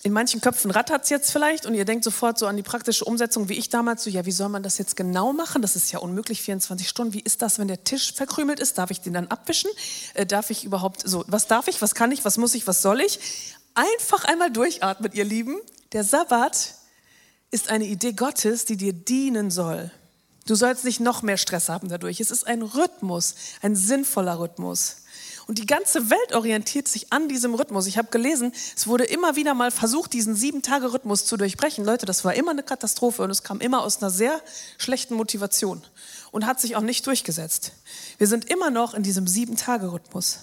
in 0.02 0.12
manchen 0.12 0.40
Köpfen 0.40 0.70
rattert 0.70 1.04
es 1.04 1.11
jetzt 1.11 1.30
vielleicht 1.30 1.66
und 1.66 1.74
ihr 1.74 1.85
denkt 1.85 2.04
sofort 2.04 2.38
so 2.38 2.46
an 2.46 2.56
die 2.56 2.62
praktische 2.62 3.04
Umsetzung, 3.04 3.48
wie 3.50 3.59
ich 3.59 3.68
damals, 3.68 4.02
so, 4.02 4.11
ja, 4.11 4.24
wie 4.24 4.33
soll 4.33 4.48
man 4.48 4.62
das 4.62 4.78
jetzt 4.78 4.96
genau 4.96 5.33
machen? 5.33 5.62
Das 5.62 5.76
ist 5.76 5.92
ja 5.92 5.98
unmöglich, 5.98 6.40
24 6.40 6.88
Stunden. 6.88 7.12
Wie 7.12 7.20
ist 7.20 7.42
das, 7.42 7.59
wenn 7.59 7.68
der 7.68 7.85
Tisch 7.85 8.14
verkrümelt 8.14 8.59
ist? 8.59 8.78
Darf 8.78 8.90
ich 8.90 9.02
den 9.02 9.12
dann 9.12 9.28
abwischen? 9.28 9.70
Äh, 10.14 10.24
darf 10.24 10.50
ich 10.50 10.64
überhaupt, 10.64 11.06
so, 11.06 11.24
was 11.28 11.46
darf 11.46 11.68
ich, 11.68 11.83
was 11.83 11.94
kann 11.94 12.11
ich, 12.11 12.24
was 12.24 12.38
muss 12.38 12.54
ich, 12.54 12.66
was 12.66 12.80
soll 12.83 13.02
ich? 13.02 13.20
Einfach 13.74 14.24
einmal 14.24 14.50
durchatmen, 14.50 15.12
ihr 15.12 15.24
Lieben. 15.24 15.59
Der 15.92 16.04
Sabbat 16.04 16.74
ist 17.50 17.68
eine 17.68 17.85
Idee 17.87 18.12
Gottes, 18.12 18.64
die 18.64 18.76
dir 18.76 18.92
dienen 18.92 19.50
soll. 19.50 19.90
Du 20.46 20.54
sollst 20.54 20.85
nicht 20.85 21.00
noch 21.00 21.22
mehr 21.22 21.37
Stress 21.37 21.68
haben 21.68 21.88
dadurch. 21.88 22.20
Es 22.20 22.30
ist 22.30 22.46
ein 22.46 22.62
Rhythmus, 22.62 23.35
ein 23.62 23.76
sinnvoller 23.76 24.38
Rhythmus. 24.40 24.96
Und 25.46 25.59
die 25.59 25.66
ganze 25.66 26.11
Welt 26.11 26.35
orientiert 26.35 26.87
sich 26.87 27.12
an 27.12 27.28
diesem 27.28 27.54
Rhythmus. 27.54 27.87
Ich 27.87 27.98
habe 27.98 28.09
gelesen, 28.11 28.52
es 28.76 28.87
wurde 28.87 29.04
immer 29.04 29.37
wieder 29.37 29.54
mal 29.54 29.70
versucht, 29.70 30.12
diesen 30.12 30.35
Sieben-Tage-Rhythmus 30.35 31.26
zu 31.26 31.37
durchbrechen. 31.37 31.85
Leute, 31.85 32.06
das 32.06 32.24
war 32.24 32.35
immer 32.35 32.52
eine 32.52 32.62
Katastrophe 32.62 33.22
und 33.22 33.30
es 33.30 33.42
kam 33.42 33.61
immer 33.61 33.83
aus 33.83 34.00
einer 34.00 34.11
sehr 34.11 34.40
schlechten 34.78 35.14
Motivation 35.14 35.83
und 36.30 36.46
hat 36.46 36.61
sich 36.61 36.76
auch 36.76 36.83
nicht 36.83 37.06
durchgesetzt. 37.06 37.72
Wir 38.18 38.28
sind 38.28 38.44
immer 38.44 38.70
noch 38.70 38.94
in 38.94 39.02
diesem 39.02 39.26
Sieben-Tage-Rhythmus. 39.26 40.38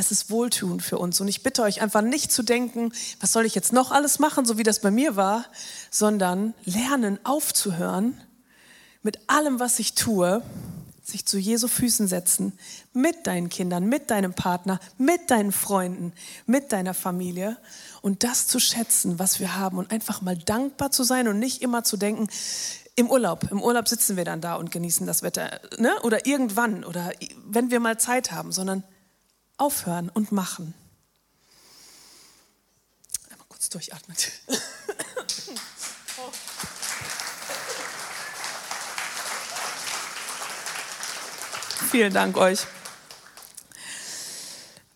Es 0.00 0.10
ist 0.10 0.30
wohltuend 0.30 0.82
für 0.82 0.96
uns. 0.96 1.20
Und 1.20 1.28
ich 1.28 1.42
bitte 1.42 1.60
euch 1.62 1.82
einfach 1.82 2.00
nicht 2.00 2.32
zu 2.32 2.42
denken, 2.42 2.90
was 3.20 3.32
soll 3.32 3.44
ich 3.44 3.54
jetzt 3.54 3.74
noch 3.74 3.90
alles 3.90 4.18
machen, 4.18 4.46
so 4.46 4.56
wie 4.56 4.62
das 4.62 4.80
bei 4.80 4.90
mir 4.90 5.14
war, 5.14 5.44
sondern 5.90 6.54
lernen 6.64 7.18
aufzuhören 7.22 8.18
mit 9.02 9.18
allem, 9.28 9.60
was 9.60 9.78
ich 9.78 9.94
tue 9.94 10.42
sich 11.02 11.26
zu 11.26 11.38
Jesu 11.38 11.68
Füßen 11.68 12.08
setzen, 12.08 12.52
mit 12.94 13.26
deinen 13.26 13.50
Kindern, 13.50 13.86
mit 13.86 14.10
deinem 14.10 14.32
Partner, 14.32 14.80
mit 14.96 15.30
deinen 15.30 15.52
Freunden, 15.52 16.12
mit 16.46 16.72
deiner 16.72 16.94
Familie 16.94 17.58
und 18.00 18.22
das 18.22 18.46
zu 18.46 18.58
schätzen, 18.58 19.18
was 19.18 19.38
wir 19.40 19.56
haben 19.56 19.76
und 19.76 19.90
einfach 19.90 20.22
mal 20.22 20.36
dankbar 20.36 20.92
zu 20.92 21.02
sein 21.02 21.26
und 21.26 21.38
nicht 21.38 21.62
immer 21.62 21.84
zu 21.84 21.96
denken, 21.96 22.28
im 22.94 23.10
Urlaub, 23.10 23.50
im 23.50 23.60
Urlaub 23.60 23.88
sitzen 23.88 24.16
wir 24.16 24.24
dann 24.24 24.40
da 24.40 24.54
und 24.54 24.70
genießen 24.70 25.06
das 25.06 25.22
Wetter, 25.22 25.60
ne? 25.78 25.92
oder 26.04 26.26
irgendwann 26.26 26.84
oder 26.84 27.10
wenn 27.44 27.70
wir 27.70 27.80
mal 27.80 27.98
Zeit 27.98 28.30
haben, 28.30 28.52
sondern 28.52 28.84
aufhören 29.60 30.08
und 30.08 30.32
machen. 30.32 30.74
Einmal 33.30 33.46
kurz 33.48 33.68
durchatmen. 33.68 34.16
Vielen 41.90 42.14
Dank 42.14 42.36
euch. 42.36 42.66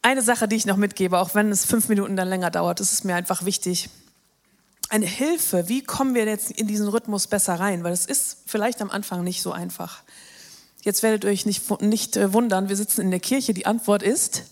Eine 0.02 0.22
Sache, 0.22 0.46
die 0.46 0.56
ich 0.56 0.66
noch 0.66 0.76
mitgebe, 0.76 1.18
auch 1.18 1.34
wenn 1.34 1.50
es 1.50 1.64
fünf 1.64 1.88
Minuten 1.88 2.14
dann 2.14 2.28
länger 2.28 2.50
dauert, 2.50 2.78
ist 2.78 3.04
mir 3.04 3.16
einfach 3.16 3.44
wichtig. 3.44 3.90
Eine 4.90 5.06
Hilfe, 5.06 5.68
wie 5.68 5.82
kommen 5.82 6.14
wir 6.14 6.24
jetzt 6.24 6.52
in 6.52 6.68
diesen 6.68 6.86
Rhythmus 6.88 7.26
besser 7.26 7.54
rein? 7.58 7.82
Weil 7.82 7.92
es 7.92 8.06
ist 8.06 8.36
vielleicht 8.46 8.80
am 8.80 8.90
Anfang 8.90 9.24
nicht 9.24 9.42
so 9.42 9.50
einfach. 9.50 10.02
Jetzt 10.82 11.02
werdet 11.02 11.24
ihr 11.24 11.30
euch 11.30 11.46
nicht, 11.46 11.80
nicht 11.80 12.16
äh, 12.16 12.32
wundern, 12.32 12.68
wir 12.68 12.76
sitzen 12.76 13.00
in 13.00 13.10
der 13.10 13.18
Kirche. 13.18 13.54
Die 13.54 13.66
Antwort 13.66 14.02
ist 14.02 14.44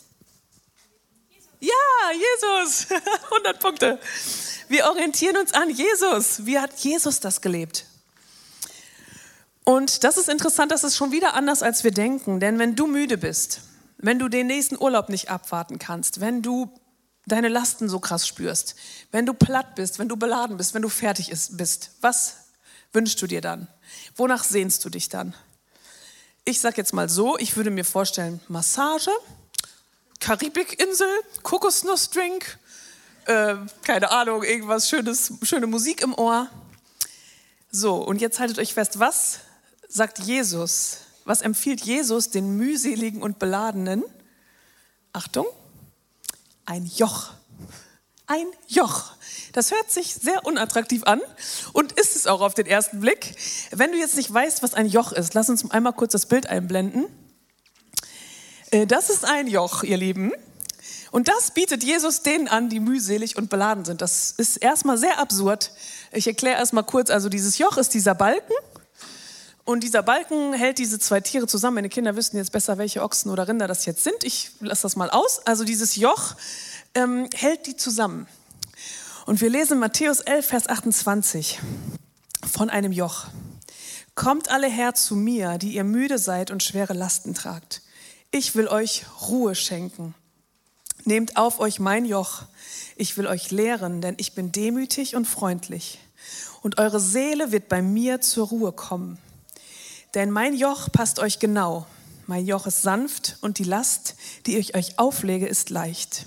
ja, 1.63 2.11
Jesus. 2.13 2.87
100 3.31 3.61
Punkte. 3.61 3.99
Wir 4.69 4.87
orientieren 4.87 5.37
uns 5.37 5.53
an 5.55 5.71
Jesus. 5.71 6.45
Wie 6.45 6.59
hat 6.59 6.73
Jesus 6.79 7.21
das 7.21 7.41
gelebt? 7.41 7.87
Und 9.65 10.03
das 10.03 10.17
ist 10.17 10.29
interessant, 10.29 10.73
das 10.73 10.83
ist 10.83 10.97
schon 10.97 11.13
wieder 11.13 11.35
anders, 11.35 11.63
als 11.63 11.85
wir 11.85 11.93
denken. 11.93 12.41
Denn 12.41 12.59
wenn 12.59 12.75
du 12.75 12.87
müde 12.87 13.17
bist, 13.17 13.61
wenn 13.99 14.19
du 14.19 14.29
den 14.29 14.49
nächsten 14.49 14.77
Urlaub 14.77 15.09
nicht 15.09 15.31
abwarten 15.31 15.79
kannst, 15.79 16.21
wenn 16.21 16.43
du 16.43 16.69
deine 17.27 17.49
Lasten 17.49 17.89
so 17.89 18.01
krass 18.01 18.27
spürst, 18.27 18.75
wenn 19.13 19.25
du 19.25 19.33
platt 19.33 19.77
bist, 19.77 20.01
wenn 20.01 20.09
du 20.09 20.17
beladen 20.17 20.57
bist, 20.57 20.75
wenn 20.75 20.83
du 20.83 20.89
fertig 20.89 21.33
bist, 21.51 21.91
was 22.01 22.37
wünschst 22.93 23.23
du 23.23 23.29
dir 23.29 23.41
dann? 23.41 23.69
Wonach 24.17 24.43
sehnst 24.43 24.85
du 24.85 24.91
dich 24.91 25.09
dann? 25.09 25.35
Ich 26.45 26.61
sag 26.61 26.77
jetzt 26.77 26.93
mal 26.93 27.09
so, 27.09 27.39
ich 27.39 27.57
würde 27.57 27.71
mir 27.71 27.85
vorstellen, 27.85 28.41
Massage, 28.49 29.13
Karibikinsel, 30.23 31.09
Kokosnussdrink, 31.43 32.57
äh, 33.27 33.57
keine 33.83 34.13
Ahnung, 34.13 34.45
irgendwas 34.45 34.89
Schönes, 34.89 35.33
schöne 35.43 35.67
Musik 35.67 36.01
im 36.01 36.15
Ohr. 36.15 36.49
So, 37.73 37.97
und 37.97 38.21
jetzt 38.21 38.39
haltet 38.39 38.61
euch 38.61 38.73
fest, 38.73 39.01
was 39.01 39.41
sagt 39.89 40.21
Jesus? 40.21 40.99
Was 41.25 41.43
empfiehlt 41.43 41.81
Jesus 41.81 42.31
den 42.31 42.57
mühseligen 42.57 43.21
und 43.21 43.41
beladenen? 43.41 44.05
Achtung, 45.13 45.47
ein 46.67 46.87
Joch. 46.87 47.33
Ein 48.29 48.47
Joch. 48.69 49.11
Das 49.53 49.73
hört 49.73 49.91
sich 49.91 50.15
sehr 50.15 50.47
unattraktiv 50.47 51.03
an 51.03 51.21
und 51.73 51.93
ist 51.93 52.15
es 52.15 52.29
auch 52.29 52.41
auf 52.41 52.55
den 52.55 52.67
ersten 52.67 53.01
Blick. 53.01 53.35
Wenn 53.73 53.91
du 53.91 53.99
jetzt 53.99 54.17
nicht 54.17 54.33
weißt, 54.33 54.63
was 54.63 54.75
ein 54.75 54.87
Joch 54.87 55.11
ist, 55.11 55.35
lass 55.35 55.51
uns 55.51 55.69
einmal 55.73 55.95
kurz 55.95 56.13
das 56.13 56.27
Bild 56.27 56.47
einblenden. 56.47 57.07
Äh, 58.73 58.87
das 58.87 59.11
ist 59.11 59.25
ein 59.25 59.47
Joch, 59.47 59.85
ihr 59.85 59.97
Lieben. 59.97 60.33
Und 61.13 61.29
das 61.29 61.53
bietet 61.53 61.85
Jesus 61.85 62.23
denen 62.23 62.49
an, 62.49 62.71
die 62.71 62.81
mühselig 62.81 63.37
und 63.37 63.51
beladen 63.51 63.85
sind. 63.85 64.01
Das 64.01 64.33
ist 64.33 64.57
erstmal 64.57 64.97
sehr 64.97 65.19
absurd. 65.19 65.71
Ich 66.11 66.27
erkläre 66.27 66.57
erstmal 66.57 66.85
kurz, 66.85 67.11
also 67.11 67.29
dieses 67.29 67.59
Joch 67.59 67.77
ist 67.77 67.93
dieser 67.93 68.15
Balken 68.15 68.55
und 69.65 69.85
dieser 69.85 70.03
Balken 70.03 70.55
hält 70.55 70.79
diese 70.79 70.99
zwei 70.99 71.21
Tiere 71.21 71.47
zusammen. 71.47 71.77
Meine 71.77 71.91
Kinder 71.91 72.17
wüssten 72.17 72.39
jetzt 72.39 72.51
besser, 72.51 72.79
welche 72.79 73.03
Ochsen 73.03 73.31
oder 73.31 73.47
Rinder 73.47 73.69
das 73.69 73.85
jetzt 73.85 74.03
sind. 74.03 74.25
Ich 74.25 74.53
lasse 74.61 74.83
das 74.83 74.97
mal 74.97 75.11
aus. 75.11 75.47
Also 75.47 75.65
dieses 75.65 75.97
Joch 75.97 76.35
ähm, 76.95 77.29
hält 77.35 77.67
die 77.67 77.77
zusammen. 77.77 78.27
Und 79.27 79.43
wir 79.43 79.51
lesen 79.51 79.79
Matthäus 79.79 80.21
11, 80.21 80.47
Vers 80.47 80.69
28 80.69 81.61
von 82.51 82.71
einem 82.71 82.91
Joch. 82.91 83.27
Kommt 84.15 84.51
alle 84.51 84.67
her 84.67 84.95
zu 84.95 85.15
mir, 85.15 85.59
die 85.59 85.75
ihr 85.75 85.85
müde 85.85 86.17
seid 86.17 86.51
und 86.51 86.63
schwere 86.63 86.95
Lasten 86.95 87.35
tragt. 87.35 87.82
Ich 88.35 88.55
will 88.55 88.67
euch 88.67 89.05
Ruhe 89.29 89.55
schenken. 89.55 90.15
Nehmt 91.05 91.37
auf 91.37 91.61
euch 91.61 91.79
mein 91.79 92.07
Joch. 92.07 92.45
Ich 92.97 93.19
will 93.19 93.27
euch 93.27 93.51
lehren, 93.51 94.01
denn 94.01 94.15
ich 94.17 94.35
bin 94.35 94.53
demütig 94.53 95.15
und 95.17 95.27
freundlich. 95.27 95.99
Und 96.63 96.79
eure 96.79 96.99
Seele 96.99 97.53
wird 97.53 97.69
bei 97.69 97.83
mir 97.83 98.23
zur 98.23 98.49
Ruhe 98.49 98.73
kommen. 98.73 99.19
Denn 100.15 100.31
mein 100.31 100.55
Joch 100.55 100.91
passt 100.91 101.19
euch 101.19 101.41
genau. 101.41 101.87
Mein 102.27 102.47
Joch 102.47 102.67
ist 102.67 102.81
sanft 102.81 103.37
und 103.43 103.59
die 103.59 103.65
Last, 103.65 104.15
die 104.47 104.57
ich 104.57 104.75
euch 104.75 104.99
auflege, 104.99 105.47
ist 105.47 105.69
leicht. 105.69 106.25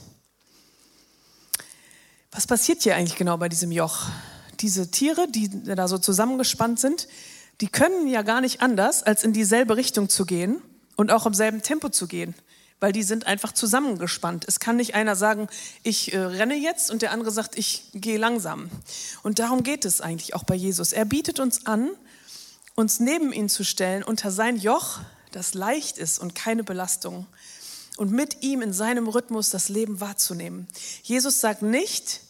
Was 2.32 2.46
passiert 2.46 2.84
hier 2.84 2.96
eigentlich 2.96 3.18
genau 3.18 3.38
bei 3.38 3.50
diesem 3.50 3.72
Joch? 3.72 4.10
Diese 4.60 4.92
Tiere, 4.92 5.28
die 5.28 5.50
da 5.64 5.88
so 5.88 5.98
zusammengespannt 5.98 6.80
sind, 6.80 7.08
die 7.62 7.68
können 7.68 8.08
ja 8.08 8.22
gar 8.22 8.42
nicht 8.42 8.62
anders, 8.62 9.02
als 9.02 9.24
in 9.24 9.34
dieselbe 9.34 9.76
Richtung 9.76 10.08
zu 10.08 10.28
gehen 10.28 10.62
und 10.96 11.12
auch 11.12 11.26
im 11.26 11.34
selben 11.34 11.62
Tempo 11.62 11.90
zu 11.90 12.08
gehen, 12.08 12.36
weil 12.80 12.92
die 12.92 13.04
sind 13.04 13.28
einfach 13.28 13.52
zusammengespannt. 13.52 14.46
Es 14.48 14.60
kann 14.60 14.78
nicht 14.78 14.96
einer 14.96 15.16
sagen, 15.16 15.48
ich 15.84 16.14
äh, 16.14 16.20
renne 16.20 16.56
jetzt 16.56 16.92
und 16.92 17.02
der 17.02 17.12
andere 17.12 17.32
sagt, 17.32 17.58
ich 17.58 17.90
gehe 17.94 18.18
langsam. 18.18 18.70
Und 19.24 19.40
darum 19.40 19.64
geht 19.64 19.86
es 19.86 20.02
eigentlich 20.02 20.36
auch 20.36 20.44
bei 20.44 20.56
Jesus. 20.56 20.94
Er 20.94 21.06
bietet 21.06 21.40
uns 21.40 21.66
an, 21.66 21.90
uns 22.76 23.00
neben 23.00 23.32
ihn 23.32 23.50
zu 23.50 23.64
stellen 23.64 24.04
unter 24.04 24.32
sein 24.32 24.58
Joch, 24.58 25.00
das 25.32 25.54
leicht 25.54 25.98
ist 25.98 26.20
und 26.20 26.36
keine 26.36 26.64
Belastung, 26.64 27.26
und 27.98 28.12
mit 28.12 28.44
ihm 28.44 28.62
in 28.62 28.74
seinem 28.74 29.08
Rhythmus 29.08 29.50
das 29.50 29.70
Leben 29.70 30.02
wahrzunehmen. 30.02 30.68
Jesus 31.04 31.40
sagt 31.40 31.62
nicht, 31.62 32.22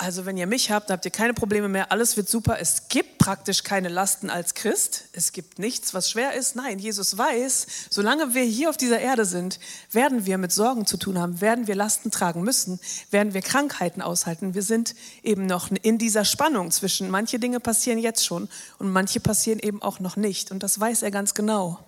also 0.00 0.24
wenn 0.24 0.38
ihr 0.38 0.46
mich 0.46 0.70
habt, 0.70 0.90
habt 0.90 1.04
ihr 1.04 1.10
keine 1.10 1.34
Probleme 1.34 1.68
mehr, 1.68 1.92
alles 1.92 2.16
wird 2.16 2.26
super. 2.26 2.56
Es 2.58 2.88
gibt 2.88 3.18
praktisch 3.18 3.64
keine 3.64 3.90
Lasten 3.90 4.30
als 4.30 4.54
Christ. 4.54 5.04
Es 5.12 5.32
gibt 5.32 5.58
nichts, 5.58 5.92
was 5.92 6.10
schwer 6.10 6.32
ist. 6.32 6.56
Nein, 6.56 6.78
Jesus 6.78 7.18
weiß, 7.18 7.66
solange 7.90 8.32
wir 8.32 8.42
hier 8.42 8.70
auf 8.70 8.78
dieser 8.78 8.98
Erde 8.98 9.26
sind, 9.26 9.60
werden 9.92 10.24
wir 10.24 10.38
mit 10.38 10.52
Sorgen 10.52 10.86
zu 10.86 10.96
tun 10.96 11.18
haben, 11.18 11.42
werden 11.42 11.66
wir 11.66 11.74
Lasten 11.74 12.10
tragen 12.10 12.40
müssen, 12.42 12.80
werden 13.10 13.34
wir 13.34 13.42
Krankheiten 13.42 14.00
aushalten. 14.00 14.54
Wir 14.54 14.62
sind 14.62 14.94
eben 15.22 15.44
noch 15.44 15.68
in 15.82 15.98
dieser 15.98 16.24
Spannung 16.24 16.70
zwischen 16.70 17.10
manche 17.10 17.38
Dinge 17.38 17.60
passieren 17.60 17.98
jetzt 17.98 18.24
schon 18.24 18.48
und 18.78 18.90
manche 18.90 19.20
passieren 19.20 19.58
eben 19.58 19.82
auch 19.82 20.00
noch 20.00 20.16
nicht. 20.16 20.50
Und 20.50 20.62
das 20.62 20.80
weiß 20.80 21.02
er 21.02 21.10
ganz 21.10 21.34
genau. 21.34 21.78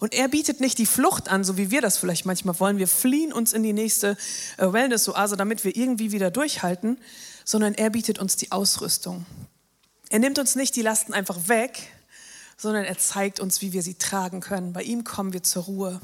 Und 0.00 0.14
er 0.14 0.26
bietet 0.26 0.58
nicht 0.58 0.78
die 0.78 0.86
Flucht 0.86 1.28
an, 1.28 1.44
so 1.44 1.56
wie 1.56 1.70
wir 1.70 1.80
das 1.80 1.96
vielleicht 1.96 2.26
manchmal 2.26 2.58
wollen. 2.58 2.78
Wir 2.78 2.88
fliehen 2.88 3.32
uns 3.32 3.52
in 3.52 3.62
die 3.62 3.72
nächste 3.72 4.16
äh, 4.56 4.72
Wellness-Oase, 4.72 5.36
damit 5.36 5.62
wir 5.62 5.76
irgendwie 5.76 6.10
wieder 6.10 6.32
durchhalten 6.32 6.98
sondern 7.44 7.74
er 7.74 7.90
bietet 7.90 8.18
uns 8.18 8.36
die 8.36 8.52
Ausrüstung. 8.52 9.26
Er 10.10 10.18
nimmt 10.18 10.38
uns 10.38 10.56
nicht 10.56 10.76
die 10.76 10.82
Lasten 10.82 11.14
einfach 11.14 11.48
weg, 11.48 11.88
sondern 12.56 12.84
er 12.84 12.98
zeigt 12.98 13.40
uns, 13.40 13.62
wie 13.62 13.72
wir 13.72 13.82
sie 13.82 13.94
tragen 13.94 14.40
können. 14.40 14.72
Bei 14.72 14.82
ihm 14.82 15.04
kommen 15.04 15.32
wir 15.32 15.42
zur 15.42 15.64
Ruhe. 15.64 16.00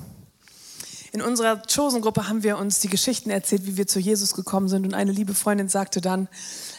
In 1.13 1.23
unserer 1.23 1.63
Chosen-Gruppe 1.63 2.29
haben 2.29 2.43
wir 2.43 2.59
uns 2.59 2.81
die 2.81 2.89
Geschichten 2.89 3.31
erzählt, 3.31 3.67
wie 3.67 3.77
wir 3.77 3.87
zu 3.87 3.99
Jesus 3.99 4.35
gekommen 4.35 4.69
sind. 4.69 4.85
Und 4.85 4.95
eine 4.95 5.13
liebe 5.13 5.35
Freundin 5.35 5.69
sagte 5.69 6.01
dann, 6.01 6.29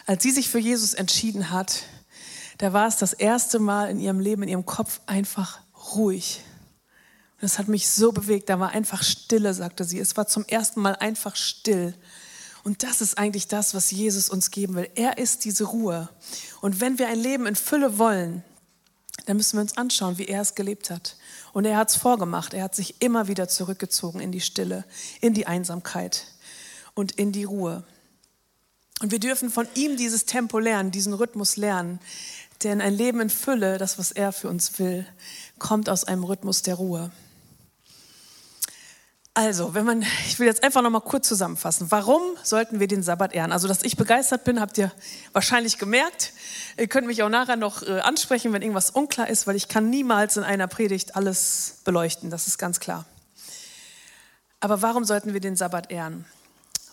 als 0.05 0.22
sie 0.24 0.32
sich 0.32 0.49
für 0.49 0.60
Jesus 0.60 0.93
entschieden 0.93 1.49
hat, 1.49 1.84
da 2.57 2.74
war 2.74 2.88
es 2.88 2.97
das 2.97 3.14
erste 3.14 3.57
Mal 3.60 3.89
in 3.89 3.99
ihrem 3.99 4.20
Leben, 4.20 4.43
in 4.43 4.49
ihrem 4.49 4.66
Kopf 4.66 4.99
einfach 5.05 5.60
ruhig. 5.93 6.41
Und 7.34 7.43
das 7.43 7.57
hat 7.57 7.70
mich 7.70 7.89
so 7.89 8.12
bewegt. 8.12 8.49
Da 8.49 8.60
war 8.60 8.70
einfach 8.70 9.01
Stille, 9.01 9.53
sagte 9.53 9.84
sie. 9.86 9.99
Es 9.99 10.18
war 10.18 10.28
zum 10.28 10.45
ersten 10.45 10.82
Mal 10.82 10.95
einfach 10.95 11.36
still. 11.36 11.95
Und 12.70 12.84
das 12.84 13.01
ist 13.01 13.17
eigentlich 13.17 13.47
das, 13.47 13.74
was 13.74 13.89
Jesus 13.89 14.30
uns 14.30 14.51
geben 14.51 14.76
will. 14.76 14.88
Er 14.93 15.17
ist 15.17 15.43
diese 15.43 15.63
Ruhe. 15.63 16.07
Und 16.61 16.80
wenn 16.80 16.99
wir 16.99 17.07
ein 17.07 17.17
Leben 17.17 17.47
in 17.47 17.55
Fülle 17.55 17.97
wollen, 17.97 18.43
dann 19.26 19.38
müssen 19.38 19.57
wir 19.57 19.61
uns 19.61 19.76
anschauen, 19.76 20.20
wie 20.20 20.28
er 20.28 20.41
es 20.41 20.53
gelebt 20.53 20.91
hat. 20.91 21.15
Und 21.51 21.65
er 21.65 21.78
hat 21.78 21.89
es 21.89 21.95
vorgemacht. 21.95 22.53
Er 22.53 22.61
hat 22.61 22.76
sich 22.76 23.01
immer 23.01 23.28
wieder 23.28 23.47
zurückgezogen 23.47 24.20
in 24.20 24.32
die 24.32 24.39
Stille, 24.39 24.86
in 25.20 25.34
die 25.34 25.47
Einsamkeit 25.47 26.28
und 26.93 27.13
in 27.13 27.32
die 27.32 27.43
Ruhe. 27.43 27.84
Und 29.01 29.09
wir 29.09 29.20
dürfen 29.20 29.49
von 29.49 29.67
ihm 29.74 29.97
dieses 29.97 30.26
Tempo 30.26 30.59
lernen, 30.59 30.91
diesen 30.91 31.13
Rhythmus 31.13 31.57
lernen. 31.57 31.99
Denn 32.61 32.82
ein 32.82 32.93
Leben 32.93 33.20
in 33.20 33.32
Fülle, 33.32 33.80
das, 33.80 33.97
was 33.97 34.11
er 34.11 34.32
für 34.32 34.47
uns 34.47 34.78
will, 34.78 35.07
kommt 35.57 35.89
aus 35.89 36.03
einem 36.03 36.24
Rhythmus 36.24 36.61
der 36.61 36.76
Ruhe. 36.76 37.09
Also, 39.34 39.74
wenn 39.74 39.86
man, 39.86 40.02
ich 40.28 40.40
will 40.40 40.48
jetzt 40.48 40.64
einfach 40.64 40.82
noch 40.82 40.90
mal 40.90 41.00
kurz 41.00 41.28
zusammenfassen. 41.28 41.92
Warum 41.92 42.22
sollten 42.44 42.80
wir 42.80 42.88
den 42.88 43.04
Sabbat 43.04 43.34
ehren? 43.34 43.52
Also, 43.52 43.68
dass 43.68 43.84
ich 43.84 43.96
begeistert 43.96 44.44
bin, 44.44 44.60
habt 44.60 44.78
ihr 44.78 44.92
wahrscheinlich 45.34 45.78
gemerkt. 45.78 46.34
Ihr 46.78 46.88
könnt 46.88 47.08
mich 47.08 47.24
auch 47.24 47.30
nachher 47.30 47.56
noch 47.56 47.84
äh, 47.84 48.00
ansprechen, 48.00 48.52
wenn 48.54 48.62
irgendwas 48.62 48.90
unklar 48.90 49.30
ist, 49.30 49.48
weil 49.48 49.56
ich 49.56 49.68
kann 49.68 49.90
niemals 49.90 50.36
in 50.36 50.44
einer 50.44 50.68
Predigt 50.68 51.16
alles 51.16 51.78
beleuchten. 51.86 52.30
Das 52.30 52.48
ist 52.48 52.58
ganz 52.58 52.80
klar. 52.80 53.06
Aber 54.60 54.82
warum 54.82 55.06
sollten 55.06 55.34
wir 55.34 55.40
den 55.40 55.56
Sabbat 55.56 55.92
ehren? 55.92 56.26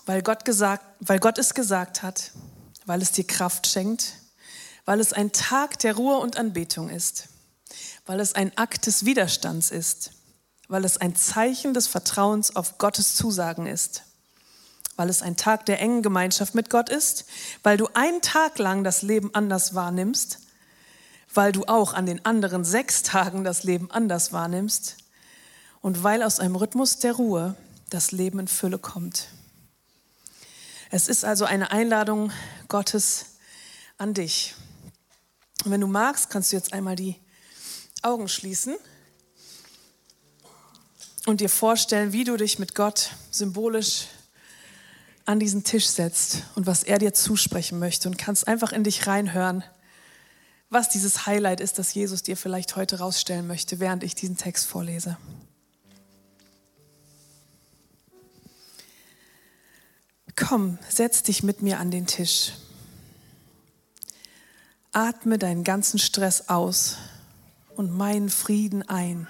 Weil 0.05 0.23
Gott, 0.23 0.45
gesagt, 0.45 0.85
weil 1.01 1.19
Gott 1.19 1.39
es 1.39 1.55
gesagt 1.55 2.03
hat, 2.03 2.31
weil 2.85 3.03
es 3.03 3.11
dir 3.11 3.27
Kraft 3.27 3.67
schenkt, 3.67 4.13
weil 4.85 5.01
es 5.01 5.13
ein 5.13 5.33
Tag 5.33 5.81
der 5.81 5.97
Ruhe 5.97 6.19
und 6.19 6.37
Anbetung 6.37 6.91
ist, 6.91 7.29
weil 8.05 8.21
es 8.21 8.35
ein 8.35 8.57
Akt 8.57 8.87
des 8.87 9.05
Widerstands 9.05 9.73
ist, 9.73 10.13
weil 10.69 10.85
es 10.85 10.97
ein 10.97 11.15
Zeichen 11.15 11.75
des 11.75 11.87
Vertrauens 11.87 12.57
auf 12.57 12.79
Gottes 12.79 13.15
Zusagen 13.15 13.67
ist, 13.67 14.03
weil 14.97 15.09
es 15.09 15.23
ein 15.23 15.37
Tag 15.37 15.67
der 15.67 15.81
engen 15.81 16.03
Gemeinschaft 16.03 16.55
mit 16.55 16.71
Gott 16.71 16.89
ist, 16.89 17.27
weil 17.63 17.77
du 17.77 17.89
einen 17.95 18.23
Tag 18.23 18.59
lang 18.59 18.83
das 18.83 19.03
Leben 19.03 19.35
anders 19.35 19.75
wahrnimmst, 19.75 20.41
weil 21.33 21.53
du 21.53 21.65
auch 21.67 21.93
an 21.93 22.07
den 22.07 22.25
anderen 22.25 22.65
sechs 22.65 23.03
Tagen 23.03 23.45
das 23.45 23.63
Leben 23.63 23.91
anders 23.91 24.33
wahrnimmst. 24.33 24.97
Und 25.83 26.03
weil 26.03 26.23
aus 26.23 26.41
einem 26.41 26.57
Rhythmus 26.57 26.99
der 26.99 27.13
Ruhe 27.13 27.55
das 27.91 28.11
Leben 28.11 28.41
in 28.41 28.49
Fülle 28.49 28.79
kommt. 28.79 29.29
Es 30.91 31.09
ist 31.09 31.25
also 31.25 31.45
eine 31.45 31.71
Einladung 31.71 32.33
Gottes 32.69 33.27
an 33.99 34.15
dich. 34.15 34.55
Und 35.65 35.71
wenn 35.71 35.81
du 35.81 35.87
magst, 35.87 36.31
kannst 36.31 36.51
du 36.51 36.57
jetzt 36.57 36.73
einmal 36.73 36.97
die 36.97 37.17
Augen 38.03 38.29
schließen 38.29 38.77
und 41.27 41.41
dir 41.41 41.51
vorstellen, 41.51 42.13
wie 42.13 42.25
du 42.25 42.37
dich 42.37 42.59
mit 42.59 42.75
Gott 42.75 43.11
symbolisch 43.31 44.07
an 45.27 45.41
diesen 45.41 45.65
Tisch 45.65 45.87
setzt 45.87 46.45
und 46.55 46.67
was 46.67 46.85
er 46.85 46.99
dir 46.99 47.13
zusprechen 47.13 47.79
möchte 47.79 48.09
und 48.09 48.17
kannst 48.17 48.47
einfach 48.49 48.73
in 48.73 48.85
dich 48.85 49.07
reinhören, 49.09 49.65
was 50.71 50.89
dieses 50.89 51.27
Highlight 51.27 51.61
ist, 51.61 51.79
das 51.79 51.93
Jesus 51.93 52.23
dir 52.23 52.37
vielleicht 52.37 52.77
heute 52.77 53.01
rausstellen 53.01 53.47
möchte, 53.47 53.81
während 53.81 54.05
ich 54.05 54.15
diesen 54.15 54.37
Text 54.37 54.67
vorlese. 54.67 55.19
Komm, 60.37 60.79
setz 60.89 61.23
dich 61.25 61.43
mit 61.43 61.61
mir 61.61 61.81
an 61.81 61.91
den 61.91 62.07
Tisch. 62.07 62.53
Atme 64.93 65.39
deinen 65.39 65.65
ganzen 65.65 65.99
Stress 65.99 66.49
aus 66.49 66.99
und 67.75 67.91
meinen 67.91 68.29
Frieden 68.29 68.89
ein. 68.89 69.27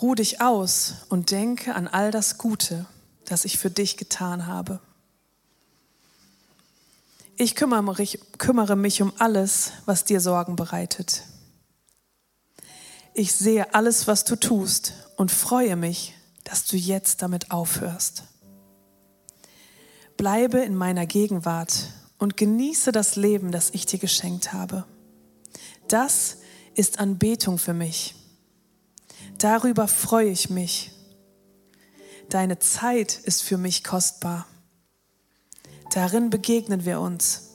Ruh 0.00 0.14
dich 0.14 0.40
aus 0.40 0.94
und 1.08 1.30
denke 1.32 1.74
an 1.74 1.88
all 1.88 2.10
das 2.10 2.38
Gute, 2.38 2.86
das 3.24 3.44
ich 3.44 3.58
für 3.58 3.70
dich 3.70 3.96
getan 3.96 4.46
habe. 4.46 4.80
Ich 7.36 7.54
kümmere 7.54 8.76
mich, 8.76 9.02
um 9.02 9.12
alles, 9.18 9.72
was 9.86 10.04
dir 10.04 10.20
Sorgen 10.20 10.56
bereitet. 10.56 11.22
Ich 13.14 13.32
sehe 13.32 13.74
alles, 13.74 14.06
was 14.06 14.24
du 14.24 14.36
tust 14.36 14.92
und 15.16 15.30
freue 15.30 15.76
mich, 15.76 16.14
dass 16.44 16.64
du 16.64 16.76
jetzt 16.76 17.22
damit 17.22 17.50
aufhörst. 17.50 18.24
Bleibe 20.16 20.58
in 20.58 20.74
meiner 20.74 21.06
Gegenwart 21.06 21.90
und 22.18 22.36
genieße 22.36 22.90
das 22.90 23.16
Leben, 23.16 23.52
das 23.52 23.70
ich 23.70 23.86
dir 23.86 23.98
geschenkt 24.00 24.52
habe. 24.52 24.84
Das 25.86 26.38
ist 26.74 26.98
Anbetung 26.98 27.58
für 27.58 27.74
mich. 27.74 28.14
Darüber 29.38 29.86
freue 29.86 30.30
ich 30.30 30.50
mich. 30.50 30.90
Deine 32.28 32.58
Zeit 32.58 33.16
ist 33.18 33.42
für 33.42 33.56
mich 33.56 33.84
kostbar. 33.84 34.46
Darin 35.92 36.28
begegnen 36.28 36.84
wir 36.84 37.00
uns. 37.00 37.50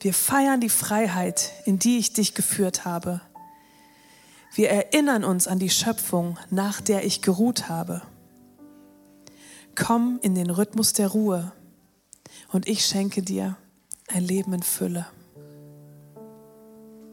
Wir 0.00 0.12
feiern 0.12 0.60
die 0.60 0.68
Freiheit, 0.68 1.52
in 1.64 1.78
die 1.78 1.98
ich 1.98 2.12
dich 2.12 2.34
geführt 2.34 2.84
habe. 2.84 3.20
Wir 4.54 4.70
erinnern 4.70 5.24
uns 5.24 5.46
an 5.46 5.58
die 5.58 5.70
Schöpfung, 5.70 6.36
nach 6.50 6.80
der 6.80 7.04
ich 7.04 7.22
geruht 7.22 7.68
habe. 7.68 8.02
Komm 9.76 10.18
in 10.22 10.34
den 10.34 10.50
Rhythmus 10.50 10.92
der 10.92 11.08
Ruhe 11.08 11.52
und 12.50 12.66
ich 12.66 12.84
schenke 12.84 13.22
dir 13.22 13.56
ein 14.08 14.24
Leben 14.24 14.52
in 14.52 14.62
Fülle. 14.62 15.06